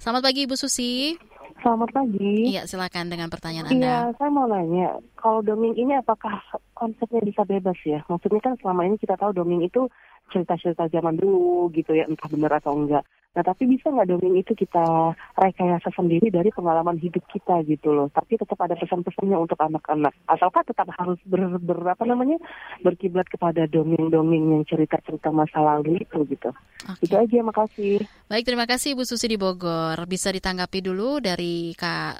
Selamat 0.00 0.26
pagi 0.26 0.48
Ibu 0.48 0.56
Susi. 0.58 1.14
Selamat 1.62 1.92
pagi. 1.94 2.50
Iya, 2.50 2.66
silakan 2.66 3.12
dengan 3.12 3.30
pertanyaan 3.30 3.70
Anda. 3.70 3.78
Iya, 3.78 3.98
saya 4.18 4.30
mau 4.32 4.48
nanya, 4.48 4.98
kalau 5.14 5.40
dongeng 5.44 5.76
ini 5.78 5.94
apakah 5.94 6.40
konsepnya 6.74 7.22
bisa 7.22 7.46
bebas 7.46 7.78
ya? 7.86 8.02
Maksudnya 8.10 8.40
kan 8.42 8.58
selama 8.58 8.84
ini 8.88 8.96
kita 8.98 9.14
tahu 9.14 9.30
dongeng 9.30 9.62
itu 9.62 9.86
cerita-cerita 10.34 10.90
zaman 10.90 11.14
dulu 11.14 11.70
gitu 11.70 11.94
ya, 11.94 12.10
entah 12.10 12.26
benar 12.26 12.58
atau 12.58 12.74
enggak. 12.74 13.06
Nah, 13.34 13.42
tapi 13.42 13.66
bisa 13.66 13.90
nggak 13.90 14.14
dongeng 14.14 14.38
itu 14.38 14.54
kita 14.54 15.10
rekayasa 15.34 15.90
sendiri 15.90 16.30
dari 16.30 16.54
pengalaman 16.54 16.94
hidup 17.02 17.26
kita 17.26 17.66
gitu 17.66 17.90
loh. 17.90 18.06
Tapi 18.14 18.38
tetap 18.38 18.54
ada 18.62 18.78
pesan-pesannya 18.78 19.34
untuk 19.34 19.58
anak-anak. 19.58 20.14
Ataukah 20.30 20.62
tetap 20.62 20.86
harus 20.94 21.18
ber, 21.26 21.58
ber 21.58 21.82
apa 21.82 22.06
namanya 22.06 22.38
berkiblat 22.86 23.26
kepada 23.26 23.66
dongeng-dongeng 23.66 24.54
yang 24.54 24.62
cerita-cerita 24.62 25.34
masa 25.34 25.58
lalu 25.58 25.98
itu 26.06 26.22
gitu. 26.30 26.54
Okay. 26.86 27.10
Itu 27.10 27.14
aja, 27.18 27.38
makasih. 27.42 28.06
Baik, 28.30 28.46
terima 28.46 28.70
kasih 28.70 28.94
Bu 28.94 29.02
Susi 29.02 29.26
di 29.26 29.34
Bogor. 29.34 29.98
Bisa 30.06 30.30
ditanggapi 30.30 30.78
dulu 30.78 31.18
dari 31.18 31.74
Kak 31.74 32.14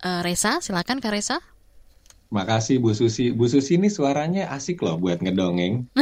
uh, 0.00 0.20
Resa. 0.24 0.64
Silakan 0.64 1.04
Kak 1.04 1.12
Resa. 1.12 1.44
Makasih 2.32 2.80
Bu 2.80 2.96
Susi. 2.96 3.36
Bu 3.36 3.52
Susi 3.52 3.76
ini 3.76 3.92
suaranya 3.92 4.48
asik 4.48 4.80
loh 4.80 4.96
buat 4.96 5.20
ngedongeng. 5.20 5.92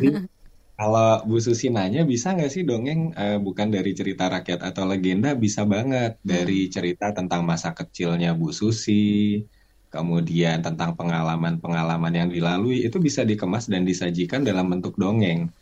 Jadi 0.00 0.08
kalau 0.72 1.20
Bu 1.28 1.38
Susi 1.38 1.68
nanya 1.68 2.02
bisa 2.02 2.32
nggak 2.32 2.50
sih 2.50 2.64
dongeng 2.64 3.12
uh, 3.12 3.38
bukan 3.38 3.68
dari 3.68 3.92
cerita 3.92 4.32
rakyat 4.32 4.64
atau 4.64 4.88
legenda 4.88 5.36
bisa 5.36 5.62
banget 5.68 6.16
dari 6.24 6.66
hmm. 6.66 6.72
cerita 6.72 7.06
tentang 7.12 7.44
masa 7.44 7.76
kecilnya 7.76 8.32
Bu 8.32 8.50
Susi, 8.50 9.44
kemudian 9.92 10.64
tentang 10.64 10.96
pengalaman-pengalaman 10.96 12.12
yang 12.16 12.28
dilalui 12.32 12.82
itu 12.88 12.96
bisa 12.96 13.22
dikemas 13.22 13.68
dan 13.68 13.84
disajikan 13.84 14.42
dalam 14.42 14.72
bentuk 14.72 14.96
dongeng. 14.96 15.52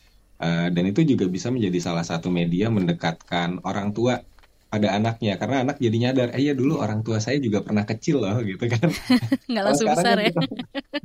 Uh, 0.41 0.73
dan 0.73 0.89
itu 0.89 1.05
juga 1.05 1.29
bisa 1.29 1.53
menjadi 1.53 1.93
salah 1.93 2.07
satu 2.07 2.33
media 2.33 2.73
mendekatkan 2.73 3.61
orang 3.61 3.93
tua 3.93 4.25
pada 4.71 4.95
anaknya 4.95 5.35
karena 5.35 5.67
anak 5.67 5.83
jadi 5.83 5.97
nyadar 5.99 6.31
eh 6.31 6.47
ya 6.47 6.55
dulu 6.55 6.79
orang 6.79 7.03
tua 7.03 7.19
saya 7.19 7.43
juga 7.43 7.59
pernah 7.67 7.83
kecil 7.83 8.23
loh 8.23 8.39
gitu 8.47 8.71
kan. 8.71 8.87
Nggak 9.51 9.65
langsung 9.67 9.91
besar 9.91 10.15
kan 10.15 10.31
ya? 10.31 10.35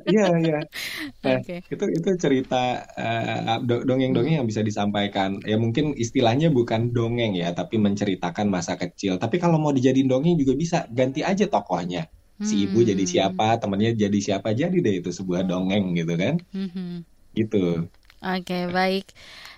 iya 0.05 0.25
iya. 0.37 0.59
Nah 1.25 1.41
okay. 1.41 1.65
itu 1.65 1.85
itu 1.89 2.09
cerita 2.21 2.85
uh, 2.85 3.57
dongeng-dongeng 3.65 4.37
yang 4.37 4.45
bisa 4.45 4.61
disampaikan. 4.61 5.41
Ya 5.41 5.57
mungkin 5.57 5.97
istilahnya 5.97 6.53
bukan 6.53 6.93
dongeng 6.93 7.33
ya 7.33 7.49
tapi 7.57 7.81
menceritakan 7.81 8.53
masa 8.53 8.77
kecil. 8.77 9.17
Tapi 9.17 9.41
kalau 9.41 9.57
mau 9.57 9.73
dijadiin 9.73 10.05
dongeng 10.05 10.37
juga 10.37 10.53
bisa 10.53 10.85
ganti 10.93 11.25
aja 11.25 11.49
tokohnya. 11.49 12.05
Si 12.35 12.69
ibu 12.69 12.85
jadi 12.85 12.99
hmm. 12.99 13.11
siapa 13.17 13.57
temennya 13.57 13.97
jadi 13.97 14.19
siapa 14.21 14.53
jadi 14.53 14.77
deh 14.77 15.01
itu 15.01 15.09
sebuah 15.09 15.41
dongeng 15.49 15.97
gitu 15.97 16.13
kan. 16.13 16.37
Hmm. 16.53 17.01
gitu. 17.33 17.89
Oke 18.21 18.45
okay, 18.45 18.63
baik 18.69 19.09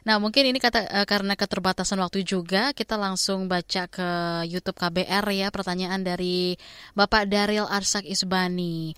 Nah, 0.08 0.24
mungkin 0.24 0.48
ini 0.48 0.56
kata 0.56 0.88
uh, 0.88 1.04
karena 1.04 1.36
keterbatasan 1.36 2.00
waktu 2.00 2.24
juga, 2.24 2.72
kita 2.72 2.96
langsung 2.96 3.52
baca 3.52 3.92
ke 3.92 4.10
YouTube 4.48 4.80
KBR 4.80 5.28
ya 5.36 5.52
pertanyaan 5.52 6.00
dari 6.00 6.56
Bapak 6.96 7.28
Daril 7.28 7.68
Arsak 7.68 8.08
Isbani. 8.08 8.96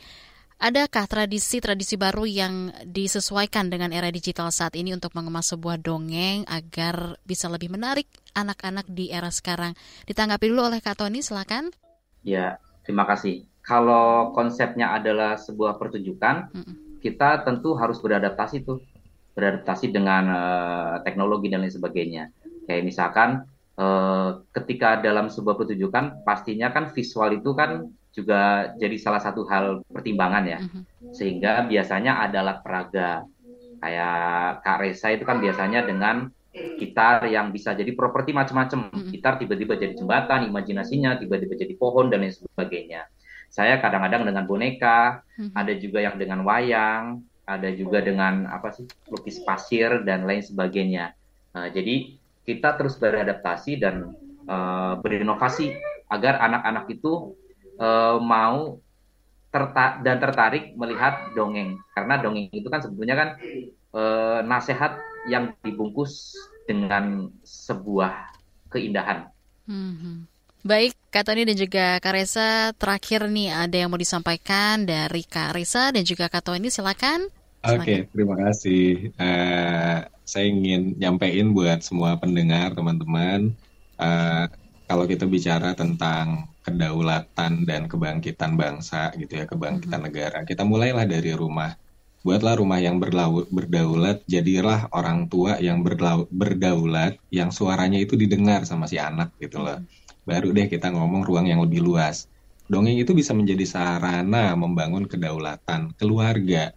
Adakah 0.61 1.09
tradisi-tradisi 1.09 1.97
baru 1.97 2.29
yang 2.29 2.69
disesuaikan 2.85 3.73
dengan 3.73 3.89
era 3.89 4.13
digital 4.13 4.53
saat 4.53 4.77
ini 4.77 4.93
untuk 4.93 5.17
mengemas 5.17 5.49
sebuah 5.49 5.81
dongeng 5.81 6.45
agar 6.45 7.17
bisa 7.25 7.49
lebih 7.49 7.73
menarik 7.73 8.05
anak-anak 8.37 8.85
di 8.85 9.09
era 9.09 9.33
sekarang? 9.33 9.73
Ditanggapi 10.05 10.45
dulu 10.45 10.69
oleh 10.69 10.77
Kak 10.77 10.99
Tony, 10.99 11.25
silakan. 11.25 11.73
Ya, 12.21 12.61
terima 12.85 13.09
kasih. 13.09 13.49
Kalau 13.65 14.29
konsepnya 14.37 14.93
adalah 14.93 15.41
sebuah 15.41 15.79
pertunjukan, 15.81 16.53
mm 16.53 16.61
-mm. 16.61 16.75
kita 17.01 17.41
tentu 17.47 17.73
harus 17.73 17.97
beradaptasi 17.97 18.61
tuh 18.61 18.83
beradaptasi 19.39 19.95
dengan 19.95 20.23
uh, 20.27 20.95
teknologi 21.07 21.47
dan 21.47 21.63
lain 21.63 21.71
sebagainya. 21.71 22.27
Kayak 22.67 22.83
misalkan 22.83 23.47
uh, 23.79 24.43
ketika 24.51 24.99
dalam 24.99 25.31
sebuah 25.31 25.55
pertunjukan 25.55 26.27
pastinya 26.27 26.67
kan 26.75 26.91
visual 26.91 27.39
itu 27.39 27.55
kan 27.55 27.87
juga 28.11 28.75
jadi 28.75 28.99
salah 28.99 29.23
satu 29.23 29.47
hal 29.47 29.87
pertimbangan 29.87 30.43
ya. 30.43 30.59
Mhm. 30.59 30.81
Sehingga 31.15 31.63
biasanya 31.63 32.19
adalah 32.19 32.59
peraga. 32.59 33.23
Kayak 33.79 34.59
Kak 34.67 34.77
Reza 34.83 35.07
itu 35.15 35.23
kan 35.23 35.39
biasanya 35.39 35.87
dengan 35.87 36.27
gitar 36.75 37.23
yang 37.31 37.55
bisa 37.55 37.71
jadi 37.71 37.95
properti 37.95 38.35
macam-macam. 38.35 38.91
Mhm. 38.91 39.09
Gitar 39.15 39.39
tiba-tiba 39.39 39.79
jadi 39.79 39.95
jembatan, 39.95 40.51
imajinasinya 40.51 41.15
tiba-tiba 41.15 41.55
jadi 41.55 41.73
pohon 41.79 42.11
dan 42.11 42.27
lain 42.27 42.35
sebagainya. 42.35 43.07
Saya 43.49 43.81
kadang-kadang 43.81 44.29
dengan 44.29 44.45
boneka, 44.45 45.23
mhm. 45.39 45.55
ada 45.55 45.73
juga 45.79 46.03
yang 46.03 46.19
dengan 46.19 46.45
wayang, 46.45 47.23
ada 47.49 47.73
juga 47.73 48.05
dengan 48.05 48.45
apa 48.45 48.69
sih 48.69 48.85
lukis 49.09 49.41
pasir 49.41 50.05
dan 50.05 50.29
lain 50.29 50.45
sebagainya. 50.45 51.17
Uh, 51.57 51.65
jadi 51.73 52.13
kita 52.45 52.77
terus 52.77 53.01
beradaptasi 53.01 53.81
dan 53.81 54.13
uh, 54.45 55.01
berinovasi 55.01 55.73
agar 56.09 56.37
anak-anak 56.45 56.85
itu 56.93 57.33
uh, 57.81 58.21
mau 58.21 58.77
terta 59.49 59.97
dan 60.05 60.21
tertarik 60.21 60.77
melihat 60.77 61.33
dongeng 61.33 61.81
karena 61.97 62.21
dongeng 62.21 62.53
itu 62.53 62.69
kan 62.69 62.85
sebetulnya 62.85 63.17
kan 63.17 63.29
uh, 63.97 64.45
nasihat 64.45 65.01
yang 65.25 65.57
dibungkus 65.65 66.37
dengan 66.69 67.33
sebuah 67.41 68.29
keindahan. 68.69 69.25
Hmm. 69.65 70.29
Baik, 70.59 70.93
Kak 71.09 71.23
Tony 71.23 71.47
dan 71.47 71.55
juga 71.55 71.97
Kak 72.03 72.13
Reza, 72.13 72.75
terakhir 72.75 73.31
nih 73.31 73.49
ada 73.49 73.73
yang 73.79 73.89
mau 73.89 73.97
disampaikan 73.97 74.83
dari 74.83 75.23
Kak 75.23 75.55
Reza 75.55 75.89
dan 75.89 76.03
juga 76.03 76.27
Kak 76.27 76.45
Tony, 76.45 76.67
silakan. 76.67 77.31
Oke, 77.59 77.75
okay, 77.75 77.99
terima 78.07 78.39
kasih. 78.39 79.11
Uh, 79.19 80.07
saya 80.23 80.47
ingin 80.47 80.95
nyampein 80.95 81.51
buat 81.51 81.83
semua 81.83 82.15
pendengar, 82.15 82.71
teman-teman. 82.71 83.51
Uh, 83.99 84.47
kalau 84.87 85.03
kita 85.03 85.27
bicara 85.27 85.75
tentang 85.75 86.47
kedaulatan 86.63 87.67
dan 87.67 87.91
kebangkitan 87.91 88.55
bangsa, 88.55 89.11
gitu 89.19 89.43
ya, 89.43 89.45
kebangkitan 89.45 89.91
mm 89.91 90.07
-hmm. 90.07 90.07
negara, 90.07 90.39
kita 90.47 90.63
mulailah 90.63 91.03
dari 91.03 91.35
rumah. 91.35 91.75
Buatlah 92.23 92.63
rumah 92.63 92.79
yang 92.79 92.95
berdaulat, 93.51 94.23
jadilah 94.23 94.87
orang 94.95 95.27
tua 95.27 95.59
yang 95.59 95.83
berdaulat, 96.31 97.19
yang 97.27 97.51
suaranya 97.51 97.99
itu 97.99 98.15
didengar 98.15 98.63
sama 98.63 98.87
si 98.87 98.95
anak, 98.95 99.35
gitu 99.35 99.59
loh. 99.59 99.83
Baru 100.23 100.55
deh 100.55 100.71
kita 100.71 100.95
ngomong 100.95 101.27
ruang 101.27 101.51
yang 101.51 101.59
lebih 101.59 101.83
luas. 101.83 102.31
Dongeng 102.71 103.03
itu 103.03 103.11
bisa 103.11 103.35
menjadi 103.35 103.67
sarana 103.67 104.55
membangun 104.55 105.11
kedaulatan 105.11 105.91
keluarga 105.99 106.71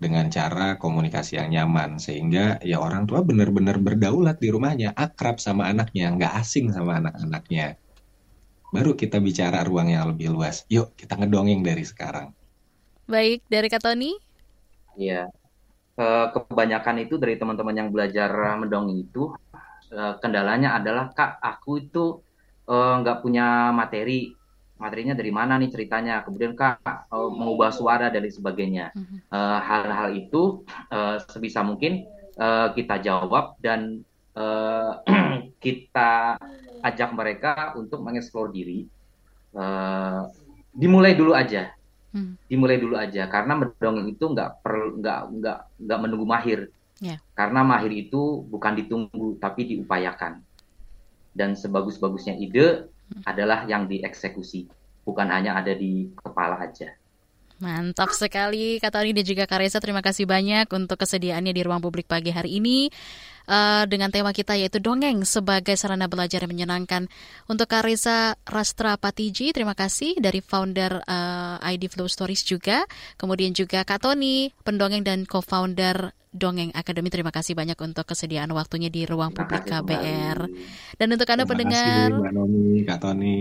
dengan 0.00 0.32
cara 0.32 0.80
komunikasi 0.80 1.36
yang 1.36 1.52
nyaman 1.52 2.00
sehingga 2.00 2.56
ya 2.64 2.80
orang 2.80 3.04
tua 3.04 3.20
benar-benar 3.20 3.76
berdaulat 3.76 4.40
di 4.40 4.48
rumahnya 4.48 4.96
akrab 4.96 5.36
sama 5.36 5.68
anaknya 5.68 6.16
nggak 6.16 6.32
asing 6.40 6.72
sama 6.72 6.96
anak-anaknya. 7.04 7.76
Baru 8.72 8.96
kita 8.96 9.20
bicara 9.20 9.60
ruang 9.60 9.92
yang 9.92 10.08
lebih 10.08 10.32
luas. 10.32 10.64
Yuk 10.72 10.96
kita 10.96 11.20
ngedongeng 11.20 11.60
dari 11.60 11.84
sekarang. 11.84 12.32
Baik 13.04 13.44
dari 13.52 13.68
Katoni 13.68 14.16
ya 14.96 15.28
kebanyakan 16.32 17.04
itu 17.04 17.20
dari 17.20 17.36
teman-teman 17.36 17.76
yang 17.76 17.88
belajar 17.92 18.32
mendongeng 18.56 19.04
itu 19.04 19.36
eh, 19.92 20.14
kendalanya 20.16 20.80
adalah 20.80 21.12
kak 21.12 21.36
aku 21.44 21.76
itu 21.76 22.24
eh, 22.64 22.94
nggak 23.04 23.20
punya 23.20 23.68
materi 23.76 24.32
materinya 24.80 25.12
dari 25.12 25.28
mana 25.28 25.60
nih 25.60 25.68
ceritanya, 25.68 26.24
kemudian 26.24 26.56
kak 26.56 26.80
uh, 27.12 27.28
mengubah 27.28 27.68
suara 27.68 28.08
dan 28.08 28.24
sebagainya. 28.24 28.96
Uh, 29.28 29.60
hal-hal 29.60 30.16
itu 30.16 30.64
uh, 30.88 31.20
sebisa 31.28 31.60
mungkin 31.60 32.08
uh, 32.40 32.72
kita 32.72 33.04
jawab 33.04 33.60
dan 33.60 34.00
uh, 34.32 35.04
kita 35.64 36.40
ajak 36.80 37.10
mereka 37.12 37.76
untuk 37.76 38.00
mengeksplor 38.00 38.48
diri. 38.50 38.88
Uh, 39.52 40.30
dimulai 40.72 41.12
dulu 41.12 41.36
aja, 41.36 41.74
hmm. 42.16 42.48
dimulai 42.48 42.80
dulu 42.80 42.96
aja 42.96 43.26
karena 43.26 43.58
mendongeng 43.58 44.08
itu 44.14 44.24
nggak 44.30 44.62
perlu 44.64 45.02
nggak 45.02 45.20
nggak 45.36 45.58
nggak 45.84 45.98
menunggu 46.00 46.26
mahir. 46.26 46.60
Yeah. 47.00 47.20
Karena 47.32 47.64
mahir 47.64 47.92
itu 47.92 48.44
bukan 48.48 48.76
ditunggu 48.80 49.40
tapi 49.40 49.68
diupayakan. 49.68 50.44
Dan 51.30 51.54
sebagus-bagusnya 51.54 52.36
ide 52.36 52.90
adalah 53.26 53.66
yang 53.66 53.86
dieksekusi, 53.90 54.70
bukan 55.04 55.28
hanya 55.30 55.58
ada 55.58 55.74
di 55.74 56.10
kepala 56.14 56.58
aja. 56.60 56.94
Mantap 57.60 58.16
sekali 58.16 58.80
Kak 58.80 58.96
Tony 58.96 59.12
dan 59.12 59.24
juga 59.28 59.44
Kak 59.44 59.60
Reza, 59.60 59.84
terima 59.84 60.00
kasih 60.00 60.24
banyak 60.24 60.64
untuk 60.72 60.96
kesediaannya 60.96 61.52
di 61.52 61.60
ruang 61.60 61.84
publik 61.84 62.08
pagi 62.08 62.32
hari 62.32 62.56
ini. 62.56 62.88
uh, 63.50 63.84
dengan 63.90 64.08
tema 64.14 64.30
kita 64.30 64.54
yaitu 64.54 64.78
dongeng 64.78 65.26
sebagai 65.26 65.74
sarana 65.74 66.06
belajar 66.06 66.46
yang 66.46 66.54
menyenangkan. 66.54 67.10
Untuk 67.50 67.66
Karisa 67.66 68.38
Rastra 68.46 68.94
Patiji, 68.94 69.50
terima 69.50 69.74
kasih 69.74 70.16
dari 70.22 70.38
founder 70.38 71.02
uh, 71.02 71.58
ID 71.60 71.90
Flow 71.90 72.06
Stories 72.06 72.46
juga. 72.46 72.86
Kemudian 73.18 73.50
juga 73.50 73.82
Kak 73.82 74.06
Tony, 74.06 74.54
pendongeng 74.62 75.02
dan 75.02 75.26
co-founder 75.26 76.14
Dongeng 76.30 76.70
Akademi. 76.72 77.10
Terima 77.10 77.34
kasih 77.34 77.58
banyak 77.58 77.74
untuk 77.78 78.06
kesediaan 78.06 78.50
waktunya 78.54 78.86
di 78.86 79.02
ruang 79.04 79.34
publik 79.34 79.66
KBR. 79.66 80.38
Dan 80.94 81.06
untuk 81.10 81.26
Anda 81.26 81.42
terima 81.42 81.50
pendengar 81.50 82.08
kasih, 82.14 82.32
Nomi, 82.32 82.82
Kak 82.86 82.98
Tony. 83.02 83.38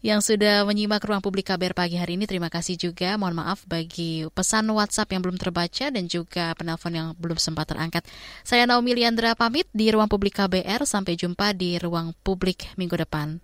yang 0.00 0.24
sudah 0.24 0.64
menyimak 0.64 1.04
ruang 1.04 1.20
publik 1.20 1.52
KBR 1.52 1.76
pagi 1.76 2.00
hari 2.00 2.16
ini, 2.16 2.24
terima 2.24 2.48
kasih 2.48 2.80
juga. 2.80 3.14
Mohon 3.20 3.44
maaf 3.44 3.68
bagi 3.68 4.24
pesan 4.32 4.68
WhatsApp 4.72 5.12
yang 5.12 5.22
belum 5.22 5.36
terbaca 5.36 5.92
dan 5.92 6.04
juga 6.08 6.56
penelpon 6.56 6.92
yang 6.96 7.08
belum 7.20 7.36
sempat 7.36 7.70
terangkat. 7.70 8.08
Saya 8.42 8.64
Naomi 8.64 8.96
Liandra 8.96 9.36
pamit 9.36 9.68
di 9.70 9.92
ruang 9.92 10.08
publik 10.08 10.40
KBR. 10.40 10.82
Sampai 10.88 11.14
jumpa 11.14 11.52
di 11.52 11.76
ruang 11.76 12.16
publik 12.24 12.72
minggu 12.80 12.96
depan. 12.96 13.38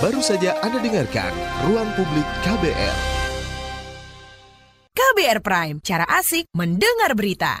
Baru 0.00 0.24
saja 0.24 0.56
Anda 0.64 0.80
dengarkan 0.80 1.28
Ruang 1.68 1.92
Publik 1.92 2.24
KBR. 2.40 2.96
KBR 4.96 5.38
Prime, 5.44 5.76
cara 5.84 6.08
asik 6.08 6.48
mendengar 6.56 7.12
berita. 7.12 7.60